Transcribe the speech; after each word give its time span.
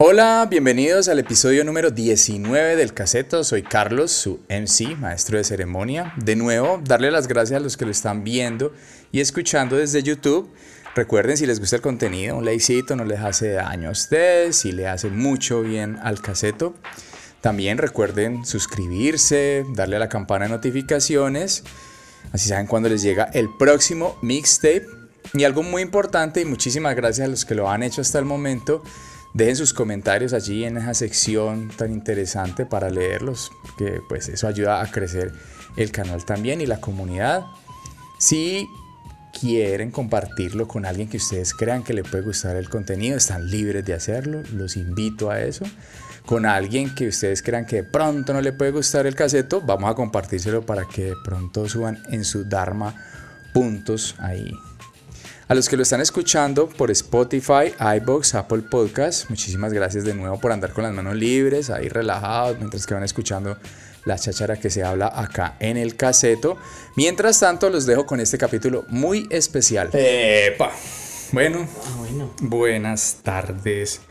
Hola, 0.00 0.46
bienvenidos 0.48 1.08
al 1.08 1.18
episodio 1.18 1.64
número 1.64 1.90
19 1.90 2.76
del 2.76 2.94
Caseto. 2.94 3.42
Soy 3.42 3.64
Carlos, 3.64 4.12
su 4.12 4.38
MC, 4.48 4.96
maestro 4.96 5.38
de 5.38 5.42
ceremonia. 5.42 6.14
De 6.16 6.36
nuevo, 6.36 6.80
darle 6.84 7.10
las 7.10 7.26
gracias 7.26 7.56
a 7.56 7.60
los 7.60 7.76
que 7.76 7.84
lo 7.84 7.90
están 7.90 8.22
viendo 8.22 8.72
y 9.10 9.18
escuchando 9.18 9.76
desde 9.76 10.04
YouTube. 10.04 10.54
Recuerden, 10.94 11.36
si 11.36 11.46
les 11.46 11.58
gusta 11.58 11.74
el 11.74 11.82
contenido, 11.82 12.36
un 12.36 12.44
likecito 12.44 12.94
no 12.94 13.04
les 13.04 13.18
hace 13.18 13.50
daño 13.50 13.88
a 13.88 13.90
ustedes, 13.90 14.54
si 14.54 14.70
le 14.70 14.86
hace 14.86 15.10
mucho 15.10 15.62
bien 15.62 15.98
al 16.00 16.22
caseto. 16.22 16.74
También 17.40 17.76
recuerden 17.76 18.46
suscribirse, 18.46 19.66
darle 19.74 19.96
a 19.96 19.98
la 19.98 20.08
campana 20.08 20.44
de 20.44 20.52
notificaciones, 20.52 21.64
así 22.30 22.48
saben 22.48 22.68
cuando 22.68 22.88
les 22.88 23.02
llega 23.02 23.24
el 23.34 23.48
próximo 23.58 24.16
mixtape. 24.22 24.86
Y 25.34 25.42
algo 25.42 25.64
muy 25.64 25.82
importante, 25.82 26.40
y 26.40 26.44
muchísimas 26.44 26.94
gracias 26.94 27.26
a 27.26 27.30
los 27.30 27.44
que 27.44 27.56
lo 27.56 27.68
han 27.68 27.82
hecho 27.82 28.00
hasta 28.00 28.20
el 28.20 28.24
momento, 28.24 28.84
dejen 29.34 29.56
sus 29.56 29.72
comentarios 29.72 30.32
allí 30.32 30.64
en 30.64 30.76
esa 30.76 30.94
sección 30.94 31.70
tan 31.76 31.92
interesante 31.92 32.66
para 32.66 32.90
leerlos, 32.90 33.50
que 33.76 34.00
pues 34.08 34.28
eso 34.28 34.46
ayuda 34.46 34.82
a 34.82 34.90
crecer 34.90 35.32
el 35.76 35.92
canal 35.92 36.24
también 36.24 36.60
y 36.60 36.66
la 36.66 36.80
comunidad. 36.80 37.44
Si 38.18 38.68
quieren 39.38 39.90
compartirlo 39.90 40.66
con 40.66 40.84
alguien 40.84 41.08
que 41.08 41.18
ustedes 41.18 41.54
crean 41.54 41.84
que 41.84 41.92
le 41.92 42.02
puede 42.02 42.24
gustar 42.24 42.56
el 42.56 42.68
contenido, 42.68 43.16
están 43.16 43.48
libres 43.50 43.84
de 43.84 43.94
hacerlo, 43.94 44.42
los 44.52 44.76
invito 44.76 45.30
a 45.30 45.40
eso. 45.40 45.64
Con 46.26 46.44
alguien 46.44 46.94
que 46.94 47.08
ustedes 47.08 47.42
crean 47.42 47.64
que 47.64 47.76
de 47.76 47.84
pronto 47.84 48.34
no 48.34 48.40
le 48.40 48.52
puede 48.52 48.70
gustar 48.70 49.06
el 49.06 49.14
caseto, 49.14 49.60
vamos 49.60 49.90
a 49.90 49.94
compartírselo 49.94 50.66
para 50.66 50.84
que 50.84 51.04
de 51.04 51.16
pronto 51.24 51.68
suban 51.68 52.02
en 52.10 52.24
su 52.24 52.44
Dharma 52.44 52.94
puntos 53.54 54.14
ahí. 54.18 54.52
A 55.48 55.54
los 55.54 55.68
que 55.68 55.76
lo 55.76 55.82
están 55.82 56.02
escuchando 56.02 56.68
por 56.68 56.90
Spotify, 56.90 57.72
iBox, 57.96 58.34
Apple 58.34 58.62
Podcasts, 58.70 59.30
muchísimas 59.30 59.72
gracias 59.72 60.04
de 60.04 60.12
nuevo 60.12 60.38
por 60.38 60.52
andar 60.52 60.74
con 60.74 60.84
las 60.84 60.92
manos 60.92 61.14
libres, 61.16 61.70
ahí 61.70 61.88
relajados, 61.88 62.58
mientras 62.58 62.86
que 62.86 62.92
van 62.92 63.02
escuchando 63.02 63.56
la 64.04 64.18
cháchara 64.18 64.56
que 64.60 64.68
se 64.68 64.84
habla 64.84 65.10
acá 65.14 65.56
en 65.60 65.78
el 65.78 65.96
caseto. 65.96 66.58
Mientras 66.96 67.40
tanto, 67.40 67.70
los 67.70 67.86
dejo 67.86 68.04
con 68.04 68.20
este 68.20 68.36
capítulo 68.36 68.84
muy 68.88 69.26
especial. 69.30 69.88
¡Epa! 69.94 70.70
Bueno, 71.32 71.66
Ah, 71.86 71.96
bueno. 71.98 72.30
buenas 72.40 73.16
tardes. 73.22 74.02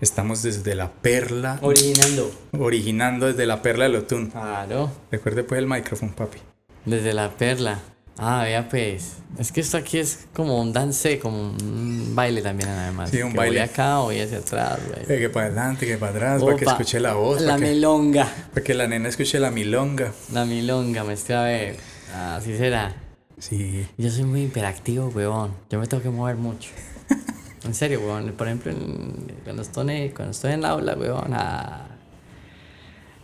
Estamos 0.00 0.42
desde 0.42 0.74
la 0.74 0.90
perla, 0.90 1.58
Originando. 1.60 2.30
originando 2.58 3.26
desde 3.26 3.44
la 3.46 3.60
perla 3.60 3.84
del 3.84 3.96
Otún. 3.96 4.30
Claro. 4.30 4.90
Recuerde 5.10 5.44
pues 5.44 5.58
el 5.58 5.66
micrófono, 5.66 6.14
papi. 6.16 6.38
Desde 6.86 7.12
la 7.12 7.30
perla. 7.36 7.78
Ah, 8.18 8.42
vea 8.44 8.68
pues. 8.68 9.18
Es 9.38 9.52
que 9.52 9.60
esto 9.60 9.76
aquí 9.76 9.98
es 9.98 10.26
como 10.34 10.60
un 10.60 10.72
dance, 10.72 11.18
como 11.20 11.50
un 11.50 12.12
baile 12.14 12.42
también 12.42 12.68
además. 12.68 13.10
Sí, 13.10 13.22
un 13.22 13.30
Que 13.30 13.36
baile. 13.38 13.60
Voy 13.60 13.68
acá, 13.68 13.98
voy 13.98 14.18
hacia 14.20 14.38
atrás, 14.38 14.78
güey. 14.88 15.02
Eh, 15.02 15.20
que 15.20 15.28
para 15.30 15.46
adelante, 15.46 15.86
que 15.86 15.96
para 15.98 16.12
atrás, 16.12 16.42
para 16.42 16.56
que 16.56 16.64
escuche 16.64 16.98
la 16.98 17.14
voz, 17.14 17.40
La 17.42 17.54
para 17.54 17.64
que, 17.66 17.74
milonga. 17.74 18.28
para 18.52 18.64
que 18.64 18.74
la 18.74 18.88
nena 18.88 19.08
escuche 19.08 19.38
la 19.38 19.50
milonga. 19.52 20.12
La 20.32 20.44
milonga, 20.44 21.04
me 21.04 21.12
estoy 21.12 21.36
a 21.36 21.42
ver. 21.42 21.76
Así 22.14 22.56
será. 22.56 22.96
Sí. 23.38 23.86
Yo 23.96 24.10
soy 24.10 24.24
muy 24.24 24.42
hiperactivo, 24.44 25.06
weón. 25.14 25.52
Yo 25.70 25.78
me 25.78 25.86
tengo 25.86 26.02
que 26.02 26.10
mover 26.10 26.36
mucho. 26.36 26.70
En 27.64 27.74
serio, 27.74 28.00
weón. 28.00 28.32
Por 28.32 28.46
ejemplo, 28.46 28.72
en- 28.72 29.32
cuando, 29.44 29.62
estoy, 29.62 30.10
cuando 30.10 30.30
estoy 30.32 30.52
en 30.52 30.62
la 30.62 30.70
aula, 30.70 30.94
weón. 30.98 31.32
ah, 31.34 31.86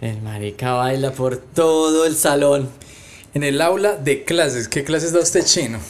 el 0.01 0.21
marica 0.23 0.73
baila 0.73 1.13
por 1.13 1.37
todo 1.39 2.05
el 2.05 2.15
salón. 2.15 2.69
En 3.35 3.43
el 3.43 3.61
aula 3.61 3.97
de 3.97 4.23
clases, 4.23 4.69
¿qué 4.69 4.85
clases 4.85 5.13
da 5.13 5.19
usted 5.19 5.45
chino? 5.45 5.81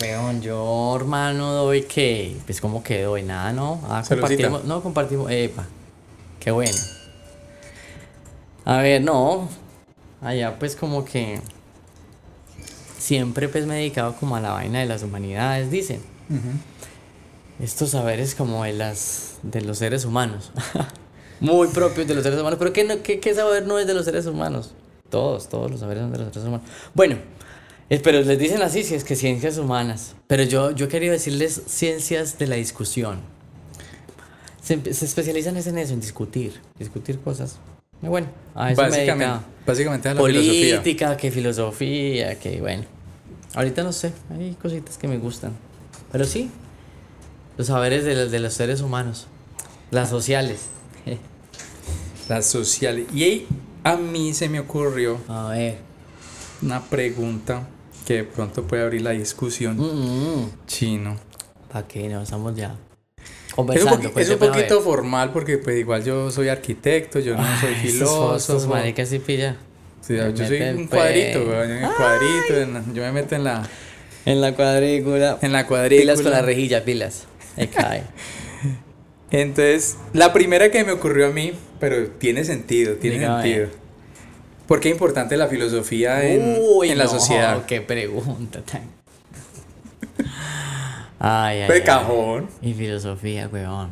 Weón, 0.00 0.40
yo, 0.40 0.96
hermano, 0.96 1.52
doy 1.52 1.82
que. 1.82 2.34
Pues, 2.46 2.58
como 2.58 2.82
que 2.82 3.02
doy? 3.02 3.22
Nada, 3.22 3.52
¿no? 3.52 3.82
Ah, 3.86 4.02
compartimos. 4.06 4.64
No, 4.64 4.82
compartimos. 4.82 5.30
Epa. 5.30 5.66
Qué 6.40 6.50
bueno. 6.50 6.76
A 8.64 8.78
ver, 8.78 9.02
no. 9.02 9.48
Allá, 10.22 10.58
pues, 10.58 10.74
como 10.74 11.04
que. 11.04 11.40
Siempre, 12.98 13.48
pues, 13.50 13.66
me 13.66 13.74
he 13.74 13.78
dedicado 13.80 14.16
como 14.16 14.36
a 14.36 14.40
la 14.40 14.52
vaina 14.52 14.80
de 14.80 14.86
las 14.86 15.02
humanidades, 15.02 15.70
dicen. 15.70 16.00
Estos 17.60 17.90
saberes 17.90 18.34
como 18.34 18.64
de 18.64 18.72
las. 18.72 19.34
de 19.42 19.60
los 19.60 19.78
seres 19.78 20.06
humanos. 20.06 20.50
Muy 21.40 21.68
propios 21.68 22.06
de 22.06 22.14
los 22.14 22.22
seres 22.22 22.40
humanos. 22.40 22.58
Pero, 22.58 22.72
¿qué, 22.72 22.84
no, 22.84 23.02
qué, 23.02 23.20
qué 23.20 23.34
saber 23.34 23.66
no 23.66 23.78
es 23.78 23.86
de 23.86 23.92
los 23.92 24.06
seres 24.06 24.24
humanos? 24.24 24.72
Todos, 25.10 25.48
todos 25.48 25.70
los 25.70 25.80
saberes 25.80 26.02
son 26.02 26.12
de 26.12 26.18
los 26.18 26.28
seres 26.32 26.48
humanos. 26.48 26.66
Bueno. 26.94 27.16
Eh, 27.88 28.00
Pero 28.02 28.20
les 28.22 28.36
dicen 28.38 28.60
así, 28.62 28.82
si 28.82 28.96
es 28.96 29.04
que 29.04 29.14
ciencias 29.14 29.58
humanas. 29.58 30.16
Pero 30.26 30.42
yo, 30.42 30.72
yo 30.72 30.88
quería 30.88 31.12
decirles 31.12 31.62
ciencias 31.66 32.36
de 32.38 32.48
la 32.48 32.56
discusión. 32.56 33.20
Se, 34.60 34.92
se 34.92 35.04
especializan 35.04 35.56
es 35.56 35.68
en 35.68 35.78
eso, 35.78 35.92
en 35.94 36.00
discutir. 36.00 36.60
Discutir 36.78 37.20
cosas. 37.20 37.58
Y 38.02 38.08
bueno, 38.08 38.26
a 38.56 38.72
eso 38.72 38.82
me 38.82 38.88
Básicamente, 38.88 39.24
dedicaba. 39.24 39.44
básicamente 39.66 40.08
a 40.08 40.14
la 40.14 40.20
filosofía. 40.22 40.76
Política, 40.80 41.16
que 41.16 41.30
filosofía, 41.30 42.38
que 42.40 42.60
bueno. 42.60 42.84
Ahorita 43.54 43.84
no 43.84 43.92
sé, 43.92 44.12
hay 44.36 44.54
cositas 44.60 44.98
que 44.98 45.06
me 45.06 45.18
gustan. 45.18 45.52
Pero 46.10 46.24
sí, 46.24 46.50
los 47.56 47.68
saberes 47.68 48.04
de, 48.04 48.16
los- 48.16 48.30
de 48.32 48.40
los 48.40 48.52
seres 48.52 48.80
humanos. 48.80 49.28
Las 49.92 50.10
sociales. 50.10 50.62
Las 52.28 52.46
sociales. 52.46 53.06
Y 53.14 53.22
ahí 53.22 53.46
a 53.92 53.96
mí 53.96 54.34
se 54.34 54.48
me 54.48 54.60
ocurrió 54.60 55.18
A 55.28 55.48
ver. 55.48 55.78
una 56.62 56.82
pregunta 56.82 57.66
que 58.06 58.14
de 58.14 58.24
pronto 58.24 58.62
puede 58.64 58.82
abrir 58.82 59.02
la 59.02 59.10
discusión. 59.10 59.76
Mm, 59.78 60.50
Chino. 60.66 61.16
¿Para 61.72 61.86
qué? 61.88 62.08
No, 62.08 62.22
estamos 62.22 62.54
ya 62.54 62.74
Es 62.74 62.74
un, 63.50 63.54
conversando. 63.56 64.10
pues, 64.12 64.26
es 64.28 64.34
un 64.34 64.40
ver. 64.40 64.50
poquito 64.50 64.80
formal 64.80 65.32
porque 65.32 65.58
pues 65.58 65.78
igual 65.78 66.04
yo 66.04 66.30
soy 66.30 66.48
arquitecto, 66.48 67.18
yo 67.18 67.36
no 67.36 67.42
soy 67.60 67.70
Ay, 67.74 67.88
estos 67.88 67.92
filósofo. 67.92 68.68
maricas 68.68 69.12
y 69.12 69.18
pilla. 69.18 69.56
Sí, 70.00 70.12
Me 70.12 70.32
yo 70.34 70.46
soy 70.46 70.62
un 70.62 70.86
cuadrito, 70.86 71.44
pues. 71.44 71.48
weón, 71.58 71.70
en 71.72 71.84
el 71.84 71.90
cuadrito, 71.92 72.54
en 72.60 72.74
la- 72.74 72.84
yo 72.94 73.02
me 73.02 73.12
meto 73.12 73.34
en 73.34 73.42
la, 73.44 73.68
En 74.24 74.40
la 74.40 74.54
cuadrícula. 74.54 75.38
en 75.42 75.52
la 75.52 75.58
Pilas 75.60 75.66
cuadrícula. 75.66 76.14
con 76.22 76.30
la 76.30 76.42
rejilla, 76.42 76.84
pilas. 76.84 77.24
Ahí 77.56 77.66
cae. 77.68 78.02
Entonces, 79.30 79.96
la 80.12 80.32
primera 80.32 80.70
que 80.70 80.84
me 80.84 80.92
ocurrió 80.92 81.26
a 81.26 81.30
mí, 81.30 81.52
pero 81.80 82.06
tiene 82.08 82.44
sentido, 82.44 82.94
tiene 82.94 83.18
Dígame. 83.18 83.42
sentido. 83.42 83.68
¿Por 84.66 84.80
qué 84.80 84.88
es 84.88 84.94
importante 84.94 85.36
la 85.36 85.46
filosofía 85.48 86.24
en, 86.24 86.56
Uy, 86.60 86.90
en 86.90 86.98
la 86.98 87.04
no, 87.04 87.10
sociedad? 87.10 87.64
Qué 87.66 87.80
pregunta 87.80 88.62
tan. 88.62 88.82
Ay, 91.18 91.60
ay. 91.62 91.70
Ay. 91.70 91.82
cajón. 91.82 92.48
Y 92.62 92.74
filosofía, 92.74 93.48
weón. 93.52 93.90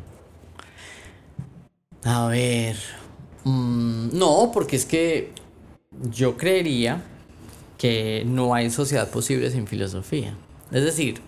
A 2.05 2.27
ver. 2.28 2.77
mm, 3.45 4.11
no, 4.19 4.51
porque 4.53 4.77
es 4.77 4.84
que 4.84 5.31
yo 6.11 6.37
creería 6.37 7.03
que 7.78 8.25
no 8.27 8.55
hay 8.55 8.71
sociedad 8.71 9.09
posible 9.11 9.51
sin 9.51 9.66
filosofía. 9.66 10.34
Es 10.71 10.84
decir, 10.84 11.21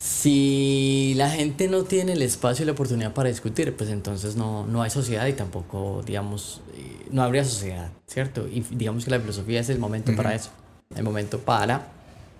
si 0.00 1.14
la 1.16 1.30
gente 1.30 1.66
no 1.68 1.82
tiene 1.84 2.12
el 2.12 2.22
espacio 2.22 2.62
y 2.62 2.66
la 2.66 2.72
oportunidad 2.72 3.14
para 3.14 3.28
discutir, 3.28 3.76
pues 3.76 3.90
entonces 3.90 4.36
no, 4.36 4.66
no 4.66 4.82
hay 4.82 4.90
sociedad 4.90 5.26
y 5.26 5.32
tampoco, 5.32 6.02
digamos, 6.06 6.60
eh, 6.74 7.06
no 7.10 7.22
habría 7.22 7.44
sociedad, 7.44 7.90
¿cierto? 8.06 8.46
Y 8.46 8.60
digamos 8.60 9.04
que 9.04 9.10
la 9.10 9.18
filosofía 9.20 9.60
es 9.60 9.68
el 9.70 9.78
momento 9.78 10.14
para 10.14 10.34
eso, 10.34 10.50
el 10.94 11.02
momento 11.02 11.40
para 11.40 11.88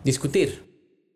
discutir, 0.04 0.70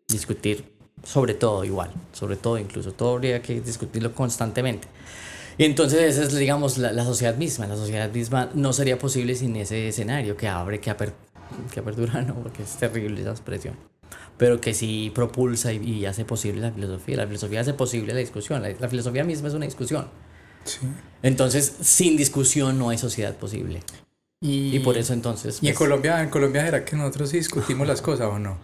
discutir 0.07 0.73
sobre 1.03 1.33
todo 1.33 1.63
igual, 1.65 1.91
sobre 2.13 2.35
todo 2.35 2.57
incluso, 2.57 2.91
todo 2.93 3.13
habría 3.15 3.41
que 3.41 3.61
discutirlo 3.61 4.13
constantemente. 4.13 4.87
Y 5.57 5.65
entonces 5.65 6.01
esa 6.17 6.23
es, 6.23 6.35
digamos, 6.35 6.77
la, 6.77 6.91
la 6.93 7.05
sociedad 7.05 7.35
misma. 7.37 7.67
La 7.67 7.75
sociedad 7.75 8.11
misma 8.11 8.49
no 8.55 8.73
sería 8.73 8.97
posible 8.99 9.35
sin 9.35 9.55
ese 9.55 9.89
escenario 9.89 10.35
que 10.37 10.47
abre, 10.47 10.79
que, 10.81 10.91
aper- 10.91 11.13
que 11.71 11.79
apertura, 11.79 12.21
no, 12.27 12.35
porque 12.35 12.63
es 12.63 12.75
terrible 12.77 13.21
esa 13.21 13.31
expresión. 13.31 13.75
Pero 14.37 14.59
que 14.59 14.73
sí 14.73 15.11
propulsa 15.13 15.71
y, 15.73 15.77
y 15.77 16.05
hace 16.05 16.25
posible 16.25 16.61
la 16.61 16.71
filosofía. 16.71 17.17
La 17.17 17.27
filosofía 17.27 17.61
hace 17.61 17.73
posible 17.73 18.13
la 18.13 18.19
discusión. 18.19 18.61
La, 18.61 18.69
la 18.69 18.89
filosofía 18.89 19.23
misma 19.23 19.47
es 19.47 19.53
una 19.53 19.65
discusión. 19.65 20.07
Sí. 20.65 20.79
Entonces, 21.21 21.75
sin 21.81 22.17
discusión 22.17 22.79
no 22.79 22.89
hay 22.89 22.97
sociedad 22.97 23.35
posible. 23.35 23.81
Y, 24.41 24.75
Y 24.75 24.79
por 24.79 24.97
eso 24.97 25.13
entonces... 25.13 25.59
¿Y 25.61 25.67
en 25.67 25.73
pues, 25.73 25.77
Colombia, 25.77 26.21
en 26.21 26.29
Colombia 26.29 26.65
será 26.65 26.83
que 26.83 26.95
nosotros 26.95 27.31
discutimos 27.31 27.87
las 27.87 28.01
cosas 28.01 28.27
o 28.27 28.39
no? 28.39 28.57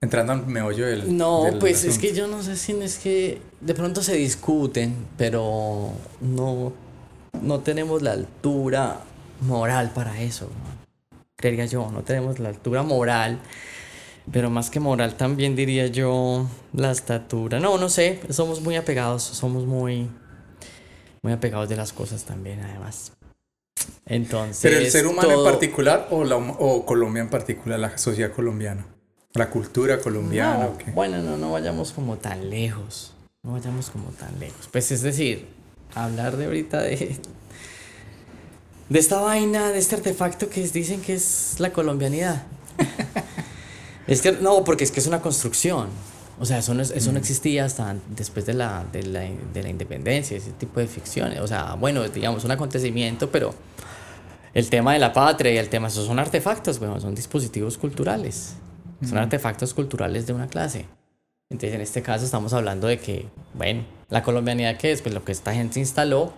Entrando 0.00 0.32
al 0.34 0.46
meollo 0.46 0.86
del. 0.86 1.16
No, 1.16 1.44
del 1.44 1.58
pues 1.58 1.84
es 1.84 1.90
asunto. 1.90 2.00
que 2.08 2.14
yo 2.14 2.26
no 2.26 2.42
sé 2.42 2.56
si 2.56 2.72
es 2.72 2.98
que 2.98 3.40
de 3.62 3.74
pronto 3.74 4.02
se 4.02 4.14
discuten, 4.14 4.94
pero 5.16 5.92
no, 6.20 6.74
no 7.40 7.60
tenemos 7.60 8.02
la 8.02 8.12
altura 8.12 9.00
moral 9.40 9.92
para 9.94 10.20
eso. 10.20 10.44
¿no? 10.46 11.18
Creería 11.36 11.64
yo, 11.64 11.90
no 11.90 12.02
tenemos 12.02 12.38
la 12.38 12.50
altura 12.50 12.82
moral, 12.82 13.38
pero 14.32 14.50
más 14.50 14.70
que 14.70 14.80
moral 14.80 15.14
también 15.16 15.54
diría 15.56 15.86
yo 15.86 16.46
la 16.72 16.90
estatura. 16.90 17.60
No, 17.60 17.78
no 17.78 17.88
sé, 17.88 18.20
somos 18.30 18.60
muy 18.60 18.76
apegados, 18.76 19.22
somos 19.22 19.64
muy, 19.66 20.08
muy 21.22 21.32
apegados 21.32 21.68
de 21.68 21.76
las 21.76 21.92
cosas 21.92 22.24
también, 22.24 22.60
además. 22.60 23.12
Entonces. 24.06 24.60
Pero 24.62 24.78
el 24.78 24.90
ser 24.90 25.06
humano 25.06 25.28
todo- 25.28 25.46
en 25.46 25.52
particular 25.52 26.08
o, 26.10 26.24
la, 26.24 26.36
o 26.36 26.84
Colombia 26.86 27.22
en 27.22 27.30
particular, 27.30 27.78
la 27.78 27.96
sociedad 27.98 28.32
colombiana. 28.32 28.86
La 29.34 29.50
cultura 29.50 29.98
colombiana. 30.00 30.64
No, 30.64 30.70
¿o 30.70 30.78
qué? 30.78 30.90
bueno, 30.92 31.18
no, 31.22 31.36
no 31.36 31.52
vayamos 31.52 31.92
como 31.92 32.16
tan 32.16 32.50
lejos. 32.50 33.12
no 33.42 33.52
vayamos 33.52 33.90
como 33.90 34.10
tan 34.10 34.38
lejos. 34.38 34.68
Pues 34.70 34.90
es 34.92 35.02
decir, 35.02 35.46
hablar 35.94 36.36
de 36.36 36.44
ahorita 36.46 36.80
de, 36.82 37.18
de 38.88 38.98
esta 38.98 39.20
vaina, 39.20 39.70
de 39.70 39.78
este 39.78 39.96
artefacto 39.96 40.48
que 40.48 40.62
dicen 40.68 41.00
que 41.02 41.14
es 41.14 41.56
la 41.58 41.72
colombianidad. 41.72 42.46
Es 44.06 44.22
que, 44.22 44.32
no, 44.32 44.64
porque 44.64 44.84
es 44.84 44.90
que 44.90 45.00
es 45.00 45.06
una 45.06 45.20
construcción. 45.20 45.88
O 46.40 46.44
sea, 46.44 46.58
eso 46.58 46.74
no, 46.74 46.82
eso 46.82 47.12
no 47.12 47.18
existía 47.18 47.64
hasta 47.64 47.94
después 48.08 48.44
de 48.44 48.54
la, 48.54 48.84
de, 48.92 49.04
la, 49.04 49.20
de 49.20 49.62
la 49.62 49.68
independencia, 49.68 50.36
ese 50.36 50.50
tipo 50.52 50.80
de 50.80 50.88
ficciones. 50.88 51.40
O 51.40 51.46
sea, 51.46 51.74
bueno, 51.74 52.06
digamos, 52.08 52.44
un 52.44 52.50
acontecimiento, 52.50 53.30
pero 53.30 53.54
el 54.52 54.68
tema 54.68 54.92
de 54.92 54.98
la 54.98 55.12
patria 55.12 55.52
y 55.52 55.58
el 55.58 55.68
tema, 55.68 55.88
esos 55.88 56.06
son 56.06 56.18
artefactos, 56.18 56.78
bueno, 56.78 57.00
son 57.00 57.14
dispositivos 57.14 57.78
culturales. 57.78 58.54
Son 59.06 59.18
artefactos 59.18 59.74
culturales 59.74 60.26
de 60.26 60.32
una 60.32 60.46
clase. 60.46 60.86
Entonces, 61.50 61.74
en 61.74 61.82
este 61.82 62.02
caso 62.02 62.24
estamos 62.24 62.52
hablando 62.52 62.86
de 62.86 62.98
que, 62.98 63.28
bueno, 63.52 63.84
la 64.08 64.22
colombianidad 64.22 64.78
que 64.78 64.92
es, 64.92 65.02
pues 65.02 65.14
lo 65.14 65.24
que 65.24 65.32
esta 65.32 65.52
gente 65.52 65.78
instaló. 65.78 66.32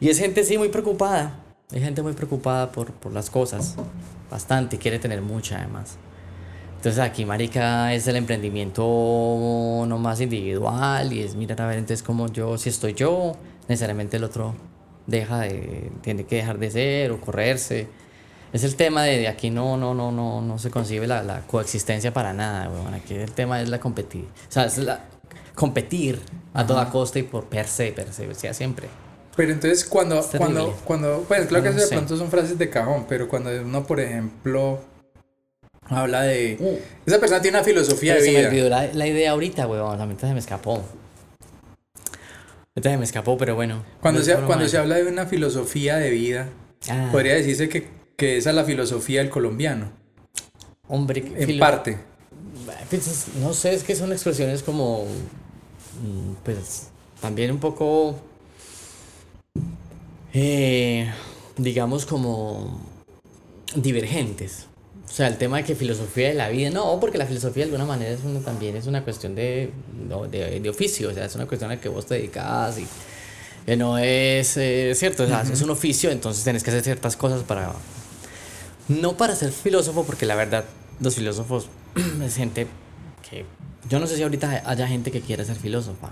Y 0.00 0.10
es 0.10 0.18
gente, 0.18 0.44
sí, 0.44 0.58
muy 0.58 0.68
preocupada. 0.68 1.40
Hay 1.72 1.80
gente 1.80 2.02
muy 2.02 2.12
preocupada 2.12 2.70
por, 2.70 2.92
por 2.92 3.12
las 3.12 3.30
cosas. 3.30 3.76
Bastante, 4.30 4.76
quiere 4.78 4.98
tener 4.98 5.22
mucha 5.22 5.58
además. 5.58 5.96
Entonces 6.84 7.02
aquí, 7.02 7.24
marica, 7.24 7.94
es 7.94 8.06
el 8.08 8.16
emprendimiento 8.16 8.82
no 9.88 9.98
más 9.98 10.20
individual 10.20 11.14
y 11.14 11.22
es 11.22 11.34
mirar 11.34 11.62
a 11.62 11.66
ver 11.66 11.78
entonces 11.78 12.02
como 12.02 12.30
yo, 12.30 12.58
si 12.58 12.68
estoy 12.68 12.92
yo, 12.92 13.38
necesariamente 13.68 14.18
el 14.18 14.24
otro 14.24 14.54
deja 15.06 15.40
de, 15.40 15.90
tiene 16.02 16.24
que 16.24 16.36
dejar 16.36 16.58
de 16.58 16.70
ser 16.70 17.12
o 17.12 17.22
correrse. 17.22 17.88
Es 18.52 18.64
el 18.64 18.76
tema 18.76 19.02
de, 19.02 19.28
aquí 19.28 19.48
no, 19.48 19.78
no, 19.78 19.94
no, 19.94 20.12
no, 20.12 20.42
no 20.42 20.58
se 20.58 20.70
concibe 20.70 21.06
la, 21.06 21.22
la 21.22 21.40
coexistencia 21.46 22.12
para 22.12 22.34
nada, 22.34 22.68
weón. 22.68 22.92
Aquí 22.92 23.14
el 23.14 23.32
tema 23.32 23.62
es 23.62 23.70
la 23.70 23.80
competir. 23.80 24.26
O 24.26 24.52
sea, 24.52 24.66
es 24.66 24.76
la, 24.76 25.06
competir 25.54 26.20
a 26.52 26.66
toda 26.66 26.90
costa 26.90 27.18
y 27.18 27.22
por 27.22 27.46
per 27.46 27.66
se, 27.66 27.92
per 27.92 28.12
se, 28.12 28.28
o 28.28 28.34
sea, 28.34 28.52
siempre. 28.52 28.88
Pero 29.34 29.52
entonces 29.52 29.86
cuando, 29.86 30.22
cuando, 30.36 30.76
cuando, 30.84 31.24
pues 31.26 31.46
claro 31.46 31.64
que 31.64 31.70
de 31.70 31.86
pronto 31.86 32.14
son 32.14 32.28
frases 32.28 32.58
de 32.58 32.68
cajón, 32.68 33.06
pero 33.08 33.26
cuando 33.26 33.48
uno, 33.62 33.86
por 33.86 34.00
ejemplo, 34.00 34.80
Habla 35.88 36.22
de. 36.22 36.56
Uh. 36.58 36.78
esa 37.06 37.20
persona 37.20 37.42
tiene 37.42 37.58
una 37.58 37.64
filosofía 37.64 38.14
de 38.14 38.22
vida. 38.22 38.32
Se 38.32 38.42
me 38.42 38.48
olvidó 38.48 38.68
la, 38.68 39.06
idea 39.06 39.32
ahorita, 39.32 39.66
weón. 39.66 39.98
La 39.98 40.06
mente 40.06 40.26
se 40.26 40.32
me 40.32 40.38
escapó. 40.38 40.82
Ahorita 42.76 42.90
se 42.90 42.96
me 42.96 43.04
escapó, 43.04 43.36
pero 43.36 43.54
bueno. 43.54 43.84
Cuando, 44.00 44.22
se, 44.22 44.34
cuando 44.34 44.66
se 44.68 44.78
habla 44.78 44.96
de 44.96 45.06
una 45.06 45.26
filosofía 45.26 45.96
de 45.96 46.10
vida, 46.10 46.48
ah. 46.88 47.08
podría 47.12 47.34
decirse 47.34 47.68
que, 47.68 47.88
que, 48.16 48.38
esa 48.38 48.50
es 48.50 48.56
la 48.56 48.64
filosofía 48.64 49.20
del 49.20 49.30
colombiano. 49.30 49.92
Hombre, 50.88 51.24
en 51.36 51.58
parte. 51.58 51.98
Pues, 52.88 53.26
no 53.40 53.52
sé, 53.52 53.74
es 53.74 53.84
que 53.84 53.94
son 53.94 54.12
expresiones 54.12 54.62
como. 54.62 55.04
Mm, 55.04 56.34
pues 56.42 56.88
también 57.20 57.50
un 57.50 57.58
poco. 57.58 58.16
Eh, 60.32 61.10
digamos 61.56 62.06
como. 62.06 62.80
divergentes. 63.76 64.66
O 65.08 65.12
sea, 65.16 65.28
el 65.28 65.36
tema 65.36 65.58
de 65.58 65.64
que 65.64 65.74
filosofía 65.74 66.28
de 66.28 66.34
la 66.34 66.48
vida, 66.48 66.70
no, 66.70 66.98
porque 66.98 67.18
la 67.18 67.26
filosofía 67.26 67.64
de 67.64 67.70
alguna 67.70 67.84
manera 67.84 68.10
es 68.10 68.44
también 68.44 68.76
es 68.76 68.86
una 68.86 69.04
cuestión 69.04 69.34
de, 69.34 69.70
de, 70.30 70.60
de, 70.60 70.68
oficio, 70.68 71.10
o 71.10 71.14
sea, 71.14 71.26
es 71.26 71.34
una 71.34 71.46
cuestión 71.46 71.70
a 71.70 71.74
la 71.74 71.80
que 71.80 71.88
vos 71.88 72.06
te 72.06 72.14
dedicas 72.14 72.78
y 72.78 72.86
que 73.64 73.76
no 73.76 73.96
es 73.98 74.56
eh, 74.56 74.92
cierto, 74.94 75.24
o 75.24 75.26
sea, 75.26 75.42
es 75.42 75.62
un 75.62 75.70
oficio, 75.70 76.10
entonces 76.10 76.42
tenés 76.42 76.62
que 76.64 76.70
hacer 76.70 76.82
ciertas 76.82 77.16
cosas 77.16 77.42
para... 77.42 77.72
No 78.88 79.16
para 79.16 79.34
ser 79.34 79.52
filósofo, 79.52 80.04
porque 80.04 80.26
la 80.26 80.34
verdad, 80.34 80.64
los 81.00 81.14
filósofos 81.14 81.68
es 82.24 82.36
gente 82.36 82.66
que... 83.28 83.46
Yo 83.88 84.00
no 84.00 84.06
sé 84.06 84.16
si 84.16 84.22
ahorita 84.22 84.62
haya 84.66 84.88
gente 84.88 85.10
que 85.10 85.20
quiera 85.20 85.44
ser 85.44 85.56
filósofa, 85.56 86.10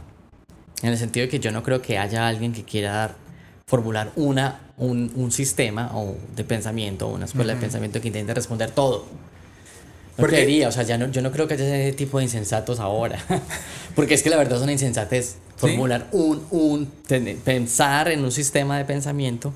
en 0.82 0.90
el 0.90 0.98
sentido 0.98 1.26
de 1.26 1.30
que 1.30 1.40
yo 1.40 1.50
no 1.50 1.62
creo 1.62 1.80
que 1.80 1.98
haya 1.98 2.28
alguien 2.28 2.52
que 2.52 2.64
quiera 2.64 2.92
dar 2.92 3.21
formular 3.66 4.12
una, 4.16 4.60
un, 4.76 5.12
un 5.14 5.32
sistema 5.32 5.90
o 5.94 6.16
de 6.34 6.44
pensamiento, 6.44 7.08
una 7.08 7.24
escuela 7.24 7.54
de 7.54 7.60
pensamiento 7.60 8.00
que 8.00 8.08
intente 8.08 8.34
responder 8.34 8.70
todo. 8.70 9.04
No 10.18 10.26
creería, 10.26 10.68
o 10.68 10.72
sea, 10.72 10.82
ya 10.82 10.98
no, 10.98 11.10
yo 11.10 11.22
no 11.22 11.32
creo 11.32 11.48
que 11.48 11.54
haya 11.54 11.64
ese 11.64 11.96
tipo 11.96 12.18
de 12.18 12.24
insensatos 12.24 12.80
ahora. 12.80 13.18
Porque 13.94 14.14
es 14.14 14.22
que 14.22 14.30
la 14.30 14.36
verdad 14.36 14.58
son 14.58 14.70
insensatez. 14.70 15.36
Formular 15.56 16.08
un, 16.12 16.44
un, 16.50 16.86
pensar 17.44 18.08
en 18.08 18.24
un 18.24 18.32
sistema 18.32 18.78
de 18.78 18.84
pensamiento 18.84 19.54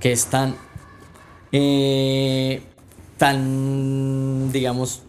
que 0.00 0.12
es 0.12 0.26
tan, 0.26 0.56
eh, 1.52 2.62
tan, 3.18 4.50
digamos, 4.50 5.02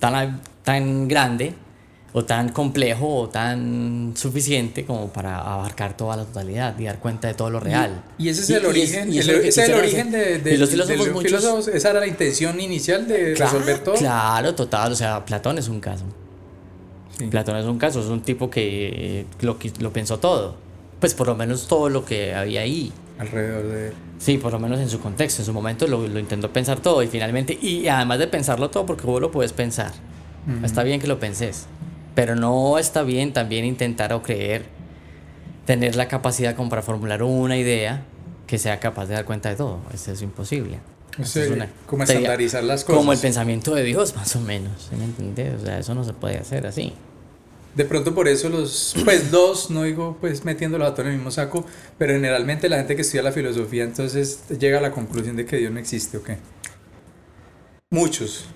tan, 0.00 0.42
tan 0.64 1.06
grande 1.06 1.54
o 2.12 2.24
tan 2.24 2.50
complejo 2.50 3.16
o 3.16 3.28
tan 3.28 4.14
suficiente 4.16 4.84
como 4.84 5.08
para 5.08 5.38
abarcar 5.38 5.96
toda 5.96 6.16
la 6.16 6.24
totalidad 6.24 6.78
y 6.78 6.84
dar 6.84 6.98
cuenta 6.98 7.28
de 7.28 7.34
todo 7.34 7.50
lo 7.50 7.60
real. 7.60 8.02
Y, 8.16 8.28
ese 8.28 8.42
es 8.42 8.50
el 8.50 8.66
origen, 8.66 9.12
ese 9.12 9.48
es 9.48 9.58
el 9.58 9.74
origen 9.74 10.10
de, 10.10 10.56
los 10.56 10.70
filósofos, 10.70 11.68
esa 11.68 11.90
era 11.90 12.00
la 12.00 12.06
intención 12.06 12.60
inicial 12.60 13.06
de 13.06 13.34
resolver 13.34 13.84
todo. 13.84 13.94
Claro, 13.96 14.54
total, 14.54 14.92
o 14.92 14.96
sea, 14.96 15.24
Platón 15.24 15.58
es 15.58 15.68
un 15.68 15.80
caso. 15.80 16.04
Platón 17.30 17.56
es 17.56 17.66
un 17.66 17.78
caso, 17.78 18.00
es 18.00 18.06
un 18.06 18.22
tipo 18.22 18.48
que 18.48 19.26
lo, 19.40 19.58
lo 19.80 19.92
pensó 19.92 20.18
todo. 20.18 20.56
Pues 21.00 21.14
por 21.14 21.26
lo 21.28 21.36
menos 21.36 21.68
todo 21.68 21.88
lo 21.90 22.04
que 22.04 22.34
había 22.34 22.62
ahí. 22.62 22.92
Alrededor 23.18 23.66
de 23.66 23.88
él. 23.88 23.94
Sí, 24.18 24.38
por 24.38 24.52
lo 24.52 24.58
menos 24.58 24.80
en 24.80 24.88
su 24.88 24.98
contexto, 24.98 25.42
en 25.42 25.46
su 25.46 25.52
momento 25.52 25.86
lo, 25.86 26.08
lo 26.08 26.18
intentó 26.18 26.52
pensar 26.52 26.80
todo 26.80 27.02
y 27.02 27.06
finalmente, 27.06 27.56
y 27.60 27.86
además 27.86 28.18
de 28.18 28.26
pensarlo 28.28 28.70
todo, 28.70 28.86
porque 28.86 29.06
vos 29.06 29.20
lo 29.20 29.30
puedes 29.30 29.52
pensar. 29.52 29.92
Está 30.64 30.82
bien 30.82 30.98
que 30.98 31.06
lo 31.06 31.20
penses 31.20 31.66
pero 32.14 32.34
no 32.34 32.78
está 32.78 33.02
bien 33.02 33.32
también 33.32 33.64
intentar 33.64 34.12
o 34.12 34.22
creer 34.22 34.66
tener 35.68 35.96
la 35.96 36.08
capacidad 36.08 36.56
como 36.56 36.70
para 36.70 36.80
formular 36.80 37.22
una 37.22 37.56
idea 37.58 38.04
que 38.46 38.56
sea 38.56 38.80
capaz 38.80 39.06
de 39.06 39.14
dar 39.14 39.26
cuenta 39.26 39.50
de 39.50 39.56
todo. 39.56 39.80
Eso 39.92 40.12
es 40.12 40.22
imposible. 40.22 40.80
como 41.86 42.04
estandarizar 42.04 42.64
las 42.64 42.84
cosas. 42.84 42.98
Como 42.98 43.12
el 43.12 43.18
pensamiento 43.18 43.74
de 43.74 43.84
Dios, 43.84 44.14
más 44.16 44.34
o 44.34 44.40
menos. 44.40 44.88
¿Me 44.96 45.04
entiendes? 45.04 45.62
O 45.62 45.66
sea, 45.66 45.78
eso 45.78 45.94
no 45.94 46.04
se 46.04 46.14
puede 46.14 46.38
hacer 46.38 46.66
así. 46.66 46.94
De 47.74 47.84
pronto 47.84 48.14
por 48.14 48.28
eso 48.28 48.48
los, 48.48 48.96
pues 49.04 49.30
dos, 49.30 49.70
no 49.70 49.82
digo 49.82 50.16
pues 50.20 50.44
metiéndolos 50.44 50.88
a 50.88 50.94
todos 50.94 51.06
en 51.06 51.12
el 51.12 51.16
mismo 51.18 51.30
saco, 51.30 51.64
pero 51.98 52.14
generalmente 52.14 52.68
la 52.68 52.78
gente 52.78 52.96
que 52.96 53.02
estudia 53.02 53.22
la 53.22 53.30
filosofía 53.30 53.84
entonces 53.84 54.48
llega 54.58 54.78
a 54.78 54.80
la 54.80 54.90
conclusión 54.90 55.36
de 55.36 55.44
que 55.44 55.58
Dios 55.58 55.70
no 55.70 55.78
existe, 55.78 56.16
¿o 56.16 56.22
qué? 56.22 56.38
Muchos. 57.90 58.46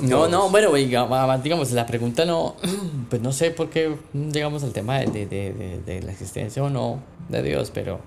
No, 0.00 0.28
no, 0.28 0.48
bueno, 0.48 0.72
digamos, 0.74 1.70
la 1.72 1.86
pregunta 1.86 2.24
no, 2.24 2.56
pues 3.10 3.20
no 3.20 3.32
sé 3.32 3.50
por 3.50 3.68
qué 3.68 3.94
llegamos 4.12 4.62
al 4.62 4.72
tema 4.72 4.98
de, 4.98 5.26
de, 5.26 5.80
de, 5.84 6.02
la 6.02 6.12
existencia 6.12 6.62
o 6.62 6.70
no 6.70 7.00
de 7.28 7.42
Dios, 7.42 7.70
pero... 7.72 8.00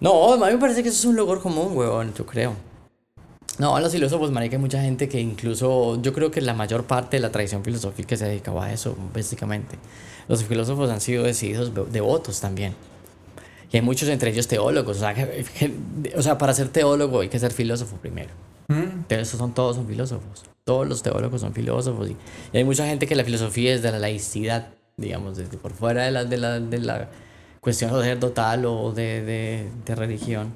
No, 0.00 0.32
a 0.32 0.36
mí 0.36 0.52
me 0.52 0.58
parece 0.58 0.82
que 0.82 0.88
eso 0.88 0.98
es 0.98 1.04
un 1.04 1.16
logro 1.16 1.40
común, 1.40 1.76
weón, 1.76 2.14
yo 2.14 2.24
creo. 2.24 2.54
No, 3.58 3.76
a 3.76 3.80
los 3.80 3.92
filósofos, 3.92 4.30
marica, 4.30 4.56
hay 4.56 4.60
mucha 4.60 4.80
gente 4.80 5.08
que 5.08 5.20
incluso, 5.20 6.00
yo 6.00 6.14
creo 6.14 6.30
que 6.30 6.40
la 6.40 6.54
mayor 6.54 6.84
parte 6.84 7.18
de 7.18 7.20
la 7.20 7.30
tradición 7.30 7.62
filosófica 7.62 8.16
se 8.16 8.24
dedicaba 8.24 8.64
a 8.64 8.72
eso, 8.72 8.96
básicamente. 9.14 9.76
Los 10.28 10.42
filósofos 10.44 10.88
han 10.88 11.02
sido 11.02 11.24
decididos 11.24 11.72
devotos 11.92 12.40
también. 12.40 12.74
Y 13.72 13.76
hay 13.76 13.82
muchos 13.82 14.08
entre 14.08 14.30
ellos 14.30 14.48
teólogos. 14.48 14.96
O 14.96 15.00
sea, 15.00 15.14
o 16.16 16.22
sea 16.22 16.38
para 16.38 16.54
ser 16.54 16.68
teólogo 16.68 17.20
hay 17.20 17.28
que 17.28 17.38
ser 17.38 17.52
filósofo 17.52 17.96
primero. 17.96 18.30
Mm. 18.68 19.04
Pero 19.08 19.22
esos 19.22 19.38
son 19.38 19.52
todos 19.52 19.76
son 19.76 19.86
filósofos. 19.86 20.44
Todos 20.70 20.86
los 20.86 21.02
teólogos 21.02 21.40
son 21.40 21.52
filósofos. 21.52 22.10
Y, 22.10 22.16
hay 22.56 22.62
mucha 22.62 22.86
gente 22.86 23.08
que 23.08 23.16
la 23.16 23.24
filosofía 23.24 23.74
es 23.74 23.82
de 23.82 23.90
la 23.90 23.98
laicidad, 23.98 24.68
digamos, 24.96 25.36
desde 25.36 25.56
por 25.58 25.72
fuera 25.72 26.04
de 26.04 26.12
la, 26.12 26.24
de 26.24 26.36
la, 26.36 26.60
de 26.60 26.78
la 26.78 27.08
cuestión 27.60 27.90
sacerdotal 27.90 28.64
o 28.66 28.92
de, 28.92 29.20
de, 29.24 29.68
de 29.84 29.94
religión. 29.96 30.54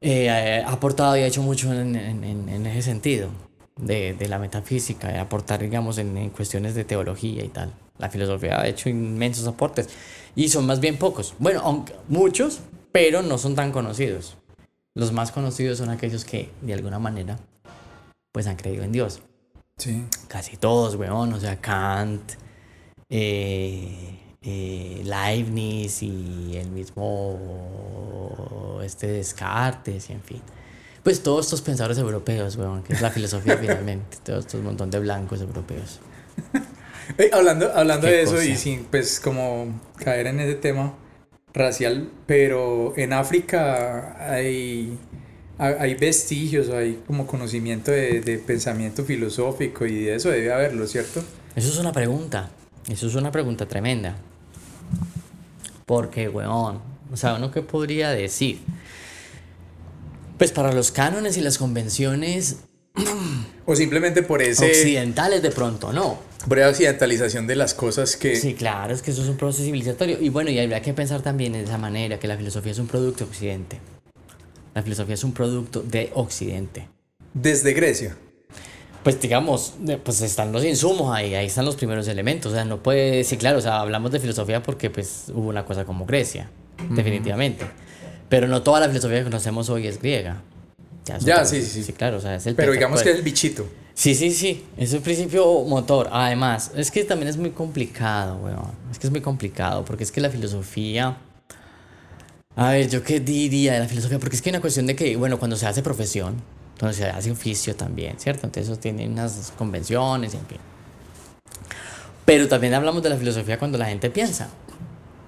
Eh, 0.00 0.30
ha 0.30 0.72
aportado 0.72 1.16
y 1.16 1.20
ha 1.20 1.28
hecho 1.28 1.42
mucho 1.42 1.72
en, 1.72 1.94
en, 1.94 2.24
en 2.48 2.66
ese 2.66 2.82
sentido, 2.82 3.28
de, 3.76 4.14
de, 4.14 4.28
la 4.28 4.40
metafísica, 4.40 5.06
de 5.12 5.20
aportar, 5.20 5.60
digamos, 5.60 5.98
en, 5.98 6.30
cuestiones 6.30 6.74
de 6.74 6.82
teología 6.82 7.44
y 7.44 7.48
tal. 7.50 7.70
La 7.98 8.10
filosofía 8.10 8.60
ha 8.60 8.66
hecho 8.66 8.88
inmensos 8.88 9.46
aportes 9.46 9.90
y 10.34 10.48
son 10.48 10.66
más 10.66 10.80
bien 10.80 10.96
pocos. 10.96 11.34
Bueno, 11.38 11.60
aunque, 11.62 11.94
muchos, 12.08 12.58
pero 12.90 13.22
no 13.22 13.38
son 13.38 13.54
tan 13.54 13.70
conocidos. 13.70 14.36
Los 14.94 15.12
más 15.12 15.30
conocidos 15.30 15.78
son 15.78 15.88
aquellos 15.88 16.24
que, 16.24 16.50
de 16.62 16.74
alguna 16.74 16.98
manera, 16.98 17.38
pues 18.32 18.46
han 18.46 18.56
creído 18.56 18.84
en 18.84 18.92
Dios. 18.92 19.22
Sí. 19.76 20.04
Casi 20.28 20.56
todos, 20.56 20.96
weón. 20.96 21.32
O 21.32 21.40
sea, 21.40 21.56
Kant, 21.60 22.32
eh, 23.08 24.18
eh, 24.42 25.02
Leibniz 25.04 26.02
y 26.02 26.56
el 26.56 26.70
mismo 26.70 27.38
este 28.82 29.06
Descartes 29.08 30.10
y 30.10 30.12
en 30.12 30.22
fin. 30.22 30.42
Pues 31.02 31.22
todos 31.22 31.46
estos 31.46 31.62
pensadores 31.62 31.98
europeos, 31.98 32.56
weón, 32.56 32.82
que 32.82 32.92
es 32.92 33.00
la 33.00 33.10
filosofía 33.10 33.56
finalmente. 33.60 34.18
Todos 34.24 34.46
estos 34.46 34.62
montón 34.62 34.90
de 34.90 34.98
blancos 34.98 35.40
europeos. 35.40 36.00
hablando 37.32 37.72
hablando 37.74 38.06
de 38.06 38.22
eso 38.22 38.40
y 38.42 38.54
sin 38.56 38.84
pues 38.84 39.18
como 39.18 39.80
caer 39.96 40.26
en 40.26 40.40
ese 40.40 40.54
tema 40.54 40.94
racial, 41.52 42.10
pero 42.26 42.92
en 42.96 43.12
África 43.12 44.16
hay, 44.30 44.98
hay 45.58 45.94
vestigios, 45.94 46.68
hay 46.70 47.02
como 47.06 47.26
conocimiento 47.26 47.90
de, 47.90 48.20
de, 48.20 48.38
pensamiento 48.38 49.04
filosófico 49.04 49.86
y 49.86 50.04
de 50.04 50.14
eso 50.14 50.30
debe 50.30 50.52
haberlo, 50.52 50.86
¿cierto? 50.86 51.22
Eso 51.56 51.68
es 51.68 51.78
una 51.78 51.92
pregunta, 51.92 52.50
eso 52.88 53.08
es 53.08 53.14
una 53.14 53.32
pregunta 53.32 53.66
tremenda. 53.66 54.16
Porque, 55.84 56.28
weón, 56.28 56.80
o 57.12 57.16
sea, 57.16 57.34
uno 57.34 57.50
qué 57.50 57.62
podría 57.62 58.10
decir. 58.10 58.60
Pues 60.36 60.52
para 60.52 60.72
los 60.72 60.92
cánones 60.92 61.36
y 61.36 61.40
las 61.40 61.58
convenciones 61.58 62.58
o 63.66 63.76
simplemente 63.76 64.22
por 64.22 64.42
ese... 64.42 64.66
Occidentales 64.66 65.42
de 65.42 65.50
pronto, 65.50 65.92
¿no? 65.92 66.18
Por 66.48 66.58
esa 66.58 66.68
occidentalización 66.70 67.46
de 67.46 67.56
las 67.56 67.74
cosas 67.74 68.16
que... 68.16 68.36
Sí, 68.36 68.54
claro, 68.54 68.94
es 68.94 69.02
que 69.02 69.10
eso 69.10 69.22
es 69.22 69.28
un 69.28 69.36
proceso 69.36 69.64
civilizatorio. 69.64 70.18
Y 70.20 70.28
bueno, 70.30 70.50
y 70.50 70.58
habría 70.58 70.80
que 70.80 70.94
pensar 70.94 71.22
también 71.22 71.52
de 71.52 71.62
esa 71.62 71.78
manera, 71.78 72.18
que 72.18 72.28
la 72.28 72.36
filosofía 72.36 72.72
es 72.72 72.78
un 72.78 72.86
producto 72.86 73.24
de 73.24 73.30
Occidente. 73.30 73.80
La 74.78 74.84
filosofía 74.84 75.14
es 75.14 75.24
un 75.24 75.32
producto 75.32 75.82
de 75.82 76.12
Occidente. 76.14 76.86
Desde 77.34 77.72
Grecia. 77.72 78.16
Pues 79.02 79.20
digamos, 79.20 79.74
pues 80.04 80.20
están 80.20 80.52
los 80.52 80.64
insumos 80.64 81.12
ahí, 81.12 81.34
ahí 81.34 81.46
están 81.46 81.64
los 81.64 81.74
primeros 81.74 82.06
elementos. 82.06 82.52
O 82.52 82.54
sea, 82.54 82.64
no 82.64 82.80
puede, 82.80 83.24
sí, 83.24 83.36
claro, 83.38 83.58
o 83.58 83.60
sea, 83.60 83.80
hablamos 83.80 84.12
de 84.12 84.20
filosofía 84.20 84.62
porque 84.62 84.88
pues 84.88 85.32
hubo 85.34 85.48
una 85.48 85.64
cosa 85.64 85.84
como 85.84 86.06
Grecia, 86.06 86.48
definitivamente. 86.90 87.66
Pero 88.28 88.46
no 88.46 88.62
toda 88.62 88.78
la 88.78 88.86
filosofía 88.86 89.18
que 89.18 89.24
conocemos 89.24 89.68
hoy 89.68 89.88
es 89.88 90.00
griega. 90.00 90.42
Ya, 91.24 91.44
sí, 91.44 91.60
sí, 91.60 91.82
sí, 91.82 91.92
claro, 91.92 92.18
o 92.18 92.20
sea, 92.20 92.36
es 92.36 92.46
el 92.46 92.54
Pero 92.54 92.70
digamos 92.70 93.02
que 93.02 93.10
es 93.10 93.16
el 93.16 93.22
bichito. 93.22 93.68
Sí, 93.94 94.14
sí, 94.14 94.30
sí, 94.30 94.64
es 94.76 94.92
el 94.92 95.00
principio 95.00 95.64
motor. 95.64 96.08
Además, 96.12 96.70
es 96.76 96.92
que 96.92 97.02
también 97.02 97.26
es 97.26 97.36
muy 97.36 97.50
complicado, 97.50 98.36
weón. 98.36 98.70
Es 98.92 99.00
que 99.00 99.08
es 99.08 99.10
muy 99.10 99.22
complicado, 99.22 99.84
porque 99.84 100.04
es 100.04 100.12
que 100.12 100.20
la 100.20 100.30
filosofía... 100.30 101.18
A 102.58 102.72
ver, 102.72 102.88
yo 102.88 103.04
qué 103.04 103.20
diría 103.20 103.74
de 103.74 103.78
la 103.78 103.86
filosofía, 103.86 104.18
porque 104.18 104.34
es 104.34 104.42
que 104.42 104.50
hay 104.50 104.56
una 104.56 104.60
cuestión 104.60 104.84
de 104.86 104.96
que, 104.96 105.14
bueno, 105.14 105.38
cuando 105.38 105.56
se 105.56 105.64
hace 105.68 105.80
profesión, 105.80 106.42
cuando 106.76 106.92
se 106.92 107.04
hace 107.04 107.30
oficio 107.30 107.76
también, 107.76 108.18
¿cierto? 108.18 108.48
Entonces 108.48 108.68
eso 108.68 108.80
tiene 108.80 109.06
unas 109.06 109.52
convenciones, 109.56 110.34
en 110.34 110.44
fin. 110.44 110.58
Pero 112.24 112.48
también 112.48 112.74
hablamos 112.74 113.00
de 113.04 113.10
la 113.10 113.16
filosofía 113.16 113.60
cuando 113.60 113.78
la 113.78 113.86
gente 113.86 114.10
piensa. 114.10 114.48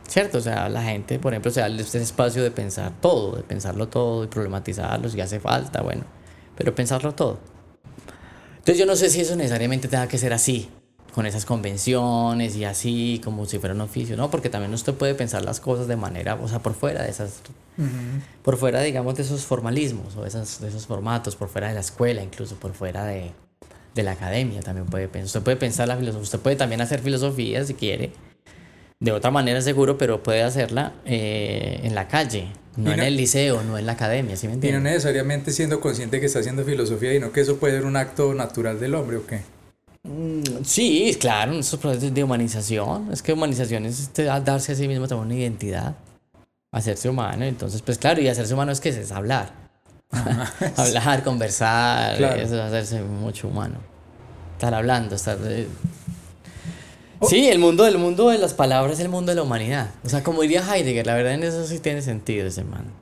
¿Cierto? 0.09 0.39
O 0.39 0.41
sea, 0.41 0.69
la 0.69 0.83
gente, 0.83 1.21
por 1.21 1.33
ejemplo, 1.33 1.53
se 1.53 1.61
da 1.61 1.69
este 1.69 2.03
espacio 2.03 2.43
de 2.43 2.51
pensar 2.51 2.95
todo, 3.01 3.37
de 3.37 3.45
pensarlo 3.45 3.87
todo 3.87 4.25
y 4.25 4.27
problematizarlo 4.27 5.09
si 5.09 5.21
hace 5.21 5.39
falta, 5.39 5.83
bueno, 5.83 6.03
pero 6.57 6.75
pensarlo 6.75 7.15
todo. 7.15 7.39
Entonces 8.59 8.77
yo 8.77 8.87
no 8.87 8.97
sé 8.97 9.09
si 9.09 9.21
eso 9.21 9.37
necesariamente 9.37 9.87
tenga 9.87 10.09
que 10.09 10.19
ser 10.19 10.33
así, 10.33 10.69
con 11.15 11.27
esas 11.27 11.45
convenciones 11.45 12.57
y 12.57 12.65
así, 12.65 13.21
como 13.25 13.47
si 13.47 13.59
fuera 13.59 13.75
un 13.75 13.81
oficio, 13.81 14.17
¿no? 14.17 14.31
Porque 14.31 14.49
también 14.49 14.73
usted 14.73 14.95
puede 14.95 15.15
pensar 15.15 15.45
las 15.45 15.61
cosas 15.61 15.89
de 15.89 15.97
manera, 15.97 16.35
o 16.35 16.49
sea, 16.49 16.61
por 16.61 16.75
fuera 16.75 17.03
de 17.03 17.11
esas, 17.11 17.41
por 18.43 18.57
fuera, 18.57 18.81
digamos, 18.81 19.15
de 19.17 19.23
esos 19.23 19.45
formalismos 19.45 20.17
o 20.17 20.27
esas, 20.27 20.61
de 20.61 20.69
esos 20.69 20.87
formatos, 20.87 21.37
por 21.37 21.49
fuera 21.49 21.69
de 21.69 21.75
la 21.75 21.81
escuela, 21.81 22.23
incluso 22.23 22.57
por 22.57 22.73
fuera 22.73 23.05
de, 23.05 23.33
de 23.95 24.03
la 24.03 24.13
academia 24.13 24.61
también 24.61 24.87
puede 24.87 25.09
pensar. 25.09 25.27
Usted 25.27 25.43
puede 25.43 25.57
pensar 25.57 25.89
la 25.89 25.97
filosofía, 25.97 26.23
usted 26.23 26.39
puede 26.39 26.57
también 26.57 26.81
hacer 26.81 27.01
filosofía 27.01 27.65
si 27.65 27.75
quiere 27.75 28.13
de 29.01 29.13
otra 29.13 29.31
manera 29.31 29.63
seguro, 29.63 29.97
pero 29.97 30.23
puede 30.23 30.43
hacerla 30.43 30.93
eh, 31.07 31.81
en 31.85 31.95
la 31.95 32.07
calle, 32.07 32.49
no, 32.77 32.93
en 32.93 33.01
el 33.01 33.17
liceo, 33.17 33.63
no 33.63 33.79
en 33.79 33.87
la 33.87 33.93
academia, 33.93 34.37
¿sí 34.37 34.47
me 34.47 34.55
entiendes? 34.55 34.79
Y 34.79 34.83
no 34.83 34.91
necesariamente 34.91 35.53
siendo 35.53 35.81
consciente 35.81 36.21
que 36.21 36.27
está 36.27 36.41
haciendo 36.41 36.65
filosofía, 36.65 37.13
sino 37.13 37.33
que 37.33 37.41
eso 37.41 37.57
puede 37.57 37.79
ser 37.79 37.87
un 37.87 37.97
acto 37.97 38.35
natural 38.35 38.79
del 38.79 38.95
hombre, 38.95 39.17
¿o 39.17 39.27
qué? 39.27 39.41
Mm, 40.03 40.65
sí, 40.65 41.17
claro, 41.21 41.53
esos 41.53 41.79
procesos 41.79 42.15
de 42.15 42.25
humanización, 42.25 43.13
es 43.13 43.23
que 43.23 43.33
humanización 43.33 43.85
es 43.87 44.01
este, 44.01 44.25
darse 44.25 44.73
a 44.73 44.75
sí 44.75 44.89
mismo 44.89 45.07
también 45.07 45.27
una 45.27 45.35
identidad, 45.35 45.95
hacerse 46.73 47.09
humano, 47.09 47.45
entonces, 47.45 47.83
pues 47.83 47.99
claro, 47.99 48.21
y 48.21 48.29
hacerse 48.29 48.55
humano 48.55 48.73
es 48.73 48.81
que 48.81 48.89
es 48.89 49.13
hablar, 49.13 49.53
hablar, 50.77 51.23
conversar, 51.23 52.21
eso 52.21 52.55
es 52.55 52.61
hacerse 52.61 53.03
mucho 53.03 53.49
humano, 53.49 53.77
estar 54.55 54.75
hablando, 54.75 55.17
estar... 55.17 55.39
Eh, 55.43 55.69
Sí, 57.29 57.49
el 57.49 57.59
mundo, 57.59 57.87
el 57.87 57.99
mundo 57.99 58.31
de 58.31 58.39
las 58.39 58.55
palabras 58.55 58.95
es 58.95 59.01
el 59.01 59.11
mundo 59.11 59.31
de 59.31 59.37
la 59.37 59.43
humanidad. 59.43 59.91
O 60.05 60.09
sea, 60.09 60.23
como 60.23 60.41
diría 60.41 60.63
Heidegger, 60.63 61.07
la 61.07 61.15
verdad 61.15 61.35
en 61.35 61.43
eso 61.43 61.67
sí 61.67 61.79
tiene 61.79 62.01
sentido 62.01 62.47
ese 62.47 62.65
man. 62.65 62.95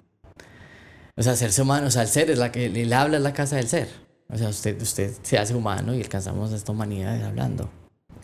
O 1.17 1.23
sea, 1.23 1.33
hacerse 1.33 1.62
humano, 1.62 1.87
o 1.87 1.90
sea, 1.90 2.02
el 2.02 2.09
ser 2.09 2.31
es 2.31 2.38
la 2.38 2.50
que, 2.50 2.67
el 2.67 2.93
habla 2.93 3.19
es 3.19 3.23
la 3.23 3.33
casa 3.33 3.57
del 3.57 3.69
ser. 3.69 3.88
O 4.30 4.37
sea, 4.37 4.49
usted, 4.49 4.80
usted 4.80 5.12
se 5.23 5.38
hace 5.38 5.54
humano 5.54 5.94
y 5.94 6.02
alcanzamos 6.02 6.52
esta 6.52 6.73
humanidad 6.73 7.23
hablando. 7.25 7.70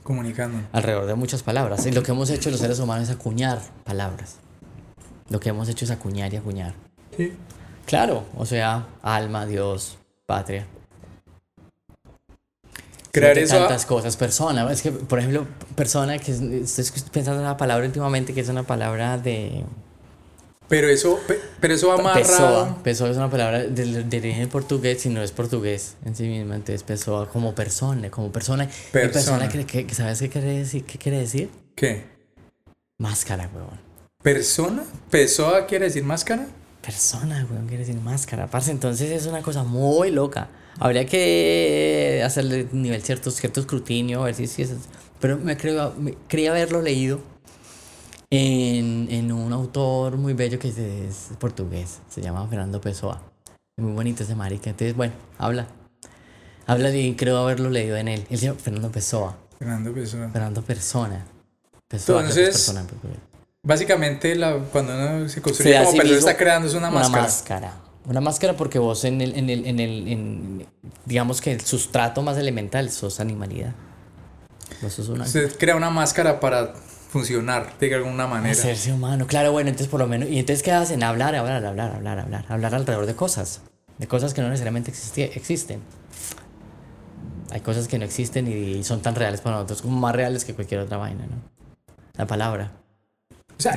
Comunicando. 0.02 0.58
Alrededor 0.73 1.06
de 1.06 1.14
muchas 1.14 1.42
palabras. 1.42 1.87
Y 1.87 1.92
lo 1.92 2.02
que 2.02 2.12
hemos 2.12 2.28
hecho 2.30 2.50
los 2.50 2.61
seres 2.61 2.78
humanos 2.78 3.08
es 3.08 3.14
acuñar 3.14 3.61
palabras. 3.84 4.37
Lo 5.30 5.40
que 5.40 5.49
hemos 5.49 5.68
hecho 5.68 5.87
es 5.87 5.90
acuñar 5.90 6.32
y 6.34 6.37
acuñar. 6.37 6.75
Sí. 7.16 7.32
Claro, 7.87 8.25
o 8.37 8.44
sea, 8.44 8.87
alma, 9.02 9.46
Dios, 9.46 9.99
patria 10.26 10.66
crear 13.14 13.38
eso. 13.38 13.56
Tantas 13.56 13.87
cosas, 13.87 14.16
persona. 14.16 14.70
Es 14.70 14.82
que, 14.82 14.90
por 14.90 15.18
ejemplo, 15.20 15.46
persona, 15.76 16.18
que 16.18 16.32
estoy 16.32 16.84
pensando 17.12 17.40
en 17.40 17.46
una 17.46 17.56
palabra 17.56 17.87
últimamente 17.87 18.34
que 18.34 18.40
es 18.40 18.49
una 18.49 18.64
palabra 18.64 19.16
de. 19.16 19.64
Pero 20.68 20.88
eso, 20.88 21.21
pero 21.61 21.75
eso 21.75 21.88
va 21.88 21.99
más 21.99 22.18
Pessoa. 22.18 22.78
Pessoa 22.83 23.11
es 23.11 23.16
una 23.16 23.30
palabra 23.30 23.64
de, 23.64 24.04
de, 24.04 24.18
origen 24.18 24.49
portugués, 24.49 25.02
si 25.02 25.11
no 25.11 25.23
es 25.23 25.30
portugués 25.30 25.97
en 26.04 26.16
sí 26.16 26.25
misma. 26.25 26.54
Entonces, 26.54 26.83
pessoa 26.83 27.28
como 27.28 27.54
persona, 27.54 28.11
como 28.11 28.33
persona. 28.33 28.68
Persona. 28.90 29.49
persona 29.49 29.66
que, 29.66 29.87
¿Sabes 29.94 30.21
qué 30.21 30.30
quiere 30.30 30.59
decir? 30.59 30.85
¿Qué 30.85 30.99
quiere 30.99 31.18
decir? 31.18 31.50
¿Qué? 31.75 32.04
Máscara, 32.99 33.50
huevón. 33.54 33.78
¿Persona? 34.23 34.85
¿Pessoa 35.11 35.66
quiere 35.66 35.85
decir 35.85 36.02
máscara? 36.02 36.47
Persona, 36.80 37.47
huevón, 37.49 37.66
quiere 37.66 37.85
decir 37.85 38.00
máscara. 38.00 38.47
Parce, 38.47 38.71
entonces 38.71 39.11
es 39.11 39.26
una 39.26 39.42
cosa 39.42 39.64
muy 39.64 40.11
loca. 40.11 40.49
Habría 40.78 41.04
que 41.04 42.23
hacerle 42.25 42.68
nivel 42.73 43.02
cierto, 43.02 43.30
cierto 43.30 43.61
escrutinio, 43.61 44.23
a 44.23 44.25
ver 44.26 44.35
si, 44.35 44.47
si 44.47 44.62
es... 44.62 44.73
Pero 45.21 45.37
me, 45.38 45.56
creo, 45.56 45.94
me 45.99 46.14
creía 46.26 46.50
haberlo 46.50 46.80
leído 46.83 47.21
en, 48.31 49.09
en, 49.11 49.33
un 49.33 49.52
autor 49.52 50.16
muy 50.16 50.33
bello 50.35 50.59
que 50.59 50.69
es, 50.69 51.31
portugués. 51.38 52.00
Se 52.09 52.21
llama 52.21 52.47
Fernando 52.49 52.81
Pessoa. 52.81 53.23
Muy 53.76 53.93
bonito 53.93 54.23
ese 54.23 54.35
marica. 54.35 54.71
Entonces, 54.71 54.97
bueno, 54.97 55.14
habla. 55.38 55.66
Habla 56.66 56.90
y 56.90 57.14
creo 57.14 57.38
haberlo 57.38 57.71
leído 57.71 57.97
en 57.97 58.09
él. 58.09 58.26
Él 58.31 58.38
se 58.38 58.47
llama 58.47 58.59
Fernando 58.59 58.90
Pessoa. 58.90 59.37
Fernando 59.59 59.93
Pessoa. 59.93 60.31
Fernando 60.31 60.62
Persona. 60.62 61.26
Pessoa, 61.88 62.21
Entonces, 62.21 62.49
persona 62.49 62.81
en 62.81 62.87
portugués. 62.87 63.19
básicamente 63.62 64.35
la, 64.35 64.59
cuando 64.73 64.95
uno 64.95 65.28
se 65.28 65.43
construye 65.43 65.76
como 65.76 65.93
persona 65.93 66.19
está 66.19 66.37
creando 66.37 66.69
es 66.69 66.75
una, 66.75 66.88
una 66.88 67.09
máscara. 67.09 67.81
Una 68.07 68.21
máscara 68.21 68.57
porque 68.57 68.78
vos 68.78 69.04
en 69.04 69.21
el, 69.21 69.37
en 69.37 69.50
el, 69.50 69.66
en 69.66 69.81
el, 69.81 70.09
en, 70.09 70.66
digamos 71.04 71.40
que 71.40 71.52
el 71.52 71.61
sustrato 71.61 72.23
más 72.23 72.37
elemental 72.37 72.90
sos 72.90 73.21
animalidad. 73.21 73.75
Vos 74.83 74.93
sos 74.93 75.09
una... 75.09 75.25
Usted 75.25 75.57
crea 75.59 75.76
una 75.76 75.90
máscara 75.90 76.40
para 76.40 76.75
funcionar 77.14 77.78
de 77.78 77.94
alguna 77.94 78.26
manera. 78.26 78.50
Hacerse 78.50 78.92
humano, 78.92 79.28
claro, 79.28 79.52
bueno, 79.52 79.71
entonces 79.71 79.87
por 79.88 80.00
lo 80.00 80.09
menos, 80.09 80.28
y 80.28 80.40
entonces 80.40 80.64
qué 80.64 80.73
hacen, 80.73 81.04
hablar, 81.04 81.37
hablar, 81.37 81.64
hablar, 81.64 81.94
hablar, 81.94 82.18
hablar, 82.18 82.44
hablar 82.49 82.75
alrededor 82.75 83.06
de 83.06 83.14
cosas, 83.14 83.61
de 83.99 84.09
cosas 84.09 84.35
que 84.35 84.42
no 84.42 84.49
necesariamente 84.49 84.90
existen. 84.90 85.80
Hay 87.52 87.61
cosas 87.61 87.87
que 87.87 88.00
no 88.00 88.04
existen 88.04 88.49
y 88.49 88.83
son 88.83 89.00
tan 89.00 89.14
reales 89.14 89.40
para 89.40 89.54
nosotros 89.54 89.83
como 89.83 89.97
más 89.97 90.12
reales 90.12 90.44
que 90.44 90.54
cualquier 90.54 90.80
otra 90.80 90.97
vaina, 90.97 91.25
¿no? 91.25 91.37
La 92.16 92.26
palabra. 92.26 92.73
O 93.56 93.62
sea, 93.62 93.75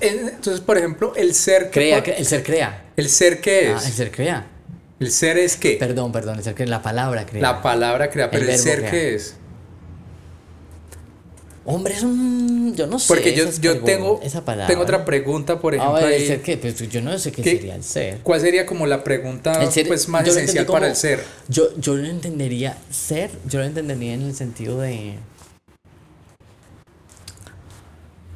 entonces, 0.00 0.60
por 0.60 0.78
ejemplo, 0.78 1.14
el 1.16 1.34
ser... 1.34 1.68
Crea, 1.72 1.98
el 1.98 2.26
ser 2.26 2.44
crea. 2.44 2.84
¿El 2.96 3.08
ser 3.08 3.40
qué 3.40 3.72
es? 3.72 3.82
Ah, 3.82 3.86
el 3.88 3.92
ser 3.92 4.12
crea. 4.12 4.46
¿El 5.00 5.10
ser 5.10 5.36
es 5.36 5.56
qué? 5.56 5.78
Perdón, 5.80 6.12
perdón, 6.12 6.38
el 6.38 6.44
ser 6.44 6.54
crea, 6.54 6.68
la 6.68 6.80
palabra 6.80 7.26
crea. 7.26 7.42
La 7.42 7.60
palabra 7.60 8.08
crea, 8.08 8.30
pero 8.30 8.48
el, 8.48 8.56
ser 8.56 8.88
qué 8.88 9.16
es. 9.16 9.34
Hombre, 11.64 11.94
es 11.94 12.02
un... 12.02 12.74
Yo 12.74 12.86
no 12.86 12.98
sé. 12.98 13.06
Porque 13.08 13.34
yo, 13.34 13.44
yo 13.60 13.80
tengo, 13.80 14.20
esa 14.22 14.44
palabra. 14.44 14.66
tengo 14.66 14.82
otra 14.82 15.04
pregunta, 15.04 15.60
por 15.60 15.74
ejemplo. 15.74 15.96
A 15.96 16.00
ver, 16.00 16.20
¿el 16.20 16.26
ser 16.26 16.42
qué? 16.42 16.56
Pues 16.56 16.76
yo 16.88 17.00
no 17.00 17.16
sé 17.18 17.30
qué, 17.30 17.42
sería 17.42 17.76
el 17.76 17.84
ser. 17.84 18.18
¿Cuál 18.22 18.40
sería 18.40 18.66
como 18.66 18.86
la 18.86 19.04
pregunta 19.04 19.60
pues, 19.86 20.08
más 20.08 20.26
esencial 20.26 20.66
para 20.66 20.88
el 20.88 20.96
ser? 20.96 21.24
Yo, 21.48 21.68
yo 21.76 21.94
lo 21.94 22.06
entendería, 22.06 22.76
ser, 22.90 23.30
yo 23.48 23.60
lo 23.60 23.64
entendería 23.64 24.14
en 24.14 24.22
el 24.22 24.34
sentido 24.34 24.80
de... 24.80 25.14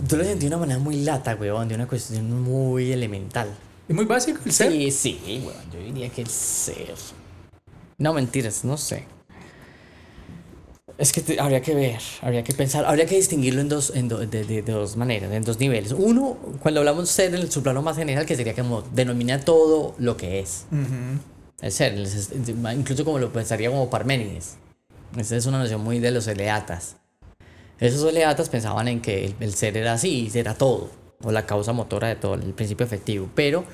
Yo 0.07 0.19
lo 0.19 0.25
sentí 0.25 0.41
de 0.41 0.49
una 0.49 0.59
manera 0.59 0.79
muy 0.79 0.97
lata, 0.97 1.35
weón, 1.35 1.69
de 1.69 1.75
una 1.75 1.89
cuestión 1.89 2.43
muy 2.43 2.93
elemental. 2.93 3.49
¿Es 3.89 3.97
muy 3.97 4.05
básico 4.05 4.41
el 4.45 4.53
ser? 4.53 4.71
Sí, 4.71 4.91
sí, 4.91 5.43
weón, 5.45 5.71
yo 5.73 5.81
diría 5.81 6.11
que 6.11 6.23
el 6.23 6.29
ser. 6.29 6.95
No, 7.99 8.13
mentiras, 8.13 8.65
no 8.65 8.77
sé. 8.77 9.05
Es 10.99 11.13
que 11.13 11.39
habría 11.39 11.61
que 11.61 11.75
ver, 11.75 12.01
habría 12.23 12.43
que 12.43 12.55
pensar, 12.55 12.87
habría 12.87 13.05
que 13.05 13.17
distinguirlo 13.17 13.61
en 13.61 13.69
dos, 13.69 13.93
en 13.95 14.09
de, 14.09 14.63
dos 14.63 14.97
maneras, 14.97 15.31
en 15.31 15.45
dos 15.45 15.61
niveles. 15.61 15.93
Uno, 15.93 16.39
cuando 16.61 16.81
hablamos 16.81 17.05
de 17.05 17.13
ser 17.13 17.35
en 17.35 17.43
el 17.43 17.51
subplano 17.51 17.83
más 17.83 17.99
general, 17.99 18.25
que 18.25 18.35
sería 18.35 18.55
como 18.55 18.81
denomina 18.81 19.41
todo 19.41 19.95
lo 19.99 20.17
que 20.17 20.41
es. 20.41 20.65
El 21.61 21.73
ser, 21.73 21.99
incluso 22.75 23.05
como 23.05 23.19
lo 23.19 23.31
pensaría 23.31 23.71
como 23.71 23.91
Parménides. 23.91 24.57
Esa 25.19 25.37
es 25.37 25.45
una 25.45 25.59
noción 25.59 25.83
muy 25.83 25.99
de 25.99 26.11
los 26.11 26.27
eleatas. 26.29 26.97
Esos 27.79 28.03
oleatas 28.03 28.49
pensaban 28.49 28.89
en 28.89 29.03
que 29.03 29.35
el, 29.39 29.55
ser 29.55 29.77
era 29.77 29.93
así, 29.93 30.31
era 30.33 30.55
todo, 30.55 30.91
o 31.23 31.31
la 31.31 31.45
causa 31.45 31.75
motora 31.75 32.09
de 32.09 32.17
todo, 32.17 32.35
el 32.35 32.55
principio 32.55 32.87
efectivo. 32.87 33.29
Pero 33.35 33.65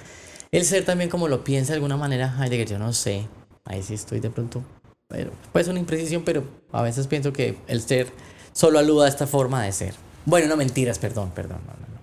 el 0.51 0.65
ser 0.65 0.85
también 0.85 1.09
como 1.09 1.29
lo 1.29 1.45
piensa 1.45 1.73
de 1.73 1.77
alguna 1.77 1.97
manera 1.97 2.37
Heidegger, 2.37 2.69
yo 2.69 2.79
no 2.81 2.93
sé, 2.93 3.29
ahí 3.65 3.81
sí 3.83 3.95
estoy 3.95 4.19
de 4.19 4.31
pronto, 4.31 4.65
pero 5.13 5.31
puede 5.53 5.65
ser 5.65 5.73
una 5.73 5.81
imprecisión, 5.81 6.23
pero 6.25 6.43
a 6.73 6.83
veces 6.83 7.07
pienso 7.07 7.33
que 7.33 7.59
el 7.69 7.83
ser 7.83 8.09
solo 8.53 8.79
aluda 8.79 9.05
a 9.05 9.09
esta 9.09 9.27
forma 9.27 9.63
de 9.63 9.73
ser. 9.73 9.95
Bueno, 10.25 10.49
no 10.49 10.57
mentiras, 10.57 10.99
perdón, 10.99 11.31
perdón, 11.35 11.61
no, 11.67 11.73
no, 11.73 11.95
no. 11.95 12.03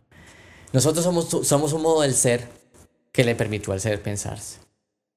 Nosotros 0.71 1.03
somos, 1.03 1.47
somos 1.47 1.73
un 1.73 1.81
modo 1.81 2.01
del 2.01 2.13
ser 2.13 2.47
que 3.11 3.23
le 3.23 3.35
permitió 3.35 3.73
al 3.73 3.81
ser 3.81 4.01
pensarse 4.01 4.59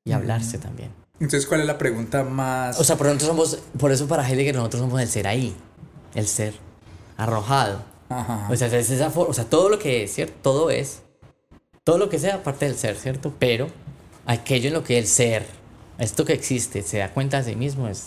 y 0.05 0.13
hablarse 0.13 0.59
también. 0.59 0.91
Entonces, 1.21 1.47
¿cuál 1.47 1.61
es 1.61 1.67
la 1.67 1.79
pregunta 1.79 2.25
más...? 2.25 2.81
O 2.81 2.85
sea, 2.85 2.97
por, 2.97 3.07
nosotros 3.07 3.29
somos, 3.29 3.59
por 3.79 3.93
eso 3.93 4.09
para 4.09 4.27
Heidegger 4.27 4.57
nosotros 4.57 4.81
somos 4.81 5.01
el 5.01 5.09
ser 5.09 5.29
ahí, 5.29 5.55
el 6.15 6.27
ser 6.27 6.55
arrojado. 7.17 7.83
Ajá. 8.09 8.49
O 8.51 8.57
sea, 8.57 8.69
es 8.69 8.91
esa 8.91 9.13
o 9.15 9.33
sea, 9.33 9.45
todo 9.45 9.69
lo 9.69 9.79
que 9.79 10.05
es, 10.05 10.15
¿cierto? 10.15 10.35
Todo 10.43 10.71
es, 10.71 11.03
todo 11.85 11.99
lo 11.99 12.09
que 12.09 12.19
sea 12.19 12.43
parte 12.43 12.65
del 12.65 12.77
ser, 12.77 12.97
¿cierto? 12.97 13.33
Pero 13.39 13.69
aquello 14.27 14.69
en 14.69 14.75
lo 14.75 14.83
que 14.83 14.99
el 14.99 15.07
ser, 15.07 15.47
esto 16.03 16.25
que 16.25 16.33
existe, 16.33 16.83
se 16.83 16.99
da 16.99 17.13
cuenta 17.13 17.43
de 17.43 17.51
sí 17.51 17.57
mismo 17.57 17.89
es 17.89 18.07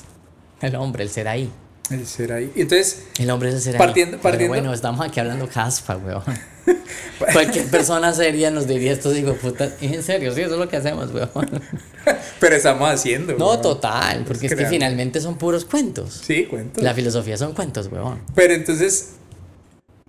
el 0.62 0.76
hombre, 0.76 1.04
el 1.04 1.10
ser 1.10 1.28
ahí. 1.28 1.50
El 1.92 2.06
ser 2.08 2.34
ahí. 2.34 2.52
Y 2.56 2.62
Entonces, 2.62 3.04
El 3.20 3.30
hombre 3.30 3.50
es 3.50 3.56
el 3.56 3.62
ser 3.62 3.78
Partiendo- 3.78 4.18
ahí. 4.18 4.22
Pero 4.22 4.32
partiendo- 4.32 4.48
bueno, 4.50 4.74
estamos 4.74 5.06
aquí 5.06 5.20
hablando 5.20 5.48
caspa, 5.48 5.96
weón. 5.98 6.24
Cualquier 7.34 7.68
persona 7.68 8.12
seria 8.14 8.50
nos 8.50 8.68
diría 8.68 8.92
esto, 8.92 9.12
digo, 9.12 9.36
puta, 9.36 9.72
en 9.82 10.02
serio, 10.02 10.34
sí, 10.34 10.42
eso 10.42 10.54
es 10.54 10.60
lo 10.60 10.68
que 10.68 10.78
hacemos, 10.78 11.12
weón. 11.14 11.30
pero 12.40 12.56
estamos 12.56 12.90
haciendo. 12.90 13.34
No, 13.38 13.50
weón. 13.52 13.62
total, 13.62 14.24
porque 14.28 14.48
es 14.48 14.56
que 14.56 14.66
finalmente 14.66 15.22
son 15.22 15.38
puros 15.38 15.64
cuentos. 15.66 16.22
Sí, 16.26 16.46
cuento. 16.46 16.82
La 16.82 16.94
filosofía 16.96 17.38
son 17.38 17.54
cuentos, 17.54 17.88
weón. 17.92 18.20
Pero 18.34 18.54
entonces, 18.56 19.12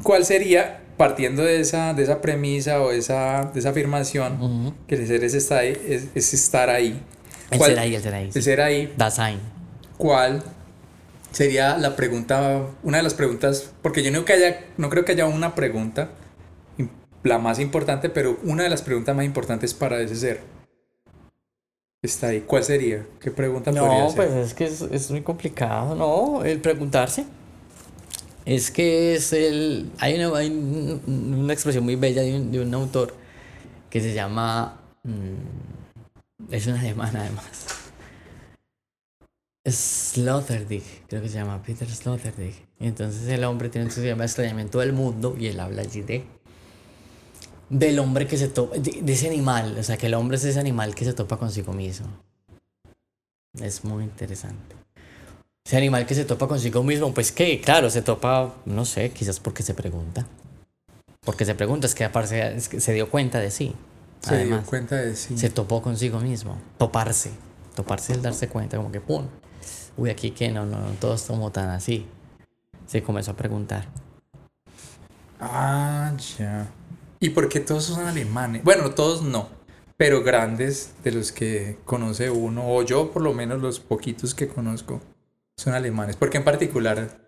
¿cuál 0.02 0.24
sería, 0.24 0.80
partiendo 0.96 1.42
de 1.42 1.60
esa, 1.60 1.92
de 1.92 2.04
esa 2.04 2.22
premisa 2.22 2.80
o 2.80 2.90
esa, 2.90 3.50
de 3.52 3.60
esa 3.60 3.70
afirmación, 3.70 4.74
que 4.88 4.94
el 4.94 5.06
ser 5.06 5.22
es 5.24 5.34
estar 5.34 5.58
ahí? 5.58 5.76
Es, 5.86 6.04
es 6.14 6.32
estar 6.32 6.70
ahí. 6.70 7.02
El 7.50 7.58
¿Cuál- 7.58 7.70
ser 7.70 7.78
ahí, 7.78 7.94
el 7.94 8.02
ser 8.02 8.14
ahí. 8.14 8.30
El 8.34 8.42
ser 8.42 8.60
ahí, 8.60 8.94
Dasein. 8.96 9.38
¿cuál 9.96 10.42
sería 11.32 11.76
la 11.78 11.96
pregunta, 11.96 12.66
una 12.82 12.96
de 12.98 13.02
las 13.02 13.14
preguntas, 13.14 13.70
porque 13.82 14.02
yo 14.02 14.10
no, 14.10 14.24
que 14.24 14.32
haya, 14.32 14.64
no 14.78 14.88
creo 14.90 15.04
que 15.04 15.12
haya 15.12 15.26
una 15.26 15.54
pregunta, 15.54 16.10
la 17.22 17.38
más 17.38 17.58
importante, 17.58 18.08
pero 18.08 18.38
una 18.44 18.62
de 18.62 18.68
las 18.70 18.82
preguntas 18.82 19.14
más 19.16 19.24
importantes 19.24 19.74
para 19.74 20.00
ese 20.00 20.16
ser. 20.16 20.40
Está 22.02 22.28
ahí. 22.28 22.42
¿Cuál 22.46 22.62
sería? 22.62 23.04
¿Qué 23.20 23.30
pregunta 23.30 23.72
podría 23.72 24.04
No, 24.04 24.10
ser? 24.10 24.16
pues 24.28 24.46
es 24.46 24.54
que 24.54 24.64
es, 24.66 24.80
es 24.82 25.10
muy 25.10 25.22
complicado, 25.22 25.94
¿no? 25.94 26.44
El 26.44 26.60
preguntarse. 26.60 27.24
Es 28.44 28.70
que 28.70 29.16
es 29.16 29.32
el... 29.32 29.90
Hay 29.98 30.14
una, 30.14 30.38
hay 30.38 30.50
una 31.06 31.52
expresión 31.52 31.82
muy 31.84 31.96
bella 31.96 32.22
de 32.22 32.36
un, 32.36 32.52
de 32.52 32.60
un 32.60 32.72
autor 32.74 33.12
que 33.90 34.00
se 34.00 34.14
llama... 34.14 34.78
mm, 35.02 35.75
es 36.50 36.66
una 36.66 36.80
alemana 36.80 37.22
además. 37.22 37.66
Sloterdijk, 39.68 41.06
creo 41.08 41.22
que 41.22 41.28
se 41.28 41.34
llama 41.38 41.62
Peter 41.62 41.88
Sloterdijk. 41.88 42.54
Y 42.78 42.86
entonces 42.86 43.26
el 43.28 43.42
hombre 43.44 43.68
tiene 43.68 43.90
su 43.90 44.02
llama 44.02 44.24
extrañamiento 44.24 44.78
del 44.78 44.92
mundo 44.92 45.36
y 45.38 45.48
él 45.48 45.58
habla 45.58 45.82
allí 45.82 46.02
de 46.02 46.24
del 47.68 47.98
hombre 47.98 48.26
que 48.26 48.36
se 48.36 48.48
topa, 48.48 48.76
de, 48.76 49.00
de 49.02 49.12
ese 49.12 49.26
animal, 49.26 49.76
o 49.78 49.82
sea, 49.82 49.96
que 49.96 50.06
el 50.06 50.14
hombre 50.14 50.36
es 50.36 50.44
ese 50.44 50.60
animal 50.60 50.94
que 50.94 51.04
se 51.04 51.12
topa 51.12 51.36
consigo 51.36 51.72
mismo. 51.72 52.06
Es 53.60 53.84
muy 53.84 54.04
interesante. 54.04 54.76
Ese 55.64 55.76
animal 55.76 56.06
que 56.06 56.14
se 56.14 56.24
topa 56.24 56.46
consigo 56.46 56.82
mismo, 56.84 57.12
pues 57.12 57.32
que, 57.32 57.60
claro, 57.60 57.90
se 57.90 58.02
topa, 58.02 58.54
no 58.66 58.84
sé, 58.84 59.10
quizás 59.10 59.40
porque 59.40 59.62
se 59.62 59.74
pregunta. 59.74 60.26
Porque 61.24 61.44
se 61.44 61.56
pregunta, 61.56 61.88
es 61.88 61.94
que 61.94 62.04
aparte 62.04 62.54
es 62.54 62.68
que 62.68 62.80
se 62.80 62.92
dio 62.92 63.10
cuenta 63.10 63.40
de 63.40 63.50
sí. 63.50 63.74
Se 64.26 64.44
dio 64.44 64.62
cuenta 64.62 64.96
de 64.96 65.14
sí. 65.14 65.38
se 65.38 65.50
topó 65.50 65.82
consigo 65.82 66.18
mismo. 66.18 66.58
Toparse. 66.78 67.30
Toparse 67.74 68.14
es 68.14 68.22
darse 68.22 68.48
cuenta, 68.48 68.76
como 68.76 68.90
que 68.90 69.00
pum. 69.00 69.26
Uy, 69.96 70.10
aquí 70.10 70.32
que 70.32 70.50
no, 70.50 70.66
no, 70.66 70.78
no, 70.78 70.90
todos 71.00 71.20
somos 71.20 71.52
tan 71.52 71.70
así. 71.70 72.06
Se 72.86 73.02
comenzó 73.02 73.32
a 73.32 73.36
preguntar. 73.36 73.86
Ah, 75.40 76.12
ya. 76.38 76.66
¿Y 77.20 77.30
por 77.30 77.48
qué 77.48 77.60
todos 77.60 77.84
son 77.84 78.06
alemanes? 78.06 78.64
Bueno, 78.64 78.90
todos 78.90 79.22
no, 79.22 79.48
pero 79.96 80.22
grandes 80.22 80.94
de 81.04 81.12
los 81.12 81.32
que 81.32 81.78
conoce 81.84 82.30
uno, 82.30 82.62
o 82.66 82.82
yo 82.82 83.12
por 83.12 83.22
lo 83.22 83.32
menos 83.32 83.60
los 83.62 83.80
poquitos 83.80 84.34
que 84.34 84.48
conozco, 84.48 85.00
son 85.56 85.74
alemanes. 85.74 86.16
Porque 86.16 86.38
en 86.38 86.44
particular 86.44 87.25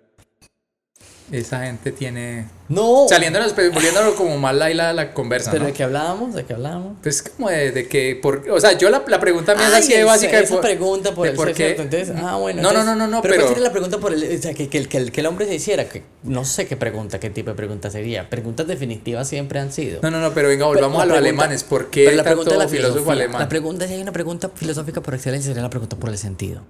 esa 1.32 1.64
gente 1.64 1.92
tiene... 1.92 2.46
¡No! 2.68 3.06
Saliéndonos, 3.08 3.54
volviéndolo 3.56 4.14
como 4.14 4.36
más 4.38 4.54
la, 4.54 4.68
la, 4.70 4.92
la 4.92 5.14
conversa, 5.14 5.50
¿Pero 5.50 5.62
¿no? 5.62 5.68
de 5.68 5.72
qué 5.74 5.82
hablábamos? 5.84 6.34
¿De 6.34 6.44
qué 6.44 6.52
hablábamos? 6.54 6.96
Pues 7.02 7.22
como 7.22 7.48
de, 7.48 7.72
de 7.72 7.88
que... 7.88 8.18
Por, 8.20 8.46
o 8.50 8.60
sea, 8.60 8.76
yo 8.76 8.90
la, 8.90 9.02
la 9.06 9.18
pregunta 9.20 9.54
mía 9.54 9.68
es 9.68 9.74
así 9.74 9.92
de 9.94 10.04
básica. 10.04 10.38
Esa 10.38 10.60
pregunta 10.60 11.14
por 11.14 11.24
de 11.24 11.30
el 11.30 11.36
por. 11.36 11.48
Entonces, 11.48 12.10
ah, 12.16 12.36
bueno. 12.36 12.60
No, 12.62 12.72
no, 12.72 12.80
entonces- 12.80 12.84
no, 12.86 12.94
no, 12.96 13.06
no, 13.06 13.22
pero... 13.22 13.34
pero- 13.34 13.44
¿cuál 13.44 13.54
sería 13.54 13.68
la 13.68 13.72
pregunta 13.72 13.98
por 13.98 14.12
el... 14.12 14.22
O 14.38 14.42
sea, 14.42 14.52
que, 14.54 14.68
que, 14.68 14.78
el- 14.78 14.88
que, 14.88 14.98
el, 14.98 15.12
que 15.12 15.20
el 15.20 15.26
hombre 15.26 15.46
se 15.46 15.54
hiciera? 15.54 15.88
Que 15.88 16.02
no 16.24 16.44
sé 16.44 16.66
qué 16.66 16.76
pregunta, 16.76 17.18
qué 17.20 17.30
tipo 17.30 17.50
de 17.50 17.56
pregunta 17.56 17.90
sería. 17.90 18.28
Preguntas 18.28 18.66
definitivas 18.66 19.26
siempre 19.28 19.60
han 19.60 19.72
sido. 19.72 20.00
No, 20.02 20.10
no, 20.10 20.20
no, 20.20 20.34
pero 20.34 20.48
venga, 20.48 20.66
volvamos 20.66 21.00
a 21.02 21.06
los 21.06 21.16
pregunta- 21.16 21.18
alemanes. 21.44 21.64
¿Por 21.64 21.88
qué 21.90 22.04
Pero 22.04 22.16
la 22.18 22.24
pregunta 22.24 22.50
tanto 22.50 22.60
de 22.60 22.64
la 22.66 22.70
filósofo 22.70 23.10
alemán? 23.10 23.40
La 23.40 23.48
pregunta, 23.48 23.86
si 23.86 23.94
hay 23.94 24.02
una 24.02 24.12
pregunta 24.12 24.50
filosófica 24.54 25.00
por 25.00 25.14
excelencia, 25.14 25.48
sería 25.48 25.62
la 25.62 25.70
pregunta 25.70 25.96
por 25.96 26.10
el 26.10 26.18
sentido. 26.18 26.62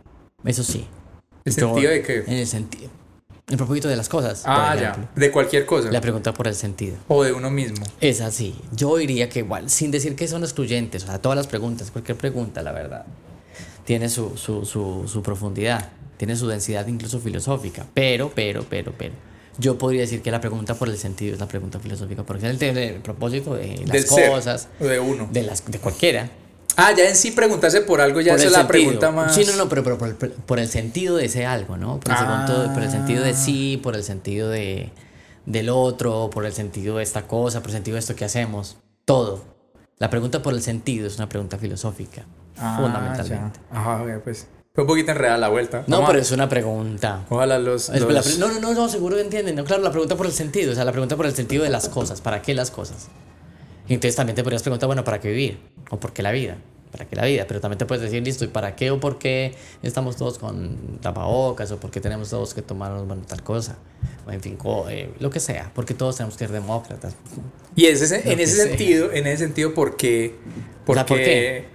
Eso 0.44 0.62
sí. 0.62 0.86
¿El 1.44 1.54
Yo- 1.56 1.66
sentido 1.68 1.90
de 1.90 2.02
qué? 2.02 2.18
En 2.26 2.34
el 2.34 2.46
sentido. 2.46 2.88
El 3.48 3.56
propósito 3.56 3.88
de 3.88 3.96
las 3.96 4.08
cosas. 4.08 4.40
por 4.42 4.50
Ah, 4.52 4.74
ejemplo. 4.76 5.08
ya. 5.14 5.20
De 5.20 5.30
cualquier 5.30 5.64
cosa. 5.66 5.90
La 5.90 6.00
pregunta 6.00 6.34
por 6.34 6.46
el 6.48 6.54
sentido. 6.54 6.96
O 7.08 7.24
de 7.24 7.32
uno 7.32 7.50
mismo. 7.50 7.84
Es 8.00 8.20
así. 8.20 8.54
Yo 8.72 8.96
diría 8.96 9.28
que 9.28 9.38
igual, 9.40 9.70
sin 9.70 9.90
decir 9.90 10.14
que 10.16 10.28
son 10.28 10.42
excluyentes, 10.42 11.04
o 11.04 11.06
sea, 11.06 11.18
todas 11.18 11.36
las 11.36 11.46
preguntas, 11.46 11.90
cualquier 11.90 12.18
pregunta, 12.18 12.62
la 12.62 12.72
verdad, 12.72 13.06
tiene 13.84 14.08
su, 14.10 14.36
su, 14.36 14.66
su, 14.66 15.08
su 15.08 15.22
profundidad, 15.22 15.88
tiene 16.18 16.36
su 16.36 16.46
densidad 16.46 16.86
incluso 16.88 17.20
filosófica. 17.20 17.86
Pero, 17.94 18.30
pero, 18.34 18.64
pero, 18.68 18.92
pero. 18.96 19.14
Yo 19.60 19.76
podría 19.78 20.02
decir 20.02 20.22
que 20.22 20.30
la 20.30 20.40
pregunta 20.40 20.74
por 20.74 20.88
el 20.88 20.96
sentido 20.98 21.34
es 21.34 21.40
la 21.40 21.48
pregunta 21.48 21.80
filosófica, 21.80 22.22
porque 22.22 22.48
es 22.50 22.60
el, 22.62 22.76
el 22.78 23.00
propósito 23.00 23.54
de 23.54 23.78
las 23.86 23.90
Del 23.92 24.06
cosas, 24.06 24.68
de 24.78 25.00
uno. 25.00 25.28
de, 25.32 25.42
las, 25.42 25.64
de 25.64 25.78
cualquiera. 25.78 26.28
Ah, 26.80 26.92
ya 26.96 27.08
en 27.08 27.16
sí 27.16 27.32
preguntarse 27.32 27.80
por 27.80 28.00
algo 28.00 28.20
ya 28.20 28.32
por 28.32 28.38
esa 28.38 28.46
es 28.46 28.52
la 28.52 28.58
sentido. 28.60 28.84
pregunta 28.84 29.10
más. 29.10 29.34
Sí, 29.34 29.44
no, 29.44 29.56
no, 29.56 29.68
pero, 29.68 29.82
pero 29.82 29.98
por, 29.98 30.08
el, 30.08 30.14
por 30.14 30.58
el 30.60 30.68
sentido 30.68 31.16
de 31.16 31.24
ese 31.24 31.44
algo, 31.44 31.76
¿no? 31.76 31.98
Por 31.98 32.12
el, 32.12 32.18
Ah. 32.18 32.46
segundo- 32.46 32.72
por 32.72 32.82
el 32.84 32.90
sentido 32.90 33.24
de 33.24 33.34
sí, 33.34 33.80
por 33.82 33.96
el 33.96 34.04
sentido 34.04 34.48
de, 34.48 34.92
del 35.44 35.70
otro, 35.70 36.30
por 36.32 36.46
el 36.46 36.52
sentido 36.52 36.98
de 36.98 37.02
esta 37.02 37.22
cosa, 37.26 37.60
por 37.60 37.70
el 37.70 37.74
sentido 37.74 37.94
de 37.96 37.98
esto 38.00 38.14
que 38.14 38.24
hacemos. 38.24 38.76
Todo. 39.04 39.42
La 39.98 40.08
pregunta 40.08 40.40
por 40.40 40.54
el 40.54 40.62
sentido 40.62 41.08
es 41.08 41.16
una 41.16 41.28
pregunta 41.28 41.58
filosófica, 41.58 42.26
Ah, 42.56 42.78
fundamentalmente. 42.80 43.58
ya. 43.72 43.78
Ajá, 43.80 44.04
pues. 44.22 44.46
Fue 44.72 44.84
un 44.84 44.88
poquito 44.88 45.10
enredada 45.10 45.38
la 45.38 45.48
vuelta. 45.48 45.82
No, 45.88 45.96
Vamos 45.96 46.10
pero 46.10 46.18
a- 46.20 46.22
es 46.22 46.30
una 46.30 46.48
pregunta. 46.48 47.24
Ojalá 47.30 47.58
los. 47.58 47.88
Es- 47.88 48.00
los- 48.00 48.12
la 48.38 48.46
no, 48.46 48.52
no, 48.54 48.60
no, 48.60 48.74
no, 48.74 48.88
seguro 48.88 49.16
que 49.16 49.22
entienden. 49.22 49.56
No, 49.56 49.64
claro, 49.64 49.82
la 49.82 49.90
pregunta 49.90 50.14
por 50.14 50.26
el 50.26 50.32
sentido, 50.32 50.70
o 50.70 50.74
sea, 50.76 50.84
la 50.84 50.92
pregunta 50.92 51.16
por 51.16 51.26
el 51.26 51.34
sentido 51.34 51.64
de 51.64 51.70
las 51.70 51.88
cosas. 51.88 52.20
¿Para 52.20 52.40
qué 52.42 52.54
las 52.54 52.70
cosas? 52.70 53.08
Y 53.88 53.94
entonces 53.94 54.16
también 54.16 54.36
te 54.36 54.42
podrías 54.42 54.62
preguntar, 54.62 54.86
bueno, 54.86 55.02
¿para 55.04 55.20
qué 55.20 55.28
vivir? 55.30 55.58
¿O 55.90 55.98
por 55.98 56.12
qué 56.12 56.22
la 56.22 56.30
vida? 56.32 56.56
¿Para 56.92 57.04
qué 57.06 57.16
la 57.16 57.24
vida? 57.26 57.44
Pero 57.46 57.60
también 57.60 57.78
te 57.78 57.86
puedes 57.86 58.02
decir, 58.02 58.22
listo, 58.22 58.44
¿y 58.44 58.48
para 58.48 58.74
qué 58.76 58.90
o 58.90 58.98
por 59.00 59.18
qué 59.18 59.54
estamos 59.82 60.16
todos 60.16 60.38
con 60.38 60.98
tapabocas? 61.00 61.70
¿O 61.72 61.78
por 61.78 61.90
qué 61.90 62.00
tenemos 62.00 62.30
todos 62.30 62.54
que 62.54 62.62
tomarnos, 62.62 63.06
bueno, 63.06 63.22
tal 63.26 63.42
cosa? 63.42 63.76
O 64.26 64.30
en 64.30 64.40
fin, 64.40 64.56
co- 64.56 64.88
eh, 64.88 65.10
lo 65.20 65.30
que 65.30 65.40
sea. 65.40 65.70
Porque 65.74 65.94
todos 65.94 66.16
tenemos 66.16 66.34
que 66.36 66.44
ser 66.46 66.52
demócratas. 66.52 67.14
Y 67.76 67.86
ese, 67.86 68.04
en 68.30 68.40
ese 68.40 68.54
sea. 68.56 68.66
sentido, 68.66 69.12
en 69.12 69.26
ese 69.26 69.44
sentido, 69.44 69.74
¿por 69.74 69.96
qué? 69.96 70.34
Porque. 70.86 70.98
sea, 71.00 71.06
¿por 71.06 71.18
qué? 71.18 71.66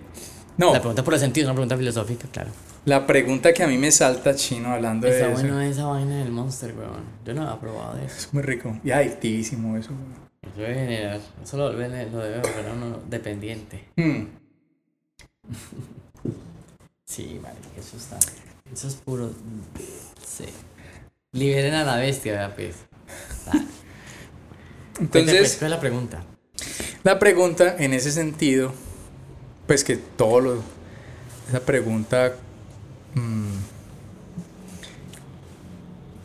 No, 0.58 0.71
La 0.73 0.80
pregunta 0.80 1.04
por 1.04 1.13
el 1.15 1.19
sentido 1.19 1.45
es 1.45 1.47
una 1.47 1.56
pregunta 1.56 1.78
filosófica, 1.78 2.28
claro. 2.32 2.52
la 2.86 3.08
pregunta 3.08 3.54
que 3.54 3.63
a 3.63 3.67
mí 3.67 3.78
me 3.78 3.91
salta 3.91 4.36
chino 4.36 4.71
hablando 4.71 5.08
de 5.08 5.13
Está 5.13 5.32
eso. 5.32 5.41
bueno 5.41 5.60
esa 5.62 5.86
vaina 5.86 6.19
del 6.19 6.32
Monster, 6.32 6.76
weón. 6.78 7.04
Yo 7.26 7.34
no 7.34 7.52
he 7.52 7.58
probado 7.58 7.95
de 7.97 8.06
eso. 8.06 8.15
Es 8.17 8.34
muy 8.34 8.43
rico. 8.43 8.78
Y 8.84 8.91
adictivísimo 8.91 9.76
eso. 9.78 9.89
Eso 10.43 10.62
debe 10.62 10.73
generar, 10.75 11.21
eso 11.43 11.58
lo, 11.58 11.71
lo 11.71 11.79
debe 11.79 12.06
volver 12.06 12.67
a 12.69 12.73
uno 12.73 12.99
dependiente. 13.10 13.86
Hmm. 13.95 14.25
Sí, 17.06 17.39
marica, 17.41 17.79
eso 17.79 17.97
está. 17.97 18.17
Eso 18.71 18.88
es 18.88 18.95
puro. 18.95 19.32
Sí. 20.25 20.45
Liberen 21.32 21.73
a 21.73 21.84
la 21.84 21.97
bestia, 21.97 22.34
vea, 22.34 22.56
pues. 22.56 22.75
Pues, 23.45 24.99
Entonces, 24.99 25.56
¿cuál 25.58 25.71
es 25.71 25.75
la 25.75 25.79
pregunta? 25.79 26.23
la 27.03 27.19
pregunta 27.19 27.75
en 27.77 27.93
ese 27.93 28.12
sentido, 28.12 28.73
pues 29.67 29.84
que 29.84 29.97
todo 29.97 30.39
lo. 30.39 30.63
Esa 31.49 31.60
pregunta. 31.60 32.36
mm, 33.15 33.53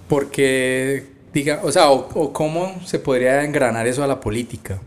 porque, 0.08 1.06
diga, 1.38 1.60
o 1.62 1.72
sea, 1.72 1.90
o, 1.90 2.08
o 2.14 2.32
cómo 2.32 2.80
se 2.84 2.98
podría 2.98 3.42
engranar 3.44 3.86
eso 3.86 4.02
a 4.04 4.06
la 4.06 4.20
política. 4.20 4.80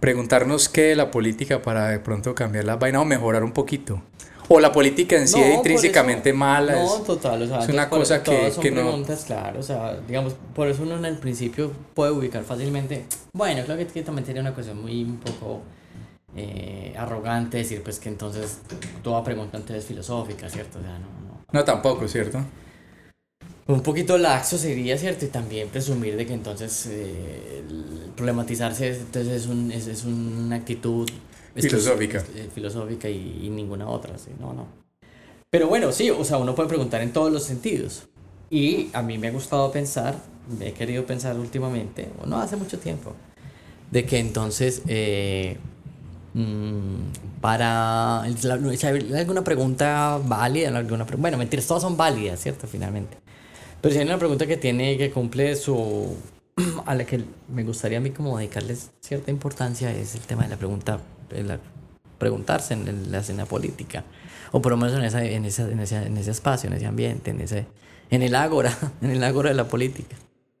Preguntarnos 0.00 0.68
qué 0.68 0.82
de 0.82 0.96
la 0.96 1.10
política 1.10 1.62
para 1.62 1.88
de 1.88 1.98
pronto 1.98 2.34
cambiar 2.34 2.64
las 2.64 2.78
vainas 2.78 3.02
o 3.02 3.04
mejorar 3.04 3.42
un 3.42 3.52
poquito. 3.52 4.02
O 4.48 4.60
la 4.60 4.70
política 4.70 5.16
en 5.16 5.26
sí 5.26 5.40
es 5.40 5.46
por 5.46 5.54
intrínsecamente 5.56 6.28
eso- 6.30 6.38
mala. 6.38 6.74
No, 6.74 6.96
es- 6.98 7.04
total, 7.04 7.42
o 7.42 7.46
sea, 7.48 7.58
es 7.60 7.68
una 7.68 7.88
cosa 7.88 8.22
que- 8.22 8.52
son 8.52 8.62
que 8.62 8.70
no- 8.70 8.82
preguntas, 8.82 9.24
claro, 9.24 9.58
o 9.58 9.62
sea, 9.62 9.98
digamos, 10.06 10.34
por 10.54 10.68
eso 10.68 10.82
uno 10.84 10.96
en 10.98 11.04
el 11.06 11.16
principio 11.18 11.72
puede 11.94 12.12
ubicar 12.12 12.44
fácilmente. 12.44 13.06
Bueno, 13.32 13.62
creo 13.64 13.76
que, 13.78 13.86
que 13.86 14.02
también 14.02 14.24
sería 14.26 14.42
una 14.42 14.54
cuestión 14.54 14.80
muy 14.80 15.02
un 15.02 15.18
poco 15.18 15.62
eh, 16.38 16.94
arrogante 16.98 17.56
decir, 17.56 17.82
pues 17.82 17.98
que 17.98 18.10
entonces 18.10 18.58
toda 19.02 19.24
pregunta 19.24 19.56
antes 19.56 19.74
es 19.76 19.84
filosófica, 19.86 20.50
¿cierto? 20.50 20.78
O 20.78 20.82
sea, 20.82 20.92
no, 20.98 21.06
no. 21.26 21.44
No, 21.50 21.64
tampoco, 21.64 22.06
¿cierto? 22.06 22.40
Un 23.68 23.80
poquito 23.80 24.16
laxo 24.16 24.58
sería, 24.58 24.96
¿cierto? 24.96 25.24
Y 25.24 25.28
también 25.28 25.68
presumir 25.68 26.16
de 26.16 26.26
que 26.26 26.34
entonces 26.34 26.86
eh, 26.88 27.62
problematizarse 28.14 28.96
entonces 28.96 29.42
es, 29.42 29.46
un, 29.46 29.72
es, 29.72 29.86
es 29.88 30.04
una 30.04 30.56
actitud 30.56 31.08
filosófica, 31.54 32.24
eh, 32.34 32.48
filosófica 32.54 33.08
y, 33.08 33.48
ninguna 33.50 33.88
otra, 33.88 34.18
¿sí? 34.18 34.30
No, 34.38 34.52
no. 34.52 34.66
Pero 35.50 35.68
bueno, 35.68 35.90
sí, 35.92 36.10
o 36.10 36.24
sea, 36.24 36.38
uno 36.38 36.54
puede 36.54 36.68
preguntar 36.68 37.00
en 37.02 37.12
todos 37.12 37.32
los 37.32 37.44
sentidos. 37.44 38.04
Y 38.50 38.90
a 38.92 39.02
mí 39.02 39.18
me 39.18 39.28
ha 39.28 39.30
gustado 39.32 39.72
pensar, 39.72 40.16
me 40.58 40.68
he 40.68 40.72
querido 40.72 41.04
pensar 41.04 41.36
últimamente, 41.38 42.08
o 42.22 42.26
no 42.26 42.38
hace 42.38 42.56
mucho 42.56 42.78
tiempo, 42.78 43.14
de 43.90 44.04
que 44.04 44.18
entonces 44.18 44.82
eh, 44.86 45.56
mm, 46.34 47.40
para 47.40 48.22
alguna 48.22 49.42
pregunta 49.42 50.20
válida, 50.22 50.76
alguna, 50.76 51.04
bueno, 51.16 51.38
mentiras, 51.38 51.66
todas 51.66 51.82
son 51.82 51.96
válidas, 51.96 52.40
¿cierto? 52.40 52.68
Finalmente. 52.68 53.25
Pero 53.80 53.92
si 53.92 54.00
hay 54.00 54.06
una 54.06 54.18
pregunta 54.18 54.46
que 54.46 54.56
tiene, 54.56 54.96
que 54.96 55.10
cumple 55.10 55.54
su... 55.56 56.16
a 56.86 56.94
la 56.94 57.04
que 57.04 57.22
me 57.52 57.62
gustaría 57.64 57.98
a 57.98 58.00
mí 58.00 58.10
como 58.10 58.38
dedicarles 58.38 58.90
cierta 59.00 59.30
importancia 59.30 59.92
es 59.92 60.14
el 60.14 60.22
tema 60.22 60.44
de 60.44 60.48
la 60.48 60.56
pregunta, 60.56 61.00
la, 61.30 61.58
preguntarse 62.18 62.74
en 62.74 63.12
la 63.12 63.18
escena 63.18 63.44
política. 63.44 64.04
O 64.52 64.62
por 64.62 64.72
lo 64.72 64.78
menos 64.78 64.96
en, 64.98 65.04
esa, 65.04 65.24
en, 65.24 65.44
esa, 65.44 65.70
en, 65.70 65.80
ese, 65.80 65.96
en 65.96 66.16
ese 66.16 66.30
espacio, 66.30 66.68
en 66.68 66.76
ese 66.76 66.86
ambiente, 66.86 67.30
en, 67.30 67.40
ese, 67.40 67.66
en 68.10 68.22
el 68.22 68.34
ágora, 68.34 68.76
en 69.02 69.10
el 69.10 69.22
ágora 69.22 69.50
de 69.50 69.56
la 69.56 69.68
política. 69.68 70.16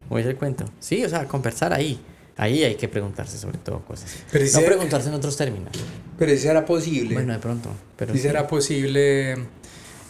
¿Voy 0.08 0.22
a 0.22 0.26
el 0.26 0.36
cuento? 0.36 0.64
Sí, 0.78 1.04
o 1.04 1.08
sea, 1.08 1.26
conversar 1.26 1.72
ahí. 1.72 1.98
Ahí 2.36 2.62
hay 2.62 2.74
que 2.74 2.86
preguntarse 2.86 3.38
sobre 3.38 3.56
todo 3.58 3.80
cosas. 3.80 4.14
Pero 4.30 4.44
no 4.52 4.60
preguntarse 4.60 5.08
en 5.08 5.14
otros 5.14 5.36
términos. 5.38 5.72
Pero 6.18 6.32
si 6.32 6.38
será 6.38 6.66
posible. 6.66 7.14
Bueno, 7.14 7.32
de 7.32 7.38
pronto. 7.38 7.70
Pero 7.96 8.12
si 8.12 8.20
será 8.20 8.46
posible 8.46 9.36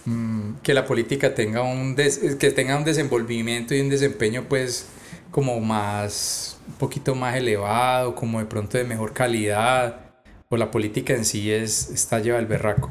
Mm, 0.06 0.35
que 0.62 0.74
la 0.74 0.84
política 0.86 1.34
tenga 1.34 1.62
un, 1.62 1.94
que 1.94 2.50
tenga 2.50 2.76
un 2.76 2.84
desenvolvimiento 2.84 3.74
y 3.74 3.80
un 3.80 3.88
desempeño 3.88 4.44
pues 4.48 4.86
como 5.30 5.60
más, 5.60 6.58
un 6.66 6.74
poquito 6.74 7.14
más 7.14 7.36
elevado, 7.36 8.14
como 8.14 8.38
de 8.38 8.46
pronto 8.46 8.78
de 8.78 8.84
mejor 8.84 9.12
calidad, 9.12 10.00
o 10.48 10.56
la 10.56 10.70
política 10.70 11.14
en 11.14 11.24
sí 11.24 11.50
es, 11.50 11.90
está 11.90 12.20
lleva 12.20 12.38
el 12.38 12.46
berraco. 12.46 12.90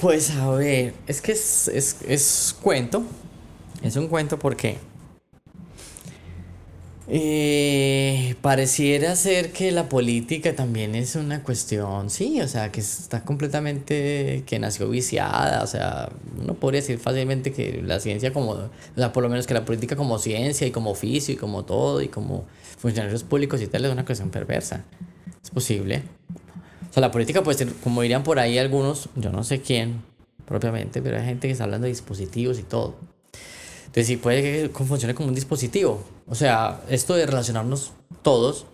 Pues 0.00 0.30
a 0.30 0.48
ver, 0.50 0.94
es 1.06 1.20
que 1.20 1.32
es, 1.32 1.68
es, 1.68 1.98
es 2.06 2.56
cuento, 2.60 3.04
es 3.82 3.96
un 3.96 4.08
cuento 4.08 4.38
porque 4.38 4.78
eh, 7.14 8.36
pareciera 8.40 9.14
ser 9.16 9.52
que 9.52 9.70
la 9.70 9.90
política 9.90 10.56
también 10.56 10.94
es 10.94 11.14
una 11.14 11.42
cuestión, 11.42 12.08
sí, 12.08 12.40
o 12.40 12.48
sea, 12.48 12.72
que 12.72 12.80
está 12.80 13.22
completamente, 13.22 14.44
que 14.46 14.58
nació 14.58 14.88
viciada, 14.88 15.62
o 15.62 15.66
sea, 15.66 16.08
uno 16.40 16.54
podría 16.54 16.80
decir 16.80 16.98
fácilmente 16.98 17.52
que 17.52 17.82
la 17.82 18.00
ciencia 18.00 18.32
como, 18.32 18.52
o 18.52 18.70
sea, 18.96 19.12
por 19.12 19.22
lo 19.22 19.28
menos 19.28 19.46
que 19.46 19.52
la 19.52 19.66
política 19.66 19.94
como 19.94 20.18
ciencia 20.18 20.66
y 20.66 20.70
como 20.70 20.90
oficio 20.90 21.34
y 21.34 21.36
como 21.36 21.66
todo 21.66 22.00
y 22.00 22.08
como 22.08 22.46
funcionarios 22.78 23.24
públicos 23.24 23.60
y 23.60 23.66
tal 23.66 23.84
es 23.84 23.92
una 23.92 24.06
cuestión 24.06 24.30
perversa. 24.30 24.82
Es 25.44 25.50
posible. 25.50 26.04
O 26.88 26.94
sea, 26.94 27.02
la 27.02 27.10
política 27.10 27.42
puede 27.42 27.58
ser, 27.58 27.68
como 27.84 28.00
dirían 28.00 28.22
por 28.22 28.38
ahí 28.38 28.56
algunos, 28.56 29.10
yo 29.16 29.30
no 29.30 29.44
sé 29.44 29.60
quién 29.60 30.00
propiamente, 30.46 31.02
pero 31.02 31.18
hay 31.18 31.26
gente 31.26 31.46
que 31.46 31.52
está 31.52 31.64
hablando 31.64 31.84
de 31.84 31.90
dispositivos 31.90 32.58
y 32.58 32.62
todo. 32.62 32.94
Entonces 33.82 34.06
sí 34.06 34.16
puede 34.16 34.40
que 34.42 34.70
funcione 34.70 35.14
como 35.14 35.28
un 35.28 35.34
dispositivo. 35.34 36.02
O 36.32 36.34
sea, 36.34 36.80
esto 36.88 37.14
de 37.14 37.26
relacionarnos 37.26 37.92
todos, 38.22 38.64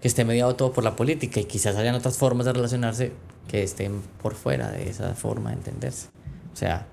que 0.00 0.06
esté 0.06 0.24
mediado 0.24 0.54
todo 0.54 0.72
por 0.72 0.84
la 0.84 0.94
política 0.94 1.40
y 1.40 1.46
quizás 1.46 1.74
hayan 1.74 1.96
otras 1.96 2.16
formas 2.16 2.46
de 2.46 2.52
relacionarse 2.52 3.10
que 3.48 3.64
estén 3.64 4.00
por 4.22 4.36
fuera 4.36 4.70
de 4.70 4.88
esa 4.88 5.12
forma 5.16 5.50
de 5.50 5.56
entenderse. 5.56 6.10
O 6.52 6.56
sea, 6.56 6.86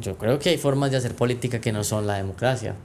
yo 0.00 0.16
creo 0.16 0.38
que 0.38 0.48
hay 0.48 0.56
formas 0.56 0.90
de 0.90 0.96
hacer 0.96 1.14
política 1.14 1.60
que 1.60 1.70
no 1.70 1.84
son 1.84 2.06
la 2.06 2.14
democracia. 2.14 2.76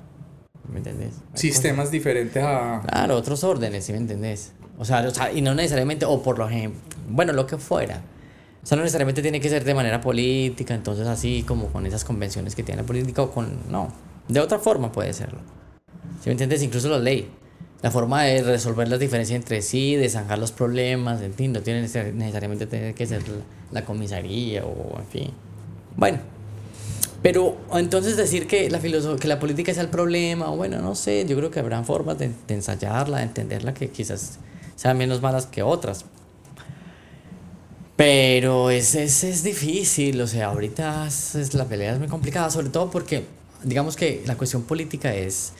¿Me 0.69 0.80
entendés? 0.80 1.13
Sistemas 1.36 1.89
diferentes 1.89 2.43
a... 2.43 2.82
Claro, 2.86 3.15
otros 3.15 3.45
órdenes, 3.45 3.86
¿sí 3.86 3.93
me 3.93 4.00
entendés? 4.00 4.52
O 4.78 4.84
sea, 4.84 5.08
o 5.08 5.12
sea, 5.12 5.32
y 5.32 5.41
no 5.41 5.56
necesariamente, 5.56 6.04
o 6.04 6.21
por 6.21 6.38
lo 6.38 6.50
ejemplo, 6.50 6.82
bueno, 7.08 7.32
lo 7.32 7.48
que 7.48 7.58
fuera. 7.58 8.02
O 8.62 8.65
sea, 8.65 8.76
no 8.76 8.84
necesariamente 8.84 9.21
tiene 9.21 9.39
que 9.39 9.48
ser 9.48 9.63
de 9.63 9.74
manera 9.74 10.02
política, 10.02 10.76
entonces 10.76 11.08
así 11.08 11.43
como 11.43 11.67
con 11.67 11.86
esas 11.86 12.04
convenciones 12.04 12.56
que 12.56 12.63
tiene 12.63 12.82
la 12.82 12.86
política 12.86 13.21
o 13.21 13.32
con... 13.32 13.71
No, 13.71 13.88
de 14.28 14.41
otra 14.41 14.60
forma 14.60 14.91
puede 14.91 15.13
serlo. 15.13 15.39
Si 16.21 16.30
me 16.30 16.32
entiendes, 16.32 16.63
incluso 16.63 16.89
la 16.89 16.99
ley. 16.99 17.30
La 17.82 17.91
forma 17.91 18.23
de 18.23 18.41
resolver 18.41 18.88
las 18.88 18.99
diferencias 18.99 19.36
entre 19.36 19.62
sí, 19.62 19.95
de 19.95 20.10
zanjar 20.10 20.39
los 20.39 20.51
problemas, 20.51 21.21
en 21.21 21.34
fin, 21.34 21.54
no 21.54 21.62
tiene 21.62 21.82
necesariamente 21.82 22.65
tener 22.65 22.95
que 22.95 23.06
ser 23.06 23.21
la, 23.71 23.86
comisaría 23.86 24.65
o 24.65 24.97
en 24.99 25.06
fin. 25.08 25.32
Bueno, 25.95 26.17
pero 27.25 27.58
entonces 27.73 28.17
decir 28.17 28.45
que 28.45 28.69
la, 28.69 28.80
que 28.80 29.28
la 29.28 29.39
política 29.39 29.71
es 29.71 29.80
el 29.80 29.88
problema, 29.88 30.51
o 30.51 30.58
bueno, 30.58 30.80
no 30.80 30.93
sé, 30.93 31.25
yo 31.28 31.36
creo 31.36 31.49
que 31.49 31.60
habrán 31.60 31.84
formas 31.84 32.19
de, 32.19 32.30
ensayarla, 32.49 33.17
de 33.17 33.23
entenderla 33.23 33.73
que 33.73 33.89
quizás 33.89 34.38
sean 34.75 34.95
menos 34.95 35.23
malas 35.23 35.47
que 35.47 35.63
otras. 35.63 36.06
Pero 37.95 38.69
es, 38.69 38.93
es, 38.93 39.23
es 39.23 39.43
difícil, 39.43 40.21
o 40.21 40.28
sea, 40.28 40.49
ahorita 40.49 41.08
es, 41.08 41.56
la 41.56 41.65
pelea 41.65 41.93
es 41.93 41.97
muy 41.97 42.10
complicada, 42.10 42.51
sobre 42.51 42.69
todo 42.69 42.91
porque, 42.91 43.23
digamos 43.63 43.95
que 43.95 44.21
la 44.28 44.36
cuestión 44.38 44.62
política 44.62 45.15
es, 45.15 45.54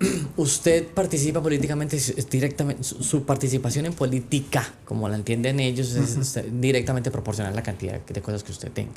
usted 0.36 0.86
participa 0.88 1.42
políticamente, 1.42 1.98
directamente, 2.30 2.82
su, 2.82 3.24
participación 3.24 3.86
en 3.86 3.92
política, 3.92 4.72
como 4.84 5.08
la 5.08 5.16
entienden 5.16 5.60
ellos, 5.60 5.94
es, 5.94 6.38
directamente 6.60 7.10
proporcional 7.10 7.52
a 7.52 7.56
la 7.56 7.62
cantidad 7.62 8.00
de 8.00 8.20
cosas 8.20 8.42
que 8.42 8.52
usted 8.52 8.70
tenga. 8.72 8.92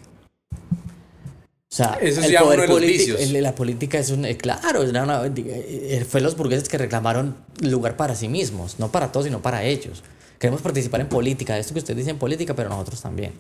O 1.74 1.76
sea, 1.76 1.98
Eso 2.00 2.22
el 2.22 2.36
poder 2.36 2.70
político, 2.70 3.18
la 3.42 3.56
política 3.56 3.98
es 3.98 4.12
un, 4.12 4.26
eh, 4.26 4.38
claro, 4.38 4.84
eh, 4.84 6.06
fue 6.08 6.22
los 6.22 6.38
burgueses 6.38 6.70
que 6.70 6.78
reclamaron 6.78 7.36
lugar 7.62 7.98
para 7.98 8.14
sí 8.14 8.28
mismos, 8.28 8.76
no 8.78 8.92
para 8.92 9.12
todos, 9.12 9.26
sino 9.26 9.42
para 9.42 9.64
ellos. 9.64 10.04
Queremos 10.38 10.62
participar 10.62 11.02
en 11.02 11.10
política, 11.10 11.58
esto 11.58 11.74
que 11.74 11.80
ustedes 11.80 11.98
dicen 11.98 12.20
política, 12.20 12.54
pero 12.56 12.70
nosotros 12.70 13.02
también. 13.02 13.32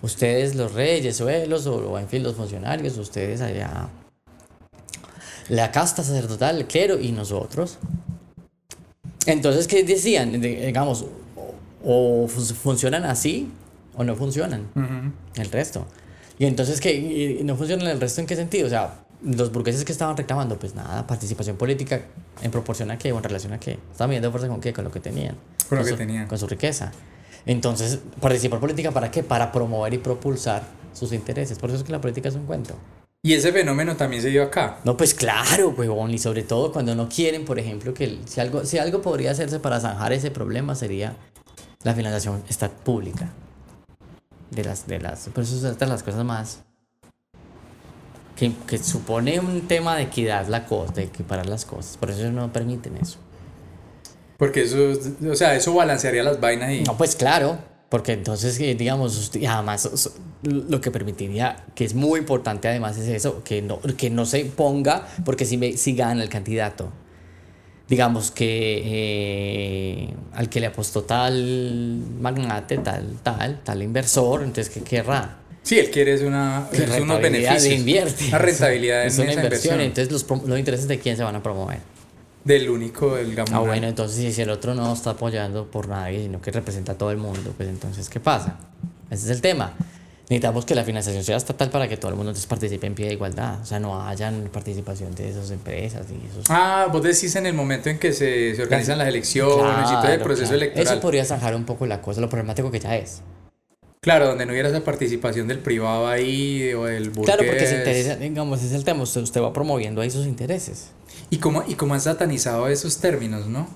Ustedes 0.00 0.54
los 0.54 0.72
reyes, 0.72 1.16
suelos, 1.16 1.66
o 1.66 1.98
en 1.98 2.08
fin, 2.08 2.22
los 2.22 2.36
funcionarios, 2.36 2.96
ustedes 2.96 3.42
allá. 3.42 3.90
La 5.48 5.72
casta 5.72 6.02
sacerdotal, 6.02 6.58
el 6.58 6.66
clero 6.66 6.98
y 7.00 7.12
nosotros. 7.12 7.78
Entonces, 9.26 9.66
¿qué 9.66 9.82
decían? 9.82 10.40
Digamos, 10.40 11.06
o, 11.84 12.28
funcionan 12.28 13.04
así 13.04 13.50
o 13.96 14.04
no 14.04 14.14
funcionan. 14.16 14.68
El 15.36 15.50
resto. 15.50 15.86
Y 16.38 16.46
entonces, 16.46 16.80
¿qué? 16.80 17.40
¿No 17.44 17.56
funcionan 17.56 17.88
el 17.88 18.00
resto 18.00 18.20
en 18.20 18.26
qué 18.26 18.36
sentido? 18.36 18.66
O 18.66 18.70
sea, 18.70 19.04
los 19.22 19.50
burgueses 19.50 19.84
que 19.84 19.92
estaban 19.92 20.16
reclamando, 20.16 20.58
pues 20.58 20.74
nada, 20.74 21.06
participación 21.06 21.56
política 21.56 22.02
en 22.42 22.50
proporción 22.50 22.90
a 22.90 22.98
qué, 22.98 23.12
o 23.12 23.16
en 23.16 23.24
relación 23.24 23.52
a 23.52 23.60
qué. 23.60 23.78
Estaban 23.90 24.10
midiendo 24.10 24.30
fuerza 24.30 24.48
con 24.48 24.60
qué, 24.60 24.72
con 24.72 24.84
lo 24.84 24.90
que 24.90 25.00
tenían. 25.00 25.36
Con, 25.68 25.78
lo 25.78 25.84
que 25.84 25.94
tenían. 25.94 26.28
Con 26.28 26.38
su 26.38 26.46
riqueza. 26.46 26.92
Entonces, 27.46 27.98
participar 28.20 28.60
política 28.60 28.92
para 28.92 29.10
qué? 29.10 29.22
Para 29.22 29.50
promover 29.50 29.94
y 29.94 29.98
propulsar 29.98 30.62
sus 30.92 31.12
intereses. 31.12 31.58
Por 31.58 31.70
eso 31.70 31.78
es 31.78 31.84
que 31.84 31.92
la 31.92 32.00
política 32.00 32.28
es 32.28 32.34
un 32.34 32.46
cuento. 32.46 32.74
Y 33.22 33.34
ese 33.34 33.52
fenómeno 33.52 33.96
también 33.96 34.22
se 34.22 34.28
dio 34.28 34.44
acá. 34.44 34.78
No, 34.84 34.96
pues 34.96 35.12
claro, 35.12 35.70
huevón, 35.76 36.12
y 36.12 36.18
sobre 36.18 36.42
todo 36.42 36.72
cuando 36.72 36.94
no 36.94 37.08
quieren, 37.08 37.44
por 37.44 37.58
ejemplo, 37.58 37.92
que 37.92 38.18
si 38.26 38.40
algo, 38.40 38.64
si 38.64 38.78
algo 38.78 39.02
podría 39.02 39.32
hacerse 39.32 39.58
para 39.58 39.80
zanjar 39.80 40.12
ese 40.12 40.30
problema 40.30 40.74
sería 40.74 41.16
la 41.82 41.94
financiación 41.94 42.42
está 42.48 42.68
pública. 42.68 43.28
De 44.50 44.64
las, 44.64 44.86
de 44.86 44.98
las, 44.98 45.28
por 45.28 45.44
eso 45.44 45.68
es 45.68 45.78
de 45.78 45.86
las 45.86 46.02
cosas 46.02 46.24
más 46.24 46.62
que, 48.38 48.78
supone 48.78 49.40
un 49.40 49.66
tema 49.66 49.96
de 49.96 50.04
equidad 50.04 50.46
la 50.46 50.64
cosa, 50.64 50.92
de 50.92 51.04
equiparar 51.04 51.46
las 51.46 51.64
cosas. 51.64 51.96
Por 51.96 52.10
eso 52.10 52.30
no 52.30 52.52
permiten 52.52 52.96
eso. 52.96 53.18
Porque 54.36 54.62
eso, 54.62 54.92
o 55.28 55.34
sea, 55.34 55.56
eso 55.56 55.74
balancearía 55.74 56.22
las 56.22 56.40
vainas 56.40 56.70
y... 56.70 56.82
No, 56.82 56.96
pues 56.96 57.16
claro, 57.16 57.58
porque 57.88 58.12
entonces, 58.12 58.60
eh, 58.60 58.74
digamos, 58.74 59.32
además 59.48 60.10
lo 60.42 60.80
que 60.80 60.90
permitiría, 60.90 61.64
que 61.74 61.84
es 61.84 61.94
muy 61.94 62.20
importante 62.20 62.68
además 62.68 62.98
es 62.98 63.08
eso, 63.08 63.42
que 63.42 63.62
no, 63.62 63.80
que 63.80 64.10
no 64.10 64.26
se 64.26 64.44
ponga, 64.44 65.08
porque 65.24 65.44
si, 65.46 65.76
si 65.76 65.94
gana 65.94 66.22
el 66.22 66.28
candidato, 66.28 66.92
digamos 67.88 68.30
que 68.30 68.82
eh, 68.84 70.14
al 70.34 70.50
que 70.50 70.60
le 70.60 70.66
apostó 70.66 71.04
tal 71.04 72.02
magnate, 72.20 72.78
tal, 72.78 73.18
tal, 73.22 73.62
tal 73.64 73.82
inversor, 73.82 74.42
entonces 74.42 74.68
¿qué 74.68 74.82
querrá? 74.82 75.38
Sí, 75.62 75.78
él 75.78 75.90
quiere 75.90 76.14
es, 76.14 76.22
una, 76.22 76.68
es 76.72 77.00
unos 77.00 77.20
beneficios. 77.20 77.66
invierte. 77.66 78.28
Una 78.28 78.38
rentabilidad 78.38 79.04
es 79.04 79.18
una 79.18 79.34
inversión. 79.34 79.80
Entonces, 79.80 80.10
los, 80.10 80.26
los 80.46 80.58
intereses 80.58 80.88
de 80.88 80.98
quién 80.98 81.14
se 81.16 81.22
van 81.22 81.36
a 81.36 81.42
promover. 81.42 81.80
Del 82.44 82.70
único, 82.70 83.16
del 83.16 83.34
gamón. 83.34 83.54
Ah, 83.54 83.60
bueno, 83.60 83.86
entonces 83.86 84.34
si 84.34 84.42
el 84.42 84.50
otro 84.50 84.74
no 84.74 84.92
está 84.92 85.10
apoyando 85.10 85.70
por 85.70 85.88
nadie, 85.88 86.22
sino 86.22 86.40
que 86.40 86.50
representa 86.50 86.92
a 86.92 86.94
todo 86.98 87.10
el 87.10 87.18
mundo, 87.18 87.52
pues 87.56 87.68
entonces, 87.68 88.08
¿qué 88.08 88.20
pasa? 88.20 88.58
Ese 89.10 89.24
es 89.24 89.30
el 89.30 89.40
tema. 89.40 89.74
Necesitamos 90.30 90.66
que 90.66 90.74
la 90.74 90.84
financiación 90.84 91.24
sea 91.24 91.38
estatal 91.38 91.70
para 91.70 91.88
que 91.88 91.96
todo 91.96 92.10
el 92.10 92.16
mundo 92.16 92.34
participe 92.46 92.86
en 92.86 92.94
pie 92.94 93.06
de 93.06 93.12
igualdad. 93.14 93.62
O 93.62 93.64
sea, 93.64 93.80
no 93.80 94.06
hayan 94.06 94.50
participación 94.52 95.14
de 95.14 95.30
esas 95.30 95.50
empresas 95.50 96.06
y 96.10 96.26
esos... 96.28 96.44
Ah, 96.50 96.86
vos 96.92 97.02
decís 97.02 97.34
en 97.36 97.46
el 97.46 97.54
momento 97.54 97.88
en 97.88 97.98
que 97.98 98.12
se, 98.12 98.54
se 98.54 98.62
organizan 98.62 98.98
las 98.98 99.08
elecciones 99.08 99.90
y 99.90 99.94
todo 99.94 100.12
el 100.12 100.20
proceso 100.20 100.52
electoral. 100.52 100.86
Eso 100.86 101.00
podría 101.00 101.24
zanjar 101.24 101.54
un 101.54 101.64
poco 101.64 101.86
la 101.86 102.02
cosa, 102.02 102.20
lo 102.20 102.28
problemático 102.28 102.70
que 102.70 102.78
ya 102.78 102.94
es. 102.96 103.22
Claro, 104.00 104.26
donde 104.28 104.46
no 104.46 104.52
hubiera 104.52 104.68
esa 104.68 104.84
participación 104.84 105.48
del 105.48 105.58
privado 105.58 106.06
ahí 106.06 106.72
o 106.74 106.84
del 106.84 107.10
burgués. 107.10 107.34
Claro, 107.36 107.50
porque 107.50 107.66
se 107.66 107.76
interesa, 107.78 108.16
digamos, 108.16 108.62
es 108.62 108.72
el 108.72 108.84
tema, 108.84 109.02
usted, 109.02 109.22
usted 109.22 109.40
va 109.42 109.52
promoviendo 109.52 110.00
ahí 110.00 110.10
sus 110.10 110.26
intereses. 110.26 110.90
Y 111.30 111.38
cómo, 111.38 111.64
y 111.66 111.74
cómo 111.74 111.94
han 111.94 112.00
satanizado 112.00 112.68
esos 112.68 112.98
términos, 112.98 113.46
¿no? 113.46 113.68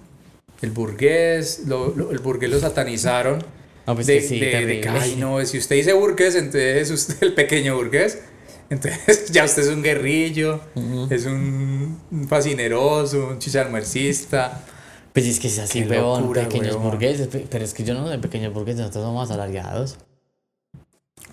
El 0.62 0.70
burgués, 0.70 1.62
lo, 1.66 2.10
el 2.10 2.18
burgués 2.20 2.50
lo 2.50 2.58
satanizaron. 2.60 3.44
No, 3.84 3.96
pues 3.96 4.06
de, 4.06 4.20
que 4.20 4.22
sí, 4.22 4.38
de- 4.38 4.64
de 4.64 4.88
ay, 4.90 5.16
no, 5.16 5.44
si 5.44 5.58
usted 5.58 5.74
dice 5.74 5.92
burgués, 5.92 6.36
entonces 6.36 6.88
es 6.88 6.90
usted 7.08 7.16
el 7.26 7.34
pequeño 7.34 7.74
burgués. 7.74 8.20
Entonces 8.70 9.28
ya 9.32 9.44
usted 9.44 9.62
es 9.62 9.68
un 9.70 9.82
guerrillo, 9.82 10.60
es 11.10 11.26
un, 11.26 11.98
un 12.12 12.28
fascineroso, 12.28 13.30
un 13.30 13.38
chicharmuercista. 13.40 14.64
Pues 15.12 15.26
es 15.26 15.40
que 15.40 15.48
es 15.48 15.58
así, 15.58 15.82
locura, 15.82 16.42
pequeños 16.44 16.76
weón. 16.76 16.90
burgueses, 16.92 17.26
pe- 17.26 17.44
pero 17.50 17.64
es 17.64 17.74
que 17.74 17.82
yo 17.82 17.92
no 17.94 18.06
soy 18.06 18.18
pequeños 18.18 18.54
burgueses, 18.54 18.78
nosotros 18.82 19.04
somos 19.04 19.28
asalariados. 19.28 19.98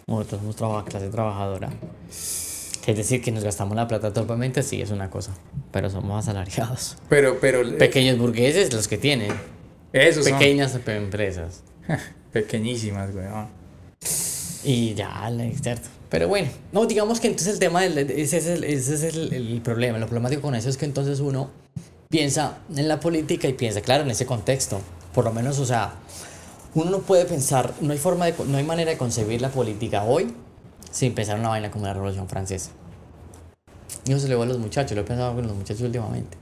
Nosotros 0.10 0.42
somos 0.42 0.56
traba- 0.56 0.84
clase 0.86 1.10
trabajadora. 1.10 1.70
Es 2.10 2.98
decir, 2.98 3.22
que 3.22 3.32
nos 3.32 3.44
gastamos 3.44 3.76
la 3.76 3.88
plata 3.88 4.12
torpemente, 4.12 4.64
sí, 4.64 4.82
es 4.82 4.90
una 4.90 5.10
cosa, 5.12 5.32
pero 5.72 5.90
somos 5.92 6.26
asalariados. 6.28 6.98
Pero, 7.08 7.38
pero 7.40 7.62
eh, 7.62 7.74
Pequeños 7.74 8.18
burgueses, 8.18 8.74
los 8.74 8.88
que 8.88 8.98
tienen 8.98 9.32
esos 9.94 10.26
son 10.26 10.34
pequeñas 10.40 10.76
empresas. 10.88 11.62
pequeñísimas, 12.34 13.14
weón. 13.14 13.48
Y 14.64 14.94
ya, 14.96 15.32
cierto. 15.62 15.88
Pero 16.10 16.28
bueno, 16.28 16.50
no, 16.72 16.86
digamos 16.88 17.20
que 17.20 17.28
entonces 17.28 17.54
el 17.54 17.60
tema, 17.60 17.82
del, 17.82 17.98
ese 18.10 18.38
es, 18.38 18.46
el, 18.48 18.64
ese 18.64 18.96
es 18.96 19.04
el, 19.04 19.32
el 19.34 19.62
problema. 19.62 20.00
Lo 20.00 20.08
problemático 20.08 20.42
con 20.42 20.56
eso 20.56 20.70
es 20.70 20.78
que 20.78 20.86
entonces 20.86 21.20
uno 21.20 21.52
piensa 22.10 22.58
en 22.76 22.88
la 22.88 23.00
política 23.00 23.48
y 23.48 23.54
piensa, 23.54 23.82
claro, 23.82 24.04
en 24.04 24.10
ese 24.10 24.26
contexto. 24.26 24.82
Por 25.14 25.26
lo 25.26 25.32
menos, 25.34 25.60
o 25.60 25.66
sea, 25.66 25.94
uno 26.76 26.92
no 26.92 27.00
puede 27.00 27.26
pensar, 27.26 27.74
no 27.82 27.94
hay, 27.94 27.98
forma 27.98 28.26
de, 28.26 28.36
no 28.46 28.58
hay 28.58 28.64
manera 28.64 28.92
de 28.92 28.98
concebir 28.98 29.42
la 29.42 29.50
política 29.50 30.04
hoy 30.04 30.34
sin 30.92 31.14
pensar 31.14 31.36
en 31.36 31.42
una 31.42 31.50
vaina 31.50 31.72
como 31.72 31.86
la 31.86 31.94
Revolución 31.94 32.28
Francesa. 32.28 32.72
Y 34.06 34.12
eso 34.12 34.22
se 34.22 34.28
le 34.28 34.36
va 34.36 34.44
a 34.44 34.48
los 34.48 34.60
muchachos, 34.60 34.96
lo 34.96 35.02
he 35.02 35.04
pensado 35.04 35.36
con 35.36 35.46
los 35.46 35.56
muchachos 35.56 35.82
últimamente. 35.82 36.38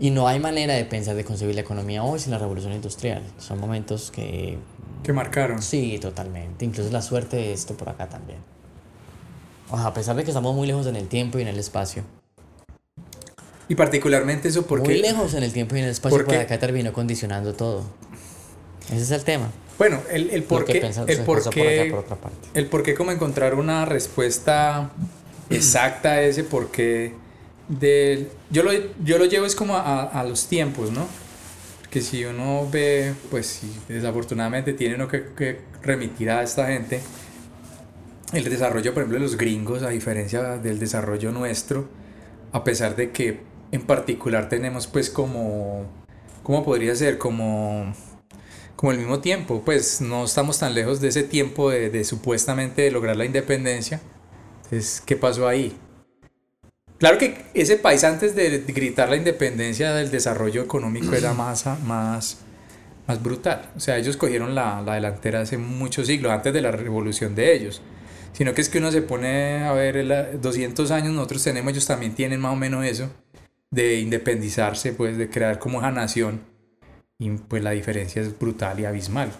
Y 0.00 0.10
no 0.10 0.28
hay 0.28 0.38
manera 0.38 0.74
de 0.74 0.84
pensar, 0.84 1.16
de 1.16 1.24
concebir 1.24 1.54
la 1.54 1.60
economía 1.60 2.04
hoy 2.04 2.20
sin 2.20 2.30
la 2.30 2.38
Revolución 2.38 2.72
Industrial. 2.72 3.22
Son 3.38 3.58
momentos 3.58 4.10
que 4.12 4.58
Que 5.02 5.12
marcaron. 5.12 5.60
Sí, 5.60 5.98
totalmente. 6.00 6.64
Incluso 6.64 6.90
la 6.90 7.02
suerte 7.02 7.36
de 7.36 7.52
esto 7.52 7.76
por 7.76 7.88
acá 7.88 8.08
también. 8.08 8.38
O 9.70 9.76
sea, 9.76 9.86
a 9.86 9.94
pesar 9.94 10.16
de 10.16 10.24
que 10.24 10.30
estamos 10.30 10.54
muy 10.54 10.66
lejos 10.66 10.86
en 10.86 10.96
el 10.96 11.08
tiempo 11.08 11.38
y 11.38 11.42
en 11.42 11.48
el 11.48 11.58
espacio. 11.58 12.04
Y 13.68 13.74
particularmente 13.74 14.48
eso 14.48 14.66
porque... 14.66 14.88
Muy 14.88 15.02
lejos 15.02 15.34
en 15.34 15.42
el 15.42 15.52
tiempo 15.52 15.76
y 15.76 15.80
en 15.80 15.86
el 15.86 15.90
espacio 15.90 16.16
¿Por 16.16 16.26
por 16.26 16.36
acá 16.36 16.58
terminó 16.58 16.92
condicionando 16.92 17.54
todo. 17.54 17.82
Ese 18.88 19.02
es 19.02 19.10
el 19.10 19.24
tema. 19.24 19.50
Bueno, 19.78 20.00
el, 20.10 20.30
el 20.30 20.42
por 20.42 20.64
qué... 20.64 20.78
El 21.06 21.22
por 21.22 21.48
qué... 21.50 21.94
por. 21.94 22.04
El 22.54 22.66
por 22.66 22.82
qué 22.82 22.94
como 22.94 23.12
encontrar 23.12 23.54
una 23.54 23.84
respuesta 23.84 24.90
exacta 25.50 26.12
a 26.12 26.22
ese 26.22 26.44
por 26.44 26.70
qué 26.70 27.14
del... 27.68 28.28
Yo 28.50 28.62
lo, 28.62 28.72
yo 29.04 29.18
lo 29.18 29.26
llevo 29.26 29.46
es 29.46 29.54
como 29.54 29.76
a, 29.76 30.02
a 30.02 30.24
los 30.24 30.48
tiempos, 30.48 30.90
¿no? 30.90 31.06
Que 31.90 32.02
si 32.02 32.24
uno 32.24 32.68
ve, 32.70 33.14
pues 33.30 33.46
si 33.46 33.72
desafortunadamente 33.88 34.72
tiene 34.72 34.96
uno 34.96 35.08
que, 35.08 35.26
que 35.36 35.60
remitir 35.82 36.30
a 36.30 36.42
esta 36.42 36.66
gente, 36.66 37.00
el 38.32 38.44
desarrollo, 38.44 38.92
por 38.92 39.02
ejemplo, 39.02 39.18
de 39.18 39.24
los 39.24 39.36
gringos, 39.36 39.82
a 39.82 39.88
diferencia 39.88 40.58
del 40.58 40.78
desarrollo 40.78 41.32
nuestro, 41.32 41.88
a 42.52 42.64
pesar 42.64 42.96
de 42.96 43.10
que 43.10 43.40
en 43.72 43.82
particular 43.82 44.48
tenemos 44.48 44.86
pues 44.86 45.08
como, 45.08 45.86
¿cómo 46.42 46.64
podría 46.64 46.94
ser? 46.94 47.16
Como, 47.16 47.94
como 48.78 48.92
el 48.92 48.98
mismo 48.98 49.18
tiempo, 49.18 49.62
pues 49.64 50.00
no 50.00 50.24
estamos 50.24 50.60
tan 50.60 50.72
lejos 50.72 51.00
de 51.00 51.08
ese 51.08 51.24
tiempo 51.24 51.68
de, 51.68 51.90
de 51.90 52.04
supuestamente 52.04 52.82
de 52.82 52.92
lograr 52.92 53.16
la 53.16 53.24
independencia. 53.24 54.00
Entonces, 54.62 55.02
¿qué 55.04 55.16
pasó 55.16 55.48
ahí? 55.48 55.76
Claro 56.98 57.18
que 57.18 57.44
ese 57.54 57.76
país 57.76 58.04
antes 58.04 58.36
de 58.36 58.60
gritar 58.68 59.08
la 59.08 59.16
independencia 59.16 59.92
del 59.94 60.12
desarrollo 60.12 60.62
económico 60.62 61.12
era 61.16 61.34
más, 61.34 61.64
más, 61.84 62.38
más 63.08 63.20
brutal. 63.20 63.68
O 63.76 63.80
sea, 63.80 63.98
ellos 63.98 64.16
cogieron 64.16 64.54
la, 64.54 64.80
la 64.82 64.94
delantera 64.94 65.40
hace 65.40 65.58
muchos 65.58 66.06
siglos, 66.06 66.30
antes 66.30 66.54
de 66.54 66.60
la 66.60 66.70
revolución 66.70 67.34
de 67.34 67.52
ellos. 67.54 67.82
Sino 68.32 68.54
que 68.54 68.60
es 68.60 68.68
que 68.68 68.78
uno 68.78 68.92
se 68.92 69.02
pone 69.02 69.64
a 69.64 69.72
ver, 69.72 69.96
el- 69.96 70.40
200 70.40 70.92
años 70.92 71.12
nosotros 71.14 71.42
tenemos, 71.42 71.72
ellos 71.72 71.86
también 71.86 72.14
tienen 72.14 72.38
más 72.38 72.52
o 72.52 72.56
menos 72.56 72.84
eso, 72.84 73.10
de 73.72 73.98
independizarse, 73.98 74.92
pues 74.92 75.18
de 75.18 75.28
crear 75.28 75.58
como 75.58 75.80
esa 75.80 75.90
nación. 75.90 76.42
Y 77.18 77.30
pues 77.30 77.62
la 77.62 77.72
diferencia 77.72 78.22
es 78.22 78.38
brutal 78.38 78.78
y 78.78 78.84
abismal. 78.84 79.30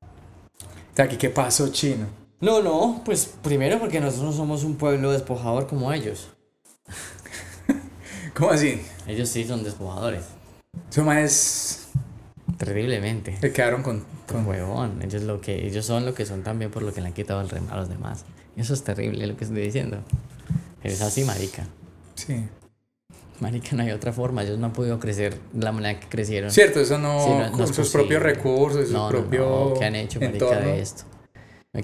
O 0.00 0.96
sea, 0.96 1.04
¿aquí 1.04 1.16
qué 1.16 1.28
pasó, 1.28 1.68
chino? 1.68 2.06
No, 2.40 2.62
no, 2.62 3.02
pues 3.04 3.34
primero 3.42 3.78
porque 3.78 4.00
nosotros 4.00 4.30
no 4.30 4.32
somos 4.32 4.64
un 4.64 4.76
pueblo 4.76 5.12
despojador 5.12 5.66
como 5.66 5.92
ellos. 5.92 6.28
¿Cómo 8.34 8.50
así? 8.50 8.80
Ellos 9.06 9.28
sí 9.28 9.44
son 9.44 9.62
despojadores. 9.62 10.24
Esos 10.90 11.04
manes 11.04 11.88
Terriblemente. 12.56 13.36
se 13.38 13.52
quedaron 13.52 13.82
con... 13.82 14.04
Con 14.26 14.46
huevón. 14.46 15.02
Ellos, 15.02 15.22
lo 15.22 15.40
que, 15.40 15.66
ellos 15.66 15.84
son 15.84 16.06
lo 16.06 16.14
que 16.14 16.24
son 16.26 16.42
también 16.42 16.70
por 16.70 16.82
lo 16.82 16.92
que 16.92 17.00
le 17.00 17.08
han 17.08 17.12
quitado 17.12 17.40
el 17.40 17.48
rem 17.48 17.68
a 17.70 17.76
los 17.76 17.88
demás. 17.88 18.24
Eso 18.56 18.74
es 18.74 18.82
terrible 18.82 19.26
lo 19.26 19.36
que 19.36 19.44
estoy 19.44 19.60
diciendo. 19.60 19.98
Es 20.82 21.02
así, 21.02 21.24
marica. 21.24 21.66
sí. 22.14 22.48
Marica, 23.40 23.76
no 23.76 23.82
hay 23.82 23.90
otra 23.90 24.12
forma. 24.12 24.42
Ellos 24.42 24.58
no 24.58 24.66
han 24.66 24.72
podido 24.72 24.98
crecer 24.98 25.38
de 25.52 25.64
la 25.64 25.72
manera 25.72 26.00
que 26.00 26.08
crecieron. 26.08 26.50
Cierto, 26.50 26.80
eso 26.80 26.98
no, 26.98 27.22
Sí, 27.22 27.30
no- 27.30 27.46
no 27.50 27.52
con 27.52 27.62
es 27.64 27.74
sus 27.74 27.90
propios 27.90 28.22
recursos, 28.22 28.86
su 28.88 28.92
No, 28.92 29.04
no, 29.04 29.08
propio 29.10 29.40
no, 29.72 29.74
¿Qué 29.78 29.84
han 29.84 29.94
hecho, 29.94 30.20
marica, 30.20 30.58
de 30.60 30.80
esto? 30.80 31.04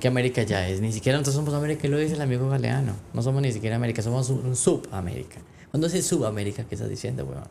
Que 0.01 0.09
América 0.09 0.43
ya 0.43 0.67
es. 0.69 0.81
Ni 0.81 0.91
siquiera 0.91 1.19
nosotros 1.19 1.35
somos 1.35 1.53
América, 1.53 1.87
lo 1.87 1.99
dice 1.99 2.15
el 2.15 2.23
amigo 2.23 2.49
Galeano. 2.49 2.95
No 3.13 3.23
somos 3.23 3.43
ni 3.43 3.53
siquiera 3.53 3.77
América, 3.77 4.01
somos 4.01 4.31
un, 4.31 4.57
subamérica. 4.57 5.37
¿Cuándo 5.71 5.87
es 5.87 6.07
subamérica? 6.07 6.65
¿Qué 6.65 6.75
estás 6.77 6.89
diciendo, 6.89 7.25
weón? 7.27 7.45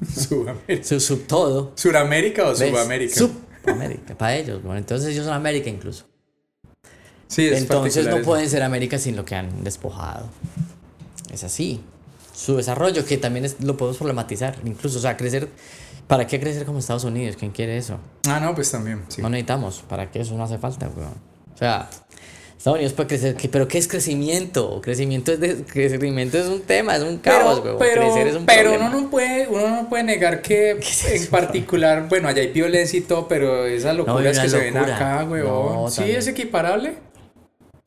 Sudamérica. 0.12 0.82
Sub, 0.84 1.00
sub 1.00 1.26
todo. 1.28 1.72
¿Suramérica 1.76 2.44
o 2.44 2.48
¿ves? 2.48 2.58
Subamérica? 2.70 3.14
Subamérica, 3.14 4.18
para 4.18 4.34
ellos. 4.36 4.62
Bueno, 4.62 4.78
entonces 4.78 5.10
ellos 5.10 5.24
son 5.24 5.34
América 5.34 5.70
incluso. 5.70 6.06
sí, 7.28 7.46
es 7.46 7.62
Entonces 7.62 8.08
no 8.08 8.20
pueden 8.22 8.50
ser 8.50 8.64
América 8.64 8.98
sin 8.98 9.14
lo 9.14 9.24
que 9.24 9.36
han 9.36 9.62
despojado. 9.62 10.28
Es 11.32 11.44
así. 11.44 11.80
Su 12.36 12.56
desarrollo, 12.56 13.04
que 13.06 13.16
también 13.16 13.46
es- 13.46 13.56
lo 13.62 13.76
podemos 13.78 13.96
problematizar. 13.96 14.56
Incluso, 14.64 14.98
o 14.98 15.00
sea, 15.00 15.16
crecer. 15.16 15.48
¿Para 16.06 16.26
qué 16.26 16.38
crecer 16.38 16.66
como 16.66 16.78
Estados 16.78 17.04
Unidos? 17.04 17.34
¿Quién 17.38 17.50
quiere 17.50 17.78
eso? 17.78 17.98
Ah, 18.28 18.38
no, 18.40 18.54
pues 18.54 18.70
también, 18.70 19.02
sí. 19.08 19.22
No 19.22 19.28
necesitamos. 19.30 19.82
¿Para 19.88 20.10
qué? 20.10 20.20
Eso 20.20 20.36
no 20.36 20.44
hace 20.44 20.58
falta, 20.58 20.88
weón. 20.94 21.14
O 21.54 21.58
sea, 21.58 21.88
Estados 22.56 22.76
Unidos 22.76 22.92
puede 22.92 23.08
crecer. 23.08 23.34
¿qué- 23.36 23.48
¿Pero 23.48 23.66
qué 23.66 23.78
es 23.78 23.88
crecimiento? 23.88 24.80
Crecimiento 24.82 25.32
es, 25.32 25.40
de- 25.40 25.64
crecimiento 25.64 26.36
es 26.38 26.46
un 26.46 26.60
tema, 26.60 26.94
es 26.96 27.02
un 27.02 27.16
caos, 27.18 27.60
pero, 27.60 27.76
weón. 27.76 27.78
pero, 27.78 28.02
crecer 28.02 28.26
es 28.28 28.36
un 28.36 28.46
pero 28.46 28.74
uno 28.74 28.88
no 28.90 29.10
puede, 29.10 29.48
uno 29.48 29.68
no 29.82 29.88
puede 29.88 30.04
negar 30.04 30.42
que 30.42 30.72
es 30.78 31.04
en 31.10 31.26
particular, 31.28 32.06
bueno, 32.08 32.28
allá 32.28 32.42
hay 32.42 32.52
violencia 32.52 32.98
y 32.98 33.02
todo, 33.02 33.26
pero 33.28 33.64
esas 33.66 33.96
locuras 33.96 34.38
que 34.38 34.48
se 34.48 34.58
ven 34.58 34.76
acá, 34.76 35.26
huevón. 35.28 35.84
No, 35.84 35.90
sí, 35.90 36.02
es 36.04 36.26
equiparable. 36.28 36.98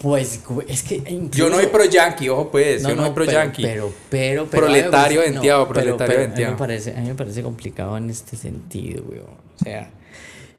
Pues, 0.01 0.39
es 0.69 0.83
que 0.83 0.95
incluso... 1.09 1.37
Yo 1.37 1.49
no 1.49 1.57
soy 1.57 1.67
pro 1.67 1.83
yankee, 1.83 2.29
ojo 2.29 2.49
pues, 2.49 2.83
yo 2.83 2.95
no 2.95 3.03
soy 3.03 3.13
pro 3.13 3.25
pero, 3.25 3.37
yankee. 3.37 3.63
Pero, 3.63 3.93
pero, 4.09 4.47
pero, 4.49 4.65
Proletario 4.65 5.19
venteado, 5.19 5.67
pero- 5.67 5.81
proletario 5.81 6.19
venteado. 6.19 6.45
A 6.45 6.47
mí, 6.47 6.53
me 6.53 6.57
parece, 6.57 6.95
a 6.95 7.01
mí 7.01 7.07
me 7.09 7.15
parece 7.15 7.43
complicado 7.43 7.97
en 7.97 8.09
este 8.09 8.37
sentido, 8.37 9.03
güey. 9.03 9.19
O 9.19 9.27
sea, 9.61 9.89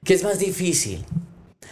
¿qué 0.04 0.12
es 0.12 0.22
más 0.22 0.38
difícil? 0.38 1.02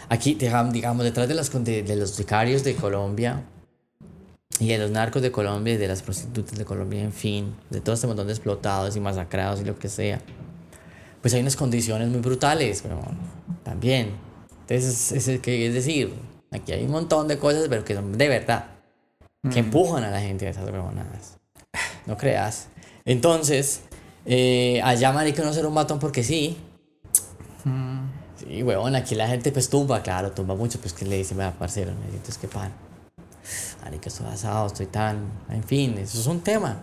Aquí, 0.09 0.33
digamos, 0.33 1.03
detrás 1.03 1.27
de, 1.27 1.35
las, 1.35 1.63
de, 1.63 1.83
de 1.83 1.95
los 1.95 2.09
sicarios 2.09 2.63
de 2.63 2.73
Colombia 2.73 3.43
y 4.59 4.69
de 4.69 4.79
los 4.79 4.89
narcos 4.89 5.21
de 5.21 5.31
Colombia 5.31 5.75
y 5.75 5.77
de 5.77 5.87
las 5.87 6.01
prostitutas 6.01 6.57
de 6.57 6.65
Colombia, 6.65 7.03
en 7.03 7.13
fin, 7.13 7.53
de 7.69 7.81
todo 7.81 7.93
este 7.93 8.07
montón 8.07 8.25
de 8.25 8.33
explotados 8.33 8.95
y 8.95 8.99
masacrados 8.99 9.61
y 9.61 9.65
lo 9.65 9.77
que 9.77 9.89
sea, 9.89 10.19
pues 11.21 11.35
hay 11.35 11.41
unas 11.41 11.55
condiciones 11.55 12.07
muy 12.07 12.21
brutales, 12.21 12.81
güey, 12.81 12.95
también. 13.63 14.13
Entonces, 14.61 15.11
es, 15.11 15.27
es 15.27 15.73
decir, 15.75 16.11
aquí 16.51 16.71
hay 16.71 16.83
un 16.85 16.91
montón 16.91 17.27
de 17.27 17.37
cosas, 17.37 17.65
pero 17.69 17.83
que 17.85 17.95
son 17.95 18.17
de 18.17 18.27
verdad 18.27 18.65
que 19.51 19.59
empujan 19.59 20.03
a 20.03 20.11
la 20.11 20.19
gente 20.19 20.47
a 20.47 20.49
esas 20.49 20.65
huevonadas. 20.69 21.37
No 22.05 22.17
creas. 22.17 22.67
Entonces, 23.05 23.81
eh, 24.25 24.81
allá 24.83 25.11
marica 25.11 25.43
no 25.43 25.53
ser 25.53 25.65
un 25.65 25.73
matón 25.73 25.99
porque 25.99 26.23
sí. 26.23 26.57
Sí, 28.39 28.63
huevón, 28.63 28.95
aquí 28.95 29.15
la 29.15 29.27
gente 29.27 29.51
pues 29.51 29.69
tumba, 29.69 30.01
claro, 30.01 30.31
tumba 30.31 30.55
mucho, 30.55 30.79
pues 30.79 30.93
que 30.93 31.05
le 31.05 31.17
dice, 31.17 31.35
vea, 31.35 31.51
parcero, 31.51 31.91
necesito 32.05 32.31
es 32.31 32.37
que 32.37 32.47
pan. 32.47 32.71
Marica, 33.83 34.09
estoy 34.09 34.27
asado, 34.27 34.67
estoy 34.67 34.85
tan... 34.85 35.25
En 35.49 35.63
fin, 35.63 35.97
eso 35.97 36.19
es 36.19 36.27
un 36.27 36.41
tema. 36.41 36.81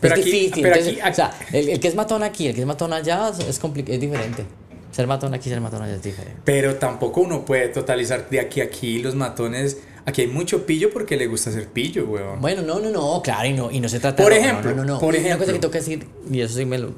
Pero 0.00 0.14
es 0.14 0.20
aquí- 0.20 0.30
difícil. 0.30 0.62
pero 0.62 0.74
entonces, 0.76 1.00
aquí- 1.02 1.10
O 1.10 1.14
sea, 1.14 1.32
el, 1.52 1.68
el 1.70 1.80
que 1.80 1.88
es 1.88 1.94
matón 1.94 2.22
aquí, 2.22 2.48
el 2.48 2.54
que 2.54 2.60
es 2.60 2.66
matón 2.66 2.92
allá, 2.92 3.30
es, 3.30 3.38
es 3.40 4.00
diferente. 4.00 4.44
Ser 4.96 5.06
matón 5.06 5.34
aquí, 5.34 5.50
ser 5.50 5.60
matón 5.60 5.82
allá 5.82 5.96
es 5.96 6.02
diferente. 6.02 6.40
Pero 6.42 6.76
tampoco 6.76 7.20
uno 7.20 7.44
puede 7.44 7.68
totalizar 7.68 8.30
de 8.30 8.40
aquí 8.40 8.62
a 8.62 8.64
aquí 8.64 8.98
los 9.00 9.14
matones. 9.14 9.76
Aquí 10.06 10.22
hay 10.22 10.26
mucho 10.26 10.64
pillo 10.64 10.90
porque 10.90 11.18
le 11.18 11.26
gusta 11.26 11.52
ser 11.52 11.68
pillo, 11.68 12.06
huevón. 12.06 12.40
Bueno, 12.40 12.62
no, 12.62 12.80
no, 12.80 12.88
no, 12.88 13.20
claro, 13.22 13.46
y 13.46 13.52
no, 13.52 13.70
y 13.70 13.78
no 13.78 13.90
se 13.90 14.00
trata 14.00 14.22
Por 14.22 14.32
de... 14.32 14.38
ejemplo, 14.40 14.70
no, 14.70 14.86
no, 14.86 14.94
no. 14.94 14.98
por 14.98 15.14
Y 15.14 15.18
Una 15.18 15.36
cosa 15.36 15.50
ejemplo. 15.50 15.52
que 15.52 15.58
tengo 15.58 15.70
que 15.70 15.78
decir, 15.80 16.06
y 16.30 16.40
eso 16.40 16.56
sí 16.56 16.64
me 16.64 16.78
lo... 16.78 16.92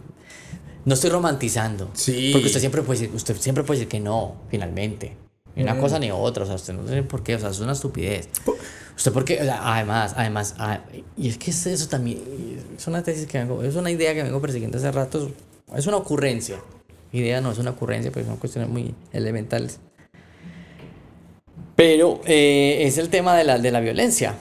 No 0.85 0.95
estoy 0.95 1.11
romantizando. 1.11 1.91
Sí. 1.95 2.31
Porque 2.33 2.47
usted 2.47 2.61
siempre 2.61 2.83
puede 2.83 3.01
decir, 3.01 3.17
usted 3.17 3.37
siempre 3.39 3.65
puede 3.65 3.81
decir 3.81 3.89
que 3.89 3.99
no, 3.99 4.37
finalmente. 4.49 5.17
Ni 5.57 5.65
una 5.65 5.77
cosa 5.77 5.99
ni 5.99 6.13
otra, 6.13 6.45
o 6.45 6.47
sea, 6.47 6.55
usted 6.55 6.75
no 6.75 6.87
sé 6.87 7.03
por 7.03 7.25
qué, 7.25 7.35
o 7.35 7.41
sea, 7.41 7.51
es 7.51 7.59
una 7.59 7.73
estupidez. 7.73 8.29
Usted 8.97 9.13
porque, 9.13 9.41
o 9.41 9.45
sea, 9.45 9.75
además, 9.75 10.15
además, 10.17 10.55
ah, 10.59 10.83
y 11.17 11.31
es 11.31 11.37
que 11.37 11.51
es 11.51 11.67
eso 11.67 11.89
también, 11.89 12.23
es 12.77 12.87
una 12.87 13.03
tesis 13.03 13.27
que 13.27 13.39
vengo, 13.39 13.61
es 13.65 13.75
una 13.75 13.91
idea 13.91 14.15
que 14.15 14.23
vengo 14.23 14.41
persiguiendo 14.41 14.79
hace 14.79 14.93
rato, 14.93 15.33
es 15.75 15.87
una 15.89 15.97
ocurrencia. 15.97 16.61
Idea 17.12 17.40
no 17.40 17.53
es 17.53 17.59
una 17.59 17.71
ocurrencia, 17.71 18.11
pero 18.12 18.27
son 18.27 18.37
cuestiones 18.37 18.71
muy 18.71 18.94
elementales. 19.12 19.81
Pero 21.77 22.21
eh, 22.27 22.79
es 22.83 22.99
el 22.99 23.09
tema 23.09 23.37
de 23.37 23.44
la, 23.44 23.59
de 23.59 23.71
la 23.71 23.81
violencia. 23.81 24.35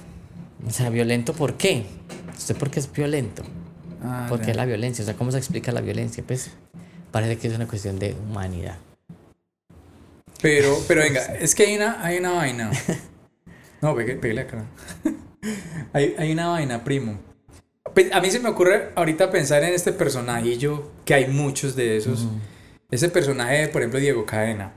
O 0.65 0.71
sea, 0.71 0.89
violento, 0.89 1.33
¿por 1.33 1.53
qué? 1.53 1.85
¿Usted 2.35 2.55
por 2.55 2.69
qué 2.69 2.79
es 2.79 2.91
violento? 2.91 3.43
Ah, 4.03 4.25
¿Por 4.27 4.41
qué 4.41 4.53
la 4.53 4.65
violencia? 4.65 5.03
O 5.03 5.05
sea, 5.05 5.15
¿cómo 5.15 5.31
se 5.31 5.37
explica 5.37 5.71
la 5.71 5.81
violencia? 5.81 6.23
Pues 6.25 6.51
parece 7.11 7.37
que 7.37 7.47
es 7.47 7.53
una 7.53 7.67
cuestión 7.67 7.99
de 7.99 8.13
humanidad. 8.13 8.77
Pero, 10.41 10.77
pero 10.87 11.01
venga, 11.01 11.21
es 11.39 11.55
que 11.55 11.63
hay 11.63 11.75
una, 11.75 12.03
hay 12.03 12.17
una 12.17 12.31
vaina. 12.31 12.71
No, 13.79 13.95
pégale 13.95 14.41
acá. 14.41 14.65
hay, 15.93 16.15
hay 16.17 16.31
una 16.31 16.47
vaina, 16.47 16.83
primo. 16.83 17.19
Pues, 17.93 18.11
a 18.11 18.21
mí 18.21 18.31
se 18.31 18.39
me 18.39 18.49
ocurre 18.49 18.89
ahorita 18.95 19.29
pensar 19.29 19.63
en 19.63 19.73
este 19.73 19.91
personajillo, 19.91 20.89
que 21.05 21.13
hay 21.13 21.27
muchos 21.27 21.75
de 21.75 21.97
esos. 21.97 22.27
Ese 22.89 23.09
personaje, 23.09 23.67
por 23.67 23.81
ejemplo, 23.81 23.99
Diego 23.99 24.25
Cadena. 24.25 24.73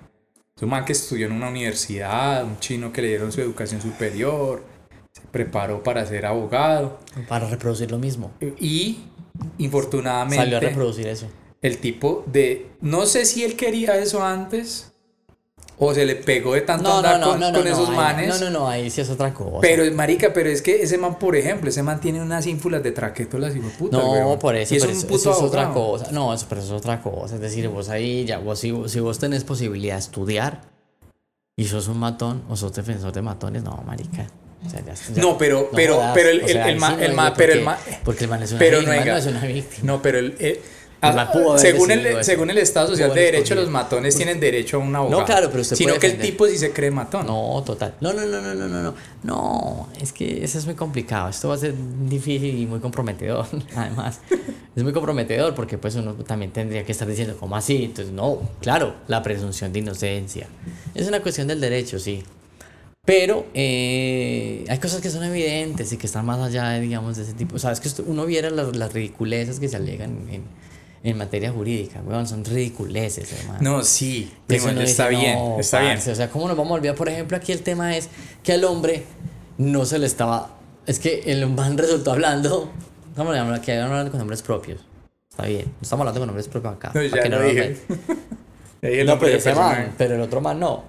Es 0.57 0.62
un 0.64 0.70
man 0.70 0.85
que 0.85 0.92
estudió 0.92 1.27
en 1.27 1.33
una 1.33 1.49
universidad, 1.49 2.44
un 2.44 2.59
chino 2.59 2.92
que 2.92 3.03
le 3.03 3.09
dieron 3.09 3.31
su 3.31 3.40
educación 3.40 3.81
superior, 3.81 4.64
se 5.12 5.23
preparó 5.31 5.83
para 5.85 6.05
ser 6.05 6.27
abogado. 6.27 6.99
Para 7.29 7.49
reproducir 7.49 7.90
lo 7.90 7.99
mismo. 7.99 8.33
Y, 8.59 9.05
infortunadamente... 9.59 10.37
Salió 10.37 10.57
a 10.57 10.61
reproducir 10.61 11.07
eso. 11.07 11.29
El 11.62 11.79
tipo 11.79 12.25
de... 12.27 12.73
No 12.81 13.07
sé 13.07 13.25
si 13.27 13.44
él 13.44 13.55
quería 13.55 13.96
eso 13.96 14.25
antes, 14.25 14.89
o 15.83 15.95
se 15.95 16.05
le 16.05 16.14
pegó 16.14 16.53
de 16.53 16.61
tanto 16.61 16.93
andar 16.93 17.21
con, 17.23 17.66
esos 17.66 17.88
manes. 17.88 18.29
No, 18.29 18.38
no, 18.38 18.51
no, 18.51 18.69
ahí 18.69 18.90
sí 18.90 19.01
es 19.01 19.09
otra 19.09 19.33
cosa. 19.33 19.61
Pero, 19.62 19.90
marica, 19.95 20.31
pero 20.31 20.51
es 20.51 20.61
que 20.61 20.83
ese 20.83 20.99
man, 20.99 21.19
por 21.19 21.35
ejemplo, 21.35 21.71
ese 21.71 21.83
man 21.83 21.99
tiene 22.01 22.21
unas 22.21 22.47
ínfulas 22.47 22.83
de 22.83 22.93
traquetolas 22.93 23.57
y 23.57 23.61
puta, 23.61 23.97
No, 23.97 24.38
por 24.38 24.57
eso, 24.57 24.75
es, 24.75 24.85
eso, 24.85 25.16
es 25.16 25.27
otra 25.27 25.71
cosa. 25.73 26.12
No, 26.12 26.35
eso, 26.35 26.45
pero 26.51 26.61
eso 26.61 26.77
es 26.77 26.81
otra 26.83 27.01
cosa. 27.01 27.37
Es 27.37 27.40
decir, 27.40 27.66
vos 27.69 27.88
ahí, 27.88 28.27
ya, 28.27 28.38
vos, 28.38 28.59
si, 28.59 28.75
si 28.88 29.01
vos 29.01 29.19
tenés 29.19 29.43
posibilidad 29.43 29.95
de 29.95 30.01
estudiar 30.01 30.61
y 31.57 31.64
sos 31.64 31.88
un 31.88 31.99
matón 31.99 32.43
o 32.51 32.57
sos 32.57 32.75
defensor 32.75 33.12
de 33.12 33.23
matones, 33.23 33.62
no, 33.62 33.83
marica. 33.87 34.27
no, 35.16 35.38
pero, 35.38 35.71
pero, 35.75 36.03
pero 36.12 36.29
el, 36.29 36.40
el, 36.43 36.57
el, 36.59 36.77
man, 36.77 37.03
el 37.03 37.14
man, 37.14 37.33
pero 37.35 37.55
el 37.55 37.62
man, 37.62 37.79
porque 38.05 38.25
el 38.25 38.31
man 38.31 38.43
es 38.43 38.51
una 38.51 38.59
pero 38.59 38.81
víctima, 38.81 39.03
no, 39.03 39.16
es 39.16 39.27
una 39.27 39.47
víctima. 39.47 39.87
No, 39.87 40.03
pero 40.03 40.19
el, 40.19 40.61
Ah, 41.02 41.56
según, 41.56 41.90
el, 41.90 42.22
según 42.22 42.50
el 42.50 42.58
Estado 42.58 42.88
Social 42.88 43.14
de 43.14 43.22
Derecho, 43.22 43.54
los 43.54 43.70
matones 43.70 44.14
tienen 44.16 44.38
derecho 44.38 44.76
a 44.76 44.80
un 44.80 44.94
abogado. 44.94 45.20
No, 45.20 45.26
claro, 45.26 45.48
pero 45.48 45.62
usted 45.62 45.74
Sino 45.74 45.94
que 45.98 46.08
el 46.08 46.18
tipo 46.18 46.46
sí 46.46 46.58
se 46.58 46.72
cree 46.72 46.90
matón. 46.90 47.26
No, 47.26 47.62
total. 47.64 47.94
No, 48.02 48.12
no, 48.12 48.26
no, 48.26 48.40
no, 48.42 48.54
no, 48.54 48.68
no, 48.68 48.82
no. 48.82 48.94
No, 49.22 49.88
es 49.98 50.12
que 50.12 50.44
eso 50.44 50.58
es 50.58 50.66
muy 50.66 50.74
complicado. 50.74 51.30
Esto 51.30 51.48
va 51.48 51.54
a 51.54 51.58
ser 51.58 51.74
difícil 52.06 52.58
y 52.58 52.66
muy 52.66 52.80
comprometedor, 52.80 53.46
además. 53.76 54.20
es 54.76 54.82
muy 54.82 54.92
comprometedor 54.92 55.54
porque 55.54 55.78
pues 55.78 55.94
uno 55.94 56.12
también 56.14 56.52
tendría 56.52 56.84
que 56.84 56.92
estar 56.92 57.08
diciendo, 57.08 57.34
¿cómo 57.40 57.56
así? 57.56 57.84
Entonces, 57.84 58.12
no, 58.12 58.38
claro, 58.60 58.96
la 59.08 59.22
presunción 59.22 59.72
de 59.72 59.78
inocencia. 59.78 60.48
Es 60.94 61.08
una 61.08 61.22
cuestión 61.22 61.48
del 61.48 61.62
derecho, 61.62 61.98
sí. 61.98 62.22
Pero 63.06 63.46
eh, 63.54 64.66
hay 64.68 64.78
cosas 64.78 65.00
que 65.00 65.08
son 65.08 65.24
evidentes 65.24 65.90
y 65.92 65.96
que 65.96 66.06
están 66.06 66.26
más 66.26 66.38
allá, 66.40 66.68
de, 66.68 66.80
digamos, 66.80 67.16
de 67.16 67.22
ese 67.22 67.32
tipo. 67.32 67.56
O 67.56 67.58
sea, 67.58 67.72
es 67.72 67.80
que 67.80 67.88
uno 68.02 68.26
viera 68.26 68.50
las, 68.50 68.76
las 68.76 68.92
ridiculeces 68.92 69.58
que 69.58 69.68
se 69.68 69.76
alegan 69.76 70.28
en 70.30 70.42
en 71.02 71.16
materia 71.16 71.50
jurídica, 71.50 72.00
weón, 72.04 72.26
son 72.26 72.44
ridiculeces, 72.44 73.32
hermano. 73.32 73.58
No, 73.60 73.84
sí, 73.84 74.30
está 74.48 75.08
bien, 75.08 75.56
está 75.58 75.80
bien. 75.80 75.98
O 75.98 76.14
sea, 76.14 76.30
¿cómo 76.30 76.46
nos 76.46 76.56
vamos 76.56 76.72
a 76.72 76.74
olvidar? 76.74 76.94
Por 76.94 77.08
ejemplo, 77.08 77.36
aquí 77.36 77.52
el 77.52 77.62
tema 77.62 77.96
es 77.96 78.08
que 78.42 78.52
al 78.52 78.64
hombre 78.64 79.04
no 79.56 79.86
se 79.86 79.98
le 79.98 80.06
estaba. 80.06 80.50
Es 80.86 80.98
que 80.98 81.22
el 81.26 81.48
man 81.48 81.78
resultó 81.78 82.12
hablando. 82.12 82.70
Estamos 83.08 83.36
hablando, 83.36 83.62
que 83.62 83.78
hablando 83.78 84.10
con 84.10 84.18
nombres 84.18 84.42
propios. 84.42 84.80
Está 85.30 85.46
bien, 85.46 85.66
no 85.66 85.82
estamos 85.82 86.02
hablando 86.02 86.20
con 86.20 86.26
nombres 86.26 86.48
propios 86.48 86.74
acá. 86.74 86.92
No, 86.94 87.02
ya 87.02 87.28
no 87.28 87.42
dije. 87.42 87.76
no, 89.04 89.18
pero 89.18 89.36
ese 89.36 89.54
man, 89.54 89.94
pero 89.96 90.16
el 90.16 90.20
otro 90.20 90.40
man 90.40 90.60
no. 90.60 90.84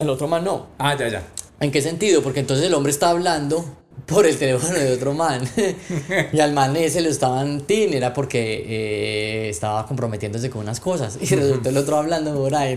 El 0.00 0.10
otro 0.10 0.26
man 0.26 0.44
no. 0.44 0.68
Ah, 0.78 0.96
ya, 0.96 1.08
ya. 1.08 1.22
¿En 1.60 1.70
qué 1.70 1.80
sentido? 1.80 2.22
Porque 2.22 2.40
entonces 2.40 2.66
el 2.66 2.74
hombre 2.74 2.90
está 2.90 3.10
hablando 3.10 3.64
por 4.06 4.26
el 4.26 4.36
teléfono 4.36 4.78
de 4.78 4.92
otro 4.92 5.14
man. 5.14 5.42
y 6.32 6.40
al 6.40 6.52
man 6.52 6.76
ese 6.76 7.00
lo 7.00 7.08
estaban 7.08 7.62
tin, 7.62 7.94
era 7.94 8.12
porque 8.12 8.64
eh, 8.66 9.48
estaba 9.48 9.86
comprometiéndose 9.86 10.50
con 10.50 10.62
unas 10.62 10.80
cosas. 10.80 11.18
Y 11.20 11.26
resultó 11.34 11.68
el 11.68 11.76
otro 11.76 11.96
hablando 11.96 12.34
por 12.34 12.54
ahí. 12.54 12.76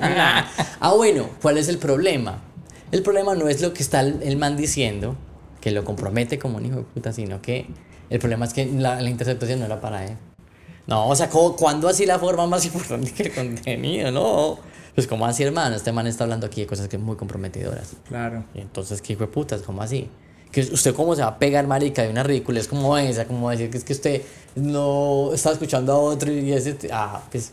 ah, 0.00 0.94
bueno, 0.96 1.28
¿cuál 1.42 1.58
es 1.58 1.68
el 1.68 1.78
problema? 1.78 2.42
El 2.92 3.02
problema 3.02 3.34
no 3.34 3.48
es 3.48 3.60
lo 3.60 3.72
que 3.72 3.82
está 3.82 4.00
el, 4.00 4.36
man 4.36 4.56
diciendo, 4.56 5.16
que 5.60 5.70
lo 5.70 5.84
compromete 5.84 6.38
como 6.38 6.58
un 6.58 6.66
hijo 6.66 6.76
de 6.76 6.82
puta, 6.82 7.12
sino 7.12 7.42
que 7.42 7.66
el 8.10 8.18
problema 8.20 8.46
es 8.46 8.52
que 8.52 8.66
la, 8.66 9.00
la 9.00 9.10
interceptación 9.10 9.58
no 9.58 9.66
era 9.66 9.80
para 9.80 10.04
él. 10.04 10.16
No, 10.86 11.08
o 11.08 11.16
sea, 11.16 11.28
¿cuándo 11.28 11.88
así 11.88 12.06
la 12.06 12.18
forma 12.18 12.46
más 12.46 12.64
importante 12.64 13.10
que 13.10 13.24
el 13.24 13.34
contenido? 13.34 14.10
No. 14.12 14.58
Pues, 14.94 15.06
¿cómo 15.06 15.26
así, 15.26 15.42
hermano? 15.42 15.76
Este 15.76 15.92
man 15.92 16.06
está 16.06 16.24
hablando 16.24 16.46
aquí 16.46 16.62
de 16.62 16.66
cosas 16.66 16.88
que 16.88 16.96
muy 16.96 17.16
comprometedoras. 17.16 17.92
Claro. 18.08 18.44
Y 18.54 18.60
entonces, 18.60 19.02
¿qué 19.02 19.12
hijo 19.12 19.22
de 19.22 19.28
putas? 19.28 19.62
¿Cómo 19.62 19.82
así? 19.82 20.08
Que 20.50 20.60
usted 20.60 20.94
cómo 20.94 21.14
se 21.14 21.22
va 21.22 21.28
a 21.28 21.38
pegar, 21.38 21.66
marica, 21.66 22.02
de 22.02 22.10
una 22.10 22.22
ridícula, 22.22 22.60
es 22.60 22.68
como 22.68 22.96
esa, 22.96 23.26
como 23.26 23.50
decir 23.50 23.70
que 23.70 23.78
es 23.78 23.84
que 23.84 23.92
usted 23.92 24.22
no 24.54 25.32
está 25.32 25.52
escuchando 25.52 25.92
a 25.92 25.98
otro 25.98 26.32
y 26.32 26.52
ese, 26.52 26.76
ah, 26.92 27.22
pues... 27.30 27.52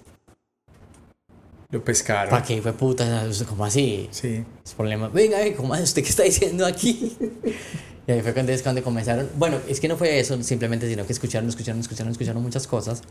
Lo 1.70 1.84
pescaron. 1.84 2.30
¿Para 2.30 2.44
qué 2.44 2.62
fue 2.62 2.72
puta? 2.74 3.28
¿Cómo 3.50 3.66
así? 3.66 4.08
Sí. 4.12 4.46
Es 4.64 4.74
problema. 4.74 5.08
Venga, 5.08 5.38
¿cómo 5.58 5.74
es 5.74 5.82
usted 5.82 6.04
qué 6.04 6.10
está 6.10 6.22
diciendo 6.22 6.68
aquí? 6.68 7.18
y 8.08 8.12
ahí 8.12 8.22
fue 8.22 8.32
cuando, 8.32 8.54
cuando 8.62 8.84
comenzaron. 8.84 9.28
Bueno, 9.38 9.58
es 9.68 9.80
que 9.80 9.88
no 9.88 9.98
fue 9.98 10.20
eso 10.20 10.42
simplemente, 10.44 10.88
sino 10.88 11.04
que 11.04 11.14
escucharon, 11.14 11.50
escucharon, 11.50 11.82
escucharon, 11.82 12.12
escucharon 12.12 12.44
muchas 12.44 12.68
cosas. 12.68 13.02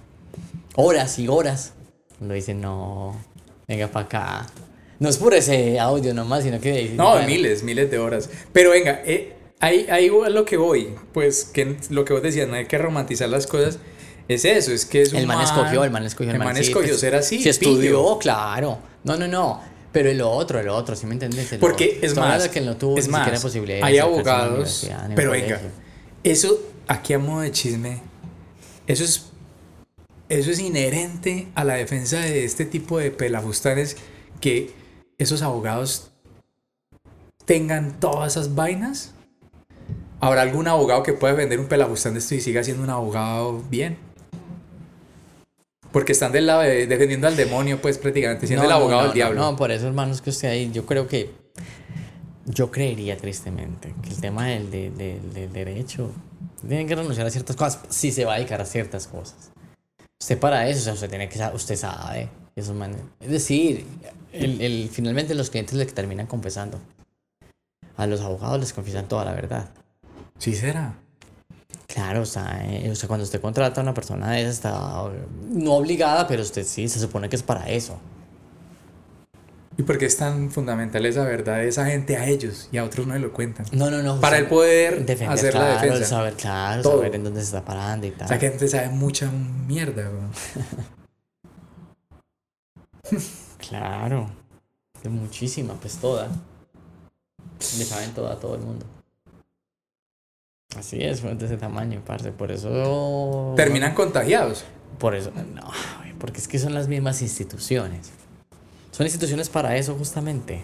Horas 0.76 1.18
y 1.18 1.26
horas. 1.26 1.72
Cuando 2.18 2.34
dicen, 2.34 2.60
no, 2.60 3.16
venga 3.66 3.88
para 3.88 4.06
acá. 4.06 4.46
No 5.00 5.08
es 5.08 5.18
por 5.18 5.34
ese 5.34 5.80
audio 5.80 6.14
nomás, 6.14 6.44
sino 6.44 6.60
que. 6.60 6.92
No, 6.94 7.20
miles, 7.24 7.64
miles 7.64 7.90
de 7.90 7.98
horas. 7.98 8.30
Pero 8.52 8.70
venga, 8.70 9.02
eh, 9.04 9.32
Ahí, 9.62 9.86
ahí 9.90 10.06
es 10.06 10.32
lo 10.32 10.44
que 10.44 10.56
voy, 10.56 10.92
pues 11.12 11.44
que 11.44 11.76
lo 11.90 12.04
que 12.04 12.12
vos 12.12 12.20
decías, 12.20 12.48
no 12.48 12.54
hay 12.54 12.66
que 12.66 12.78
romantizar 12.78 13.28
las 13.28 13.46
cosas, 13.46 13.78
es 14.26 14.44
eso, 14.44 14.72
es 14.72 14.84
que 14.84 15.02
es 15.02 15.12
un 15.12 15.20
El 15.20 15.28
man, 15.28 15.40
escogió, 15.40 15.84
el 15.84 15.90
man 15.92 16.04
escogió. 16.04 16.32
El, 16.32 16.38
man, 16.40 16.56
escogió 16.56 16.88
pues, 16.88 16.98
ser 16.98 17.14
así. 17.14 17.40
Se 17.40 17.50
estudió, 17.50 18.18
claro. 18.18 18.80
No, 19.04 19.16
no, 19.16 19.28
no. 19.28 19.62
Pero 19.92 20.10
el 20.10 20.20
otro, 20.20 20.58
el 20.58 20.68
otro, 20.68 20.96
¿sí 20.96 21.06
me 21.06 21.12
entiendes? 21.12 21.54
Porque 21.60 22.00
es 22.02 22.16
más, 22.16 22.48
que 22.48 22.60
no 22.60 22.76
tuvo 22.76 22.98
es 22.98 23.06
más, 23.06 23.28
hay 23.82 23.98
abogados, 23.98 24.90
pero 25.14 25.30
venga, 25.30 25.60
eso, 26.24 26.58
aquí 26.88 27.12
a 27.12 27.20
modo 27.20 27.42
de 27.42 27.52
chisme, 27.52 28.00
eso 28.88 29.04
es, 29.04 29.26
eso 30.28 30.50
es 30.50 30.58
inherente 30.58 31.46
a 31.54 31.62
la 31.62 31.74
defensa 31.74 32.18
de 32.18 32.44
este 32.44 32.64
tipo 32.64 32.98
de 32.98 33.12
pelafustanes 33.12 33.96
que 34.40 34.72
esos 35.18 35.40
abogados 35.40 36.10
tengan 37.44 38.00
todas 38.00 38.32
esas 38.32 38.56
vainas 38.56 39.12
¿Habrá 40.22 40.42
algún 40.42 40.68
abogado 40.68 41.02
que 41.02 41.14
pueda 41.14 41.34
vender 41.34 41.58
un 41.58 41.66
pelajustán 41.66 42.12
de 42.12 42.20
esto 42.20 42.36
y 42.36 42.40
siga 42.40 42.62
siendo 42.62 42.84
un 42.84 42.90
abogado 42.90 43.60
bien? 43.68 43.98
Porque 45.90 46.12
están 46.12 46.30
del 46.30 46.46
lado 46.46 46.60
de, 46.60 46.86
defendiendo 46.86 47.26
al 47.26 47.34
demonio, 47.34 47.82
pues 47.82 47.98
prácticamente, 47.98 48.46
siendo 48.46 48.64
el 48.64 48.70
abogado 48.70 49.02
del 49.02 49.14
diablo. 49.14 49.40
No, 49.40 49.56
por 49.56 49.72
eso, 49.72 49.88
hermanos, 49.88 50.22
que 50.22 50.30
usted 50.30 50.48
ahí, 50.48 50.70
yo 50.70 50.86
creo 50.86 51.08
que. 51.08 51.32
Yo 52.46 52.70
creería 52.70 53.16
tristemente 53.16 53.94
que 54.00 54.10
el 54.10 54.20
tema 54.20 54.46
del, 54.46 54.70
del, 54.70 55.52
derecho. 55.52 56.12
Tienen 56.60 56.86
que 56.86 56.94
renunciar 56.94 57.26
a 57.26 57.30
ciertas 57.30 57.56
cosas 57.56 57.80
si 57.88 58.12
se 58.12 58.24
va 58.24 58.34
a 58.34 58.36
dedicar 58.36 58.60
a 58.60 58.64
ciertas 58.64 59.08
cosas. 59.08 59.50
Usted 60.20 60.38
para 60.38 60.68
eso, 60.68 60.78
o 60.78 60.82
sea, 60.84 60.92
usted 60.92 61.10
tiene 61.10 61.28
que 61.28 61.40
usted 61.52 61.74
sabe. 61.74 62.28
Eso, 62.54 62.76
es 63.18 63.28
decir, 63.28 63.86
el, 64.32 64.60
el, 64.60 64.88
finalmente 64.88 65.34
los 65.34 65.50
clientes 65.50 65.74
le 65.74 65.84
terminan 65.86 66.28
confesando. 66.28 66.78
A 67.96 68.06
los 68.06 68.20
abogados 68.20 68.60
les 68.60 68.72
confiesan 68.72 69.08
toda 69.08 69.24
la 69.24 69.32
verdad. 69.32 69.68
Sí 70.42 70.56
será. 70.56 70.98
Claro, 71.86 72.22
o 72.22 72.26
sea, 72.26 72.64
eh, 72.64 72.90
o 72.90 72.96
sea, 72.96 73.06
cuando 73.06 73.22
usted 73.22 73.40
contrata 73.40 73.80
a 73.80 73.84
una 73.84 73.94
persona 73.94 74.32
de 74.32 74.40
esa, 74.40 74.50
está 74.50 74.72
no 75.50 75.74
obligada, 75.74 76.26
pero 76.26 76.42
usted 76.42 76.64
sí, 76.66 76.88
se 76.88 76.98
supone 76.98 77.28
que 77.28 77.36
es 77.36 77.44
para 77.44 77.68
eso. 77.68 78.00
¿Y 79.78 79.84
por 79.84 79.98
qué 79.98 80.06
es 80.06 80.16
tan 80.16 80.50
fundamental 80.50 81.06
esa 81.06 81.22
verdad 81.22 81.58
de 81.58 81.68
esa 81.68 81.86
gente 81.86 82.16
a 82.16 82.26
ellos 82.26 82.68
y 82.72 82.78
a 82.78 82.84
otros 82.84 83.06
no 83.06 83.14
le 83.14 83.20
lo 83.20 83.32
cuentan? 83.32 83.66
No, 83.70 83.88
no, 83.88 84.02
no. 84.02 84.20
Para 84.20 84.38
el 84.38 84.48
poder 84.48 85.06
hacer 85.28 85.54
la 85.54 85.80
defensa. 85.80 86.06
Saber, 86.06 86.34
claro, 86.34 86.82
saber 86.82 87.14
en 87.14 87.22
dónde 87.22 87.38
se 87.38 87.46
está 87.46 87.64
parando 87.64 88.08
y 88.08 88.10
tal. 88.10 88.24
O 88.24 88.28
sea, 88.28 88.40
que 88.40 88.48
gente 88.50 88.66
sabe 88.66 88.88
mucha 88.88 89.30
mierda, 89.30 90.10
claro. 93.68 94.28
muchísima, 95.08 95.74
pues 95.74 95.98
toda. 95.98 96.26
Le 97.60 97.84
saben 97.84 98.10
toda 98.12 98.32
a 98.32 98.40
todo 98.40 98.56
el 98.56 98.62
mundo. 98.62 98.86
Así 100.76 101.02
es, 101.02 101.22
de 101.22 101.44
ese 101.44 101.56
tamaño, 101.56 102.02
parce. 102.06 102.32
Por 102.32 102.50
eso. 102.50 103.54
Terminan 103.56 103.94
contagiados. 103.94 104.64
Por 104.98 105.14
eso, 105.14 105.32
no, 105.54 105.68
porque 106.18 106.38
es 106.38 106.46
que 106.46 106.58
son 106.58 106.74
las 106.74 106.86
mismas 106.86 107.22
instituciones. 107.22 108.12
Son 108.92 109.06
instituciones 109.06 109.48
para 109.48 109.76
eso 109.76 109.94
justamente. 109.94 110.60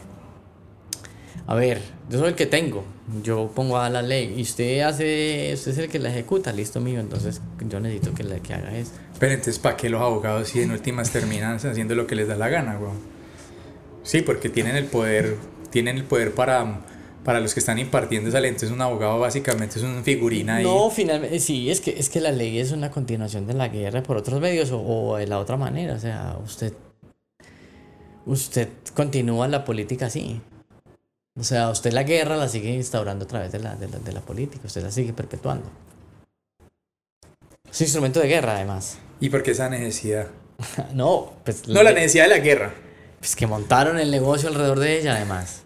A 1.49 1.55
ver, 1.55 1.81
yo 2.11 2.19
soy 2.19 2.29
el 2.29 2.35
que 2.35 2.45
tengo. 2.45 2.85
Yo 3.23 3.51
pongo 3.55 3.79
a 3.79 3.89
la 3.89 4.03
ley 4.03 4.35
y 4.37 4.43
usted 4.43 4.83
hace, 4.83 5.51
usted 5.55 5.73
es 5.73 5.79
el 5.79 5.89
que 5.89 5.99
la 5.99 6.11
ejecuta, 6.11 6.53
listo 6.53 6.79
mío. 6.79 7.01
Entonces 7.01 7.41
yo 7.67 7.81
necesito 7.81 8.15
que, 8.15 8.23
la, 8.23 8.39
que 8.41 8.53
haga 8.53 8.77
eso. 8.77 8.93
Pero 9.19 9.33
entonces, 9.33 9.59
¿para 9.59 9.77
qué 9.77 9.89
los 9.89 10.03
abogados 10.03 10.49
si 10.49 10.61
en 10.61 10.71
últimas 10.73 11.11
terminan 11.11 11.57
haciendo 11.57 11.95
lo 11.95 12.07
que 12.07 12.17
les 12.17 12.29
da 12.29 12.37
la 12.37 12.51
gana, 12.51 12.77
güey? 12.77 12.93
Sí, 14.03 14.21
porque 14.21 14.51
tienen 14.51 14.77
el 14.77 14.85
poder, 14.85 15.37
tienen 15.71 15.97
el 15.97 16.05
poder 16.05 16.35
para, 16.35 16.81
para 17.25 17.41
los 17.41 17.55
que 17.55 17.61
están 17.61 17.79
impartiendo 17.79 18.29
esa 18.29 18.41
ley. 18.41 18.51
Entonces 18.51 18.71
un 18.71 18.81
abogado 18.81 19.19
básicamente 19.19 19.79
es 19.79 19.85
una 19.85 20.03
figurina 20.03 20.57
ahí. 20.57 20.65
No, 20.65 20.91
finalmente, 20.91 21.39
sí, 21.41 21.71
es 21.71 21.81
que, 21.81 21.99
es 21.99 22.09
que 22.09 22.21
la 22.21 22.33
ley 22.33 22.59
es 22.59 22.73
una 22.73 22.91
continuación 22.91 23.47
de 23.47 23.55
la 23.55 23.69
guerra 23.69 24.03
por 24.03 24.17
otros 24.17 24.41
medios 24.41 24.71
o, 24.71 24.81
o 24.81 25.17
de 25.17 25.27
la 25.27 25.39
otra 25.39 25.57
manera. 25.57 25.95
O 25.95 25.99
sea, 25.99 26.37
usted, 26.45 26.73
usted 28.27 28.69
continúa 28.95 29.49
la 29.49 29.65
política 29.65 30.07
así. 30.07 30.41
O 31.39 31.45
sea, 31.45 31.71
usted 31.71 31.93
la 31.93 32.03
guerra 32.03 32.37
la 32.37 32.49
sigue 32.49 32.71
instaurando 32.71 33.25
a 33.25 33.29
través 33.29 33.53
de 33.53 33.61
la, 33.61 33.77
de 33.77 33.89
la, 33.89 33.99
de 33.99 34.13
la 34.13 34.21
política, 34.21 34.67
usted 34.67 34.83
la 34.83 34.91
sigue 34.91 35.13
perpetuando. 35.13 35.71
Es 37.71 37.81
un 37.81 37.85
instrumento 37.85 38.21
de 38.21 38.27
guerra, 38.27 38.57
además. 38.57 38.99
¿Y 39.21 39.29
por 39.29 39.43
qué 39.43 39.53
esa 39.53 39.69
necesidad? 39.69 40.29
no, 40.95 41.35
pues... 41.45 41.69
No, 41.69 41.83
la 41.83 41.93
necesidad 41.93 42.25
de 42.25 42.31
la 42.31 42.39
guerra. 42.39 42.75
Pues 43.21 43.37
que 43.37 43.47
montaron 43.47 44.01
el 44.01 44.11
negocio 44.11 44.49
alrededor 44.49 44.81
de 44.81 44.99
ella, 44.99 45.15
además. 45.15 45.63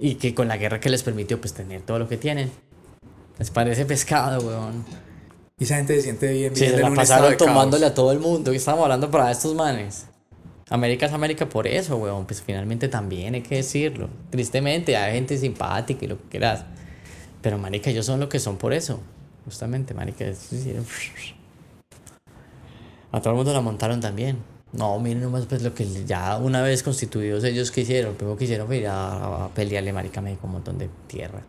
Y 0.00 0.14
que 0.14 0.34
con 0.34 0.48
la 0.48 0.56
guerra 0.56 0.80
que 0.80 0.88
les 0.88 1.02
permitió, 1.02 1.38
pues, 1.40 1.52
tener 1.52 1.82
todo 1.82 1.98
lo 1.98 2.08
que 2.08 2.16
tienen. 2.16 2.50
Les 3.38 3.50
parece 3.50 3.84
pescado, 3.84 4.40
weón. 4.40 4.84
Y 5.58 5.64
esa 5.64 5.76
gente 5.76 5.94
se 5.96 6.02
siente 6.02 6.32
bien, 6.32 6.56
Sí, 6.56 6.62
bien 6.62 6.76
se 6.76 6.80
la 6.80 6.90
pasaron 6.94 7.36
tomándole 7.36 7.84
a 7.84 7.94
todo 7.94 8.10
el 8.12 8.18
mundo. 8.18 8.52
Y 8.52 8.56
estábamos 8.56 8.84
hablando 8.84 9.10
para 9.10 9.30
estos 9.30 9.54
manes. 9.54 10.06
América 10.70 11.04
es 11.04 11.12
América 11.12 11.46
por 11.46 11.66
eso, 11.66 11.98
weón. 11.98 12.24
Pues 12.24 12.40
finalmente 12.40 12.88
también 12.88 13.34
hay 13.34 13.42
que 13.42 13.56
decirlo. 13.56 14.08
Tristemente, 14.30 14.96
hay 14.96 15.12
gente 15.12 15.36
simpática 15.36 16.02
y 16.02 16.08
lo 16.08 16.16
que 16.16 16.28
quieras. 16.30 16.64
Pero, 17.42 17.58
marica, 17.58 17.90
ellos 17.90 18.06
son 18.06 18.20
lo 18.20 18.28
que 18.30 18.38
son 18.38 18.56
por 18.56 18.72
eso. 18.72 19.00
Justamente, 19.44 19.92
marica. 19.92 20.24
A 23.12 23.20
todo 23.20 23.32
el 23.32 23.36
mundo 23.36 23.52
la 23.52 23.60
montaron 23.60 24.00
también. 24.00 24.38
No, 24.72 24.98
miren 25.00 25.22
nomás 25.22 25.46
pues 25.46 25.62
lo 25.62 25.74
que 25.74 25.86
ya 26.04 26.36
una 26.36 26.62
vez 26.62 26.82
constituidos 26.82 27.42
ellos 27.44 27.70
que 27.70 27.80
hicieron. 27.80 28.14
Primero 28.14 28.36
que 28.36 28.44
hicieron 28.44 28.66
fue 28.66 28.78
ir 28.78 28.86
a, 28.86 29.46
a 29.46 29.48
pelearle, 29.48 29.92
marica, 29.92 30.20
me 30.20 30.36
un 30.42 30.52
montón 30.52 30.78
de 30.78 30.88
tierra. 31.08 31.42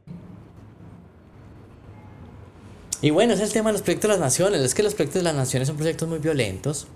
Y 3.02 3.10
bueno, 3.10 3.34
es 3.34 3.40
el 3.40 3.52
tema 3.52 3.70
de 3.70 3.74
los 3.74 3.82
proyectos 3.82 4.10
de 4.10 4.18
las 4.18 4.20
naciones. 4.20 4.62
Es 4.62 4.76
que 4.76 4.84
los 4.84 4.94
proyectos 4.94 5.22
de 5.22 5.24
las 5.24 5.36
naciones 5.36 5.68
son 5.68 5.78
proyectos 5.78 6.08
muy 6.08 6.20
violentos. 6.20 6.88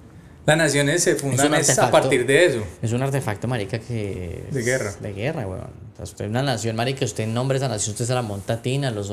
Las 0.46 0.58
naciones 0.58 1.02
se 1.04 1.16
fundan 1.16 1.54
es 1.56 1.78
a 1.80 1.90
partir 1.90 2.26
de 2.28 2.46
eso. 2.46 2.64
Es 2.82 2.92
un 2.92 3.02
artefacto, 3.02 3.48
marica, 3.48 3.80
que... 3.80 4.44
De 4.52 4.62
guerra. 4.62 4.94
De 5.00 5.12
guerra, 5.12 5.48
weón. 5.48 5.62
O 5.94 5.96
sea, 5.96 6.04
usted 6.04 6.30
una 6.30 6.44
nación, 6.44 6.76
marica, 6.76 7.04
usted 7.04 7.26
nombra 7.26 7.58
esa 7.58 7.68
nación, 7.68 7.94
usted 7.94 8.06
se 8.06 8.14
la 8.14 8.22
monta 8.22 8.54
a 8.54 8.62
Tina, 8.62 8.92
los, 8.92 9.12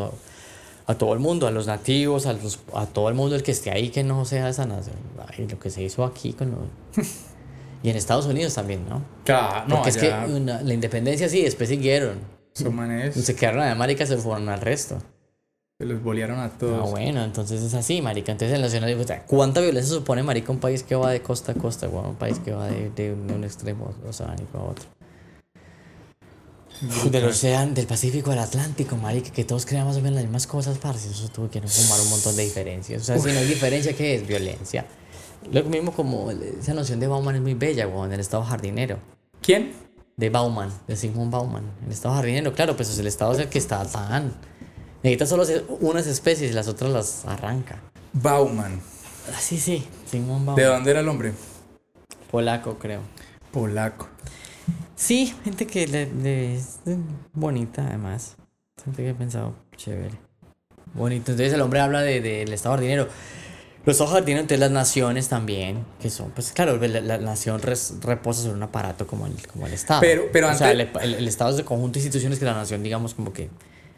a 0.86 0.94
todo 0.94 1.12
el 1.14 1.20
mundo, 1.20 1.46
a 1.46 1.50
los 1.50 1.66
nativos, 1.66 2.26
a, 2.26 2.32
los, 2.32 2.58
a 2.74 2.86
todo 2.86 3.08
el 3.08 3.14
mundo 3.14 3.34
el 3.36 3.42
que 3.42 3.52
esté 3.52 3.70
ahí 3.70 3.90
que 3.90 4.02
no 4.04 4.24
sea 4.24 4.48
esa 4.48 4.66
nación. 4.66 4.96
Ay, 5.28 5.46
lo 5.48 5.58
que 5.58 5.70
se 5.70 5.82
hizo 5.82 6.04
aquí 6.04 6.32
con 6.32 6.50
los... 6.50 7.06
y 7.82 7.90
en 7.90 7.96
Estados 7.96 8.26
Unidos 8.26 8.54
también, 8.54 8.88
¿no? 8.88 9.02
Claro, 9.24 9.66
no, 9.68 9.76
Porque 9.76 9.90
es 9.90 9.96
que 9.96 10.08
una- 10.10 10.62
la 10.62 10.74
independencia 10.74 11.28
sí, 11.28 11.42
después 11.42 11.68
siguieron. 11.68 12.18
manes 12.72 13.14
Se 13.14 13.34
quedaron 13.34 13.62
en 13.62 13.68
América, 13.70 14.06
se 14.06 14.16
fueron 14.16 14.48
al 14.48 14.60
resto. 14.60 14.98
se 15.78 15.86
los 15.86 16.02
bolearon 16.02 16.38
a 16.38 16.44
Ah, 16.44 16.50
todos. 16.58 16.90
bueno, 16.90 17.24
entonces 17.24 17.60
es 17.62 17.74
así, 17.74 18.02
marica. 18.02 18.30
Entonces 18.32 18.54
el 18.54 18.62
nacionalismo, 18.62 19.02
o 19.02 19.06
sea, 19.06 19.24
¿cuánta 19.26 19.60
violencia 19.60 19.94
supone, 19.94 20.22
marica, 20.22 20.52
un 20.52 20.58
país 20.60 20.82
que 20.84 20.94
va 20.94 21.10
de 21.10 21.22
costa 21.22 21.52
a 21.52 21.54
costa? 21.56 21.88
Un 21.88 22.14
país 22.16 22.38
que 22.38 22.52
va 22.52 22.66
de, 22.68 22.90
de 22.90 23.12
un, 23.14 23.26
de 23.26 23.34
un 23.34 23.44
extremo 23.44 23.92
oceánico 24.08 24.58
a 24.58 24.62
otro. 24.64 24.84
Del 27.10 27.24
océano, 27.26 27.74
del 27.74 27.86
Pacífico 27.86 28.32
al 28.32 28.40
Atlántico, 28.40 28.96
marica, 28.96 29.30
que 29.30 29.44
todos 29.44 29.66
crean 29.66 29.86
más 29.86 29.96
o 29.96 30.00
menos 30.00 30.16
las 30.16 30.24
mismas 30.24 30.48
cosas, 30.48 30.78
parce. 30.78 31.10
Eso 31.10 31.28
tuvo 31.28 31.48
que 31.48 31.60
fumar 31.60 32.00
un 32.00 32.10
montón 32.10 32.34
de 32.34 32.42
diferencias. 32.42 33.02
O 33.02 33.04
sea, 33.04 33.18
si 33.18 33.30
no 33.30 33.38
hay 33.38 33.46
diferencia, 33.46 33.92
¿qué 33.92 34.16
es? 34.16 34.26
Violencia. 34.26 34.84
Lo 35.52 35.62
mismo 35.64 35.92
como 35.92 36.30
esa 36.30 36.74
noción 36.74 36.98
de 36.98 37.06
Bauman 37.06 37.36
es 37.36 37.40
muy 37.40 37.54
bella, 37.54 37.86
weón, 37.86 38.12
el 38.12 38.18
estado 38.18 38.42
jardinero. 38.42 38.98
¿Quién? 39.40 39.72
De 40.16 40.28
Bauman, 40.28 40.72
de 40.88 40.96
Sigmund 40.96 41.30
Bauman. 41.30 41.64
El 41.86 41.92
estado 41.92 42.16
jardinero, 42.16 42.52
claro, 42.52 42.76
pues 42.76 42.98
el 42.98 43.06
estado 43.06 43.32
es 43.32 43.38
el 43.38 43.48
que 43.48 43.58
está 43.58 43.84
tan. 43.84 44.34
Necesita 45.04 45.26
solo 45.26 45.44
unas 45.80 46.06
especies 46.08 46.50
y 46.50 46.54
las 46.54 46.66
otras 46.66 46.90
las 46.90 47.24
arranca. 47.26 47.80
Bauman. 48.12 48.80
Ah, 49.32 49.40
sí, 49.40 49.56
sí, 49.58 49.86
Sigmund 50.10 50.40
¿De 50.56 50.62
Bauman. 50.64 50.74
dónde 50.78 50.90
era 50.90 51.00
el 51.00 51.08
hombre? 51.08 51.32
Polaco, 52.30 52.76
creo. 52.78 53.00
Polaco. 53.52 54.08
Sí, 54.96 55.34
gente 55.44 55.66
que 55.66 55.86
le, 55.86 56.12
le- 56.12 56.56
es 56.56 56.78
bonita, 57.32 57.86
además. 57.86 58.36
Gente 58.84 59.02
que 59.02 59.10
ha 59.10 59.14
pensado, 59.14 59.54
chévere. 59.76 60.14
Bonito. 60.94 61.32
Entonces 61.32 61.52
el 61.54 61.60
hombre 61.60 61.80
habla 61.80 62.00
del 62.02 62.22
de, 62.22 62.30
del 62.38 62.52
estado 62.52 62.74
jardinero. 62.74 63.08
Los 63.84 63.94
estados 63.94 64.12
jardineros, 64.12 64.42
entonces 64.42 64.60
las 64.60 64.70
naciones 64.70 65.28
también, 65.28 65.84
que 66.00 66.08
son, 66.08 66.30
pues 66.30 66.52
claro, 66.52 66.76
la, 66.76 67.00
la 67.00 67.18
nación 67.18 67.60
res- 67.60 67.94
reposa 68.00 68.42
sobre 68.42 68.54
un 68.54 68.62
aparato 68.62 69.08
como 69.08 69.26
el, 69.26 69.44
como 69.48 69.66
el 69.66 69.72
Estado. 69.72 70.00
Pero- 70.00 70.24
pero 70.32 70.48
o 70.50 70.54
sea, 70.54 70.70
el, 70.70 70.82
el- 71.00 71.14
el 71.14 71.26
Estado 71.28 71.50
es 71.52 71.58
el 71.58 71.64
conjunto 71.64 71.94
de 71.94 72.00
instituciones 72.00 72.38
que 72.38 72.44
la 72.44 72.54
nación, 72.54 72.82
digamos, 72.84 73.14
como 73.14 73.32
que 73.32 73.50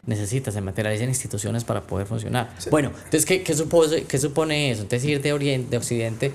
necesita, 0.05 0.51
se 0.51 0.61
materializan 0.61 1.09
instituciones 1.09 1.63
para 1.63 1.81
poder 1.81 2.07
funcionar. 2.07 2.49
Bueno, 2.69 2.89
entonces, 2.89 3.25
¿qué, 3.25 3.43
qué, 3.43 3.53
supone, 3.53 4.03
qué 4.03 4.17
supone 4.17 4.71
eso? 4.71 4.83
Entonces, 4.83 5.07
ir 5.09 5.21
de, 5.21 5.33
oriente, 5.33 5.71
de 5.71 5.77
Occidente, 5.77 6.31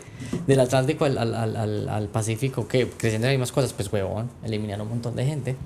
del 0.46 0.60
Atlántico 0.60 1.04
al, 1.04 1.18
al, 1.18 1.34
al, 1.34 1.88
al, 1.88 2.08
Pacífico, 2.08 2.66
que 2.66 2.88
creciendo 2.88 3.26
las 3.26 3.34
mismas 3.34 3.52
cosas, 3.52 3.72
pues, 3.72 3.92
huevón, 3.92 4.30
eliminar 4.44 4.80
un 4.80 4.88
montón 4.88 5.16
de 5.16 5.24
gente. 5.24 5.56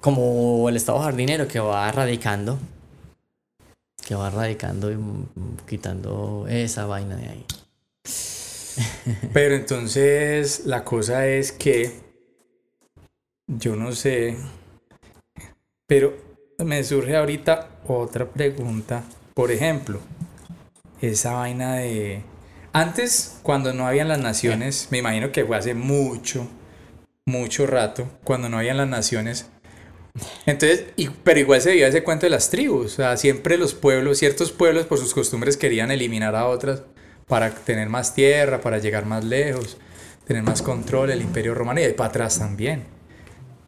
Como 0.00 0.68
el 0.68 0.76
Estado 0.76 1.00
jardinero 1.00 1.46
que 1.46 1.60
va 1.60 1.88
erradicando, 1.88 2.58
que 4.06 4.14
va 4.14 4.28
erradicando 4.28 4.90
y 4.90 4.96
mm, 4.96 5.28
quitando 5.68 6.46
esa 6.48 6.86
vaina 6.86 7.16
de 7.16 7.28
ahí. 7.28 7.46
Pero 9.32 9.56
entonces 9.56 10.64
la 10.64 10.84
cosa 10.84 11.26
es 11.26 11.52
que 11.52 12.10
yo 13.46 13.74
no 13.76 13.92
sé, 13.92 14.36
pero 15.90 16.14
me 16.58 16.84
surge 16.84 17.16
ahorita 17.16 17.66
otra 17.88 18.24
pregunta. 18.24 19.02
Por 19.34 19.50
ejemplo, 19.50 19.98
esa 21.00 21.32
vaina 21.32 21.74
de... 21.74 22.22
Antes, 22.72 23.40
cuando 23.42 23.74
no 23.74 23.88
habían 23.88 24.06
las 24.06 24.20
naciones, 24.20 24.86
me 24.92 24.98
imagino 24.98 25.32
que 25.32 25.44
fue 25.44 25.56
hace 25.56 25.74
mucho, 25.74 26.46
mucho 27.26 27.66
rato, 27.66 28.06
cuando 28.22 28.48
no 28.48 28.58
habían 28.58 28.76
las 28.76 28.86
naciones. 28.86 29.48
Entonces, 30.46 30.84
y- 30.94 31.08
pero 31.08 31.40
igual 31.40 31.60
se 31.60 31.70
veía 31.70 31.88
ese 31.88 32.04
cuento 32.04 32.26
de 32.26 32.30
las 32.30 32.50
tribus. 32.50 32.92
O 32.92 32.96
sea, 32.96 33.16
siempre 33.16 33.58
los 33.58 33.74
pueblos, 33.74 34.18
ciertos 34.18 34.52
pueblos 34.52 34.86
por 34.86 34.98
sus 34.98 35.12
costumbres 35.12 35.56
querían 35.56 35.90
eliminar 35.90 36.36
a 36.36 36.46
otras 36.46 36.84
para 37.26 37.50
tener 37.50 37.88
más 37.88 38.14
tierra, 38.14 38.60
para 38.60 38.78
llegar 38.78 39.06
más 39.06 39.24
lejos, 39.24 39.76
tener 40.24 40.44
más 40.44 40.62
control, 40.62 41.10
el 41.10 41.20
imperio 41.22 41.52
romano 41.52 41.80
y 41.80 41.82
de 41.82 41.94
para 41.94 42.10
atrás 42.10 42.38
también. 42.38 42.99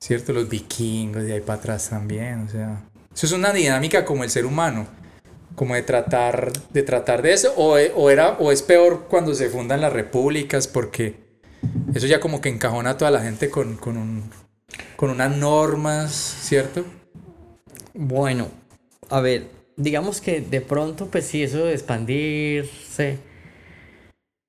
¿Cierto? 0.03 0.33
Los 0.33 0.49
vikingos, 0.49 1.23
de 1.23 1.35
ahí 1.35 1.41
para 1.41 1.61
atrás 1.61 1.91
también. 1.91 2.41
O 2.41 2.49
sea, 2.49 2.83
eso 3.15 3.27
es 3.27 3.31
una 3.31 3.53
dinámica 3.53 4.05
como 4.05 4.25
el 4.25 4.31
ser 4.31 4.47
humano, 4.47 4.89
como 5.55 5.77
de 5.77 5.83
tratar 5.83 6.53
de, 6.73 6.83
tratar 6.83 7.23
de 7.23 7.33
eso, 7.33 7.55
o, 7.57 7.79
e- 7.79 7.93
o, 7.95 8.11
era, 8.11 8.31
o 8.41 8.51
es 8.51 8.63
peor 8.63 9.07
cuando 9.09 9.33
se 9.33 9.49
fundan 9.49 9.81
las 9.81 9.93
repúblicas, 9.93 10.67
porque 10.67 11.15
eso 11.95 12.09
ya 12.09 12.19
como 12.19 12.41
que 12.41 12.49
encajona 12.49 12.91
a 12.91 12.99
toda 12.99 13.13
la 13.13 13.21
gente 13.21 13.49
con, 13.49 13.77
con, 13.77 13.97
un, 13.97 14.25
con 14.97 15.09
unas 15.09 15.37
normas, 15.37 16.13
¿cierto? 16.13 16.85
Bueno, 17.95 18.49
a 19.09 19.21
ver, 19.21 19.51
digamos 19.77 20.21
que 20.21 20.41
de 20.41 20.63
pronto, 20.63 21.07
pues 21.13 21.27
sí, 21.29 21.45
eso 21.45 21.67
de 21.67 21.75
expandirse, 21.75 23.19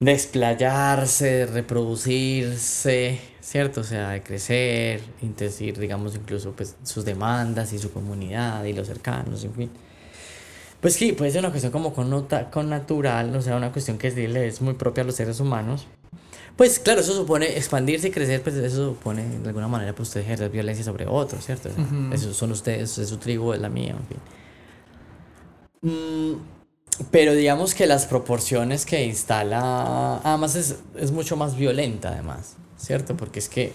desplayarse, 0.03 1.25
de 1.25 1.45
reproducirse, 1.45 3.19
¿cierto? 3.41 3.81
O 3.81 3.83
sea, 3.83 4.09
de 4.09 4.23
crecer, 4.23 5.01
intensificar, 5.21 5.79
digamos, 5.79 6.15
incluso 6.15 6.51
pues 6.51 6.75
sus 6.83 7.05
demandas 7.05 7.73
y 7.73 7.79
su 7.79 7.91
comunidad 7.91 8.63
y 8.65 8.73
los 8.73 8.87
cercanos, 8.87 9.43
en 9.43 9.53
fin. 9.53 9.69
Pues 10.81 10.95
sí, 10.95 11.13
puede 11.13 11.31
ser 11.31 11.39
una 11.39 11.49
cuestión 11.49 11.71
como 11.71 11.93
con, 11.93 12.27
con 12.51 12.69
natural, 12.69 13.33
o 13.35 13.41
sea, 13.41 13.55
una 13.55 13.71
cuestión 13.71 13.97
que 13.97 14.07
es, 14.07 14.61
muy 14.61 14.73
propia 14.73 15.03
a 15.03 15.05
los 15.05 15.15
seres 15.15 15.39
humanos. 15.39 15.87
Pues 16.57 16.77
claro, 16.77 17.01
eso 17.01 17.13
supone 17.13 17.57
expandirse 17.57 18.09
y 18.09 18.11
crecer, 18.11 18.41
pues 18.41 18.55
eso 18.55 18.89
supone 18.89 19.23
de 19.39 19.47
alguna 19.47 19.67
manera 19.67 19.95
pues 19.95 20.09
usted 20.09 20.21
ejercer 20.21 20.51
violencia 20.51 20.83
sobre 20.83 21.07
otros, 21.07 21.45
¿cierto? 21.45 21.69
O 21.69 21.73
sea, 21.73 21.83
Ujú. 21.83 22.13
Esos 22.13 22.35
son 22.35 22.51
ustedes, 22.51 22.97
es 22.97 23.09
su 23.09 23.17
tribu, 23.17 23.53
es 23.53 23.61
la 23.61 23.69
mía, 23.69 23.95
en 23.97 24.07
fin. 24.07 24.17
Mm, 25.81 26.62
pero 27.11 27.33
digamos 27.33 27.73
que 27.73 27.87
las 27.87 28.05
proporciones 28.05 28.85
que 28.85 29.03
instala, 29.05 30.17
además 30.23 30.55
es, 30.55 30.77
es 30.97 31.11
mucho 31.11 31.35
más 31.37 31.55
violenta 31.55 32.09
además, 32.09 32.55
¿cierto? 32.77 33.15
Porque 33.17 33.39
es 33.39 33.49
que, 33.49 33.73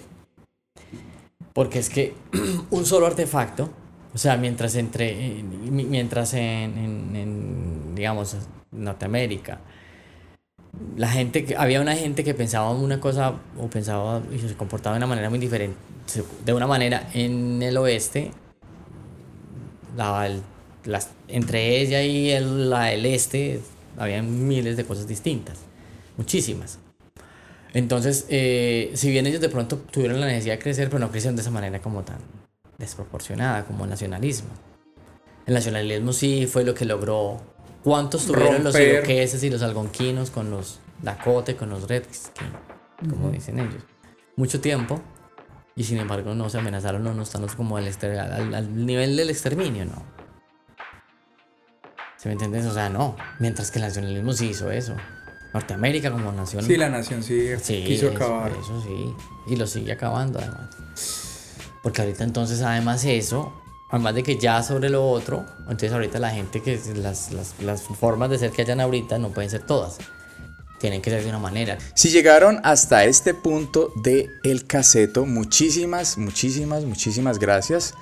porque 1.53 1.79
es 1.79 1.89
que 1.89 2.15
un 2.71 2.85
solo 2.85 3.07
artefacto, 3.07 3.71
o 4.15 4.19
sea, 4.19 4.37
mientras 4.37 4.75
entre, 4.77 5.15
mi- 5.43 5.85
mientras 5.85 6.35
en, 6.35 6.79
en- 7.15 7.95
digamos, 7.95 8.37
Norteamérica, 8.71 9.61
la 10.97 11.09
gente, 11.09 11.55
había 11.57 11.81
una 11.81 11.95
gente 11.97 12.25
que 12.25 12.35
pensaba 12.35 12.71
una 12.71 13.01
cosa 13.01 13.35
o 13.59 13.69
pensaba 13.69 14.21
y 14.33 14.39
se 14.39 14.55
comportaba 14.57 14.95
de 14.95 14.99
una 14.99 15.07
manera 15.07 15.31
muy 15.31 15.39
diferente. 15.39 15.77
De 16.45 16.53
una 16.55 16.67
manera 16.67 17.09
en 17.13 17.63
el 17.63 17.77
oeste, 17.77 18.31
la, 19.97 20.29
las, 20.89 21.11
entre 21.29 21.81
ella 21.81 22.03
y 22.03 22.31
el, 22.31 22.71
la 22.71 22.85
del 22.85 23.05
este, 23.05 23.61
había 23.99 24.23
miles 24.23 24.77
de 24.79 24.85
cosas 24.85 25.07
distintas, 25.07 25.59
muchísimas. 26.17 26.79
Entonces, 27.75 28.25
eh, 28.31 28.91
si 28.95 29.11
bien 29.11 29.27
ellos 29.27 29.43
de 29.43 29.51
pronto 29.51 29.77
tuvieron 29.77 30.19
la 30.19 30.27
necesidad 30.27 30.55
de 30.55 30.61
crecer, 30.61 30.89
pero 30.89 30.99
no 30.99 31.11
crecieron 31.11 31.37
de 31.37 31.43
esa 31.43 31.51
manera 31.51 31.81
como 31.81 32.03
tan 32.05 32.17
desproporcionada 32.79 33.67
como 33.67 33.85
el 33.85 33.91
nacionalismo. 33.91 34.49
El 35.45 35.55
nacionalismo 35.55 36.15
sí 36.15 36.47
fue 36.47 36.65
lo 36.65 36.75
que 36.75 36.87
logró. 36.87 37.39
¿Cuántos 37.85 38.25
tuvieron 38.25 38.65
los 38.65 38.79
iroqueses 38.79 39.43
y 39.43 39.51
los 39.51 39.61
algonquinos 39.63 40.31
con 40.31 40.51
los 40.51 40.81
Dakota, 41.03 41.55
con 41.55 41.69
los 41.69 41.87
Redskins, 41.87 42.33
como 43.09 43.31
dicen 43.31 43.59
ellos? 43.59 43.83
Mucho 44.37 44.61
tiempo. 44.61 45.01
Y 45.77 45.85
sin 45.85 45.99
embargo 45.99 46.35
no 46.35 46.49
se 46.49 46.59
amenazaron, 46.59 47.05
no, 47.05 47.15
no 47.15 47.23
están 47.23 47.47
como 47.49 47.77
al, 47.77 47.87
al, 47.87 48.55
al 48.55 48.87
nivel 48.87 49.17
del 49.17 49.31
exterminio, 49.31 49.85
¿no? 49.85 50.18
¿Se 52.19 52.29
me 52.29 52.33
entiendes? 52.33 52.67
O 52.67 52.75
sea, 52.75 52.89
no. 52.89 53.17
Mientras 53.39 53.71
que 53.71 53.79
el 53.79 53.85
nacionalismo 53.85 54.33
sí 54.33 54.49
hizo 54.49 54.71
eso. 54.71 54.97
Norteamérica 55.55 56.11
como 56.11 56.33
nación. 56.33 56.65
Sí, 56.65 56.77
la 56.77 56.89
nación 56.89 57.23
sí, 57.23 57.55
quiso 57.87 58.09
acabar. 58.09 58.51
Eso 58.51 58.83
sí. 58.83 59.15
Y 59.47 59.57
lo 59.57 59.67
sigue 59.67 59.93
acabando 59.93 60.41
además. 60.41 60.69
Porque 61.83 62.03
ahorita 62.03 62.25
entonces 62.25 62.61
además 62.61 63.05
eso, 63.05 63.53
además 63.91 64.17
de 64.17 64.25
que 64.25 64.37
ya 64.37 64.63
sobre 64.63 64.91
lo 64.91 65.09
otro, 65.09 65.47
entonces 65.61 65.93
ahorita 65.93 66.19
la 66.19 66.31
gente 66.31 66.61
que 66.61 66.79
las, 66.97 67.33
las, 67.33 67.55
las 67.63 67.83
formas 67.83 68.31
de 68.31 68.39
ser 68.39 68.51
que 68.51 68.63
hayan 68.63 68.81
ahorita 68.81 69.19
no 69.19 69.31
pueden 69.31 69.49
ser 69.49 69.63
todas. 69.63 69.99
Tienen 70.81 71.01
que 71.01 71.11
ser 71.11 71.23
de 71.23 71.29
una 71.29 71.39
manera. 71.39 71.79
Si 71.95 72.11
llegaron 72.11 72.61
hasta 72.65 73.05
este 73.05 73.33
punto 73.33 73.93
de 73.97 74.29
el 74.45 74.67
caseto, 74.67 75.25
muchísimas, 75.25 76.19
muchísimas, 76.19 76.85
muchísimas 76.85 77.39
gracias. 77.39 77.95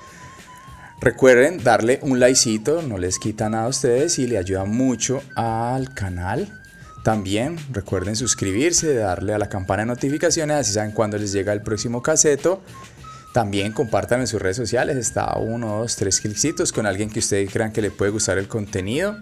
Recuerden 0.99 1.63
darle 1.63 1.99
un 2.01 2.19
likecito, 2.19 2.81
no 2.81 2.97
les 2.97 3.19
quita 3.19 3.49
nada 3.49 3.65
a 3.65 3.69
ustedes 3.69 4.17
y 4.17 4.25
le 4.25 4.39
ayuda 4.39 4.65
mucho 4.65 5.21
al 5.35 5.93
canal. 5.93 6.47
También 7.03 7.57
recuerden 7.71 8.15
suscribirse, 8.15 8.95
darle 8.95 9.33
a 9.33 9.37
la 9.37 9.47
campana 9.47 9.83
de 9.83 9.87
notificaciones, 9.87 10.57
así 10.57 10.73
saben 10.73 10.91
cuándo 10.91 11.17
les 11.17 11.31
llega 11.31 11.53
el 11.53 11.61
próximo 11.61 12.01
caseto. 12.01 12.63
También 13.31 13.73
compartan 13.73 14.21
en 14.21 14.27
sus 14.27 14.41
redes 14.41 14.57
sociales, 14.57 14.97
está 14.97 15.37
uno, 15.37 15.79
dos, 15.79 15.95
tres 15.95 16.19
clicksitos 16.19 16.71
con 16.71 16.87
alguien 16.87 17.11
que 17.11 17.19
ustedes 17.19 17.51
crean 17.53 17.71
que 17.71 17.83
le 17.83 17.91
puede 17.91 18.09
gustar 18.09 18.39
el 18.39 18.47
contenido. 18.47 19.15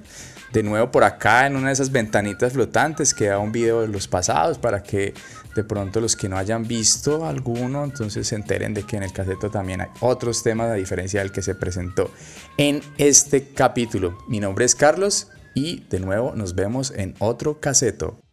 De 0.53 0.63
nuevo 0.63 0.89
por 0.89 1.03
acá 1.03 1.45
en 1.45 1.57
una 1.57 1.67
de 1.67 1.73
esas 1.73 1.91
ventanitas 1.91 2.53
flotantes 2.53 3.13
queda 3.13 3.39
un 3.39 3.51
video 3.51 3.81
de 3.81 3.89
los 3.89 4.07
pasados 4.07 4.57
para 4.57 4.81
que 4.81 5.13
de 5.55 5.63
pronto 5.63 6.01
los 6.01 6.15
que 6.15 6.29
no 6.29 6.37
hayan 6.37 6.67
visto 6.67 7.25
alguno 7.25 7.83
entonces 7.83 8.27
se 8.27 8.35
enteren 8.35 8.73
de 8.73 8.83
que 8.83 8.97
en 8.97 9.03
el 9.03 9.13
caseto 9.13 9.49
también 9.49 9.81
hay 9.81 9.87
otros 10.01 10.43
temas 10.43 10.69
a 10.69 10.73
diferencia 10.73 11.21
del 11.21 11.31
que 11.31 11.41
se 11.41 11.55
presentó 11.55 12.11
en 12.57 12.81
este 12.97 13.53
capítulo. 13.53 14.17
Mi 14.27 14.39
nombre 14.39 14.65
es 14.65 14.75
Carlos 14.75 15.29
y 15.53 15.85
de 15.89 15.99
nuevo 15.99 16.33
nos 16.35 16.53
vemos 16.55 16.91
en 16.91 17.15
otro 17.19 17.59
caseto. 17.59 18.24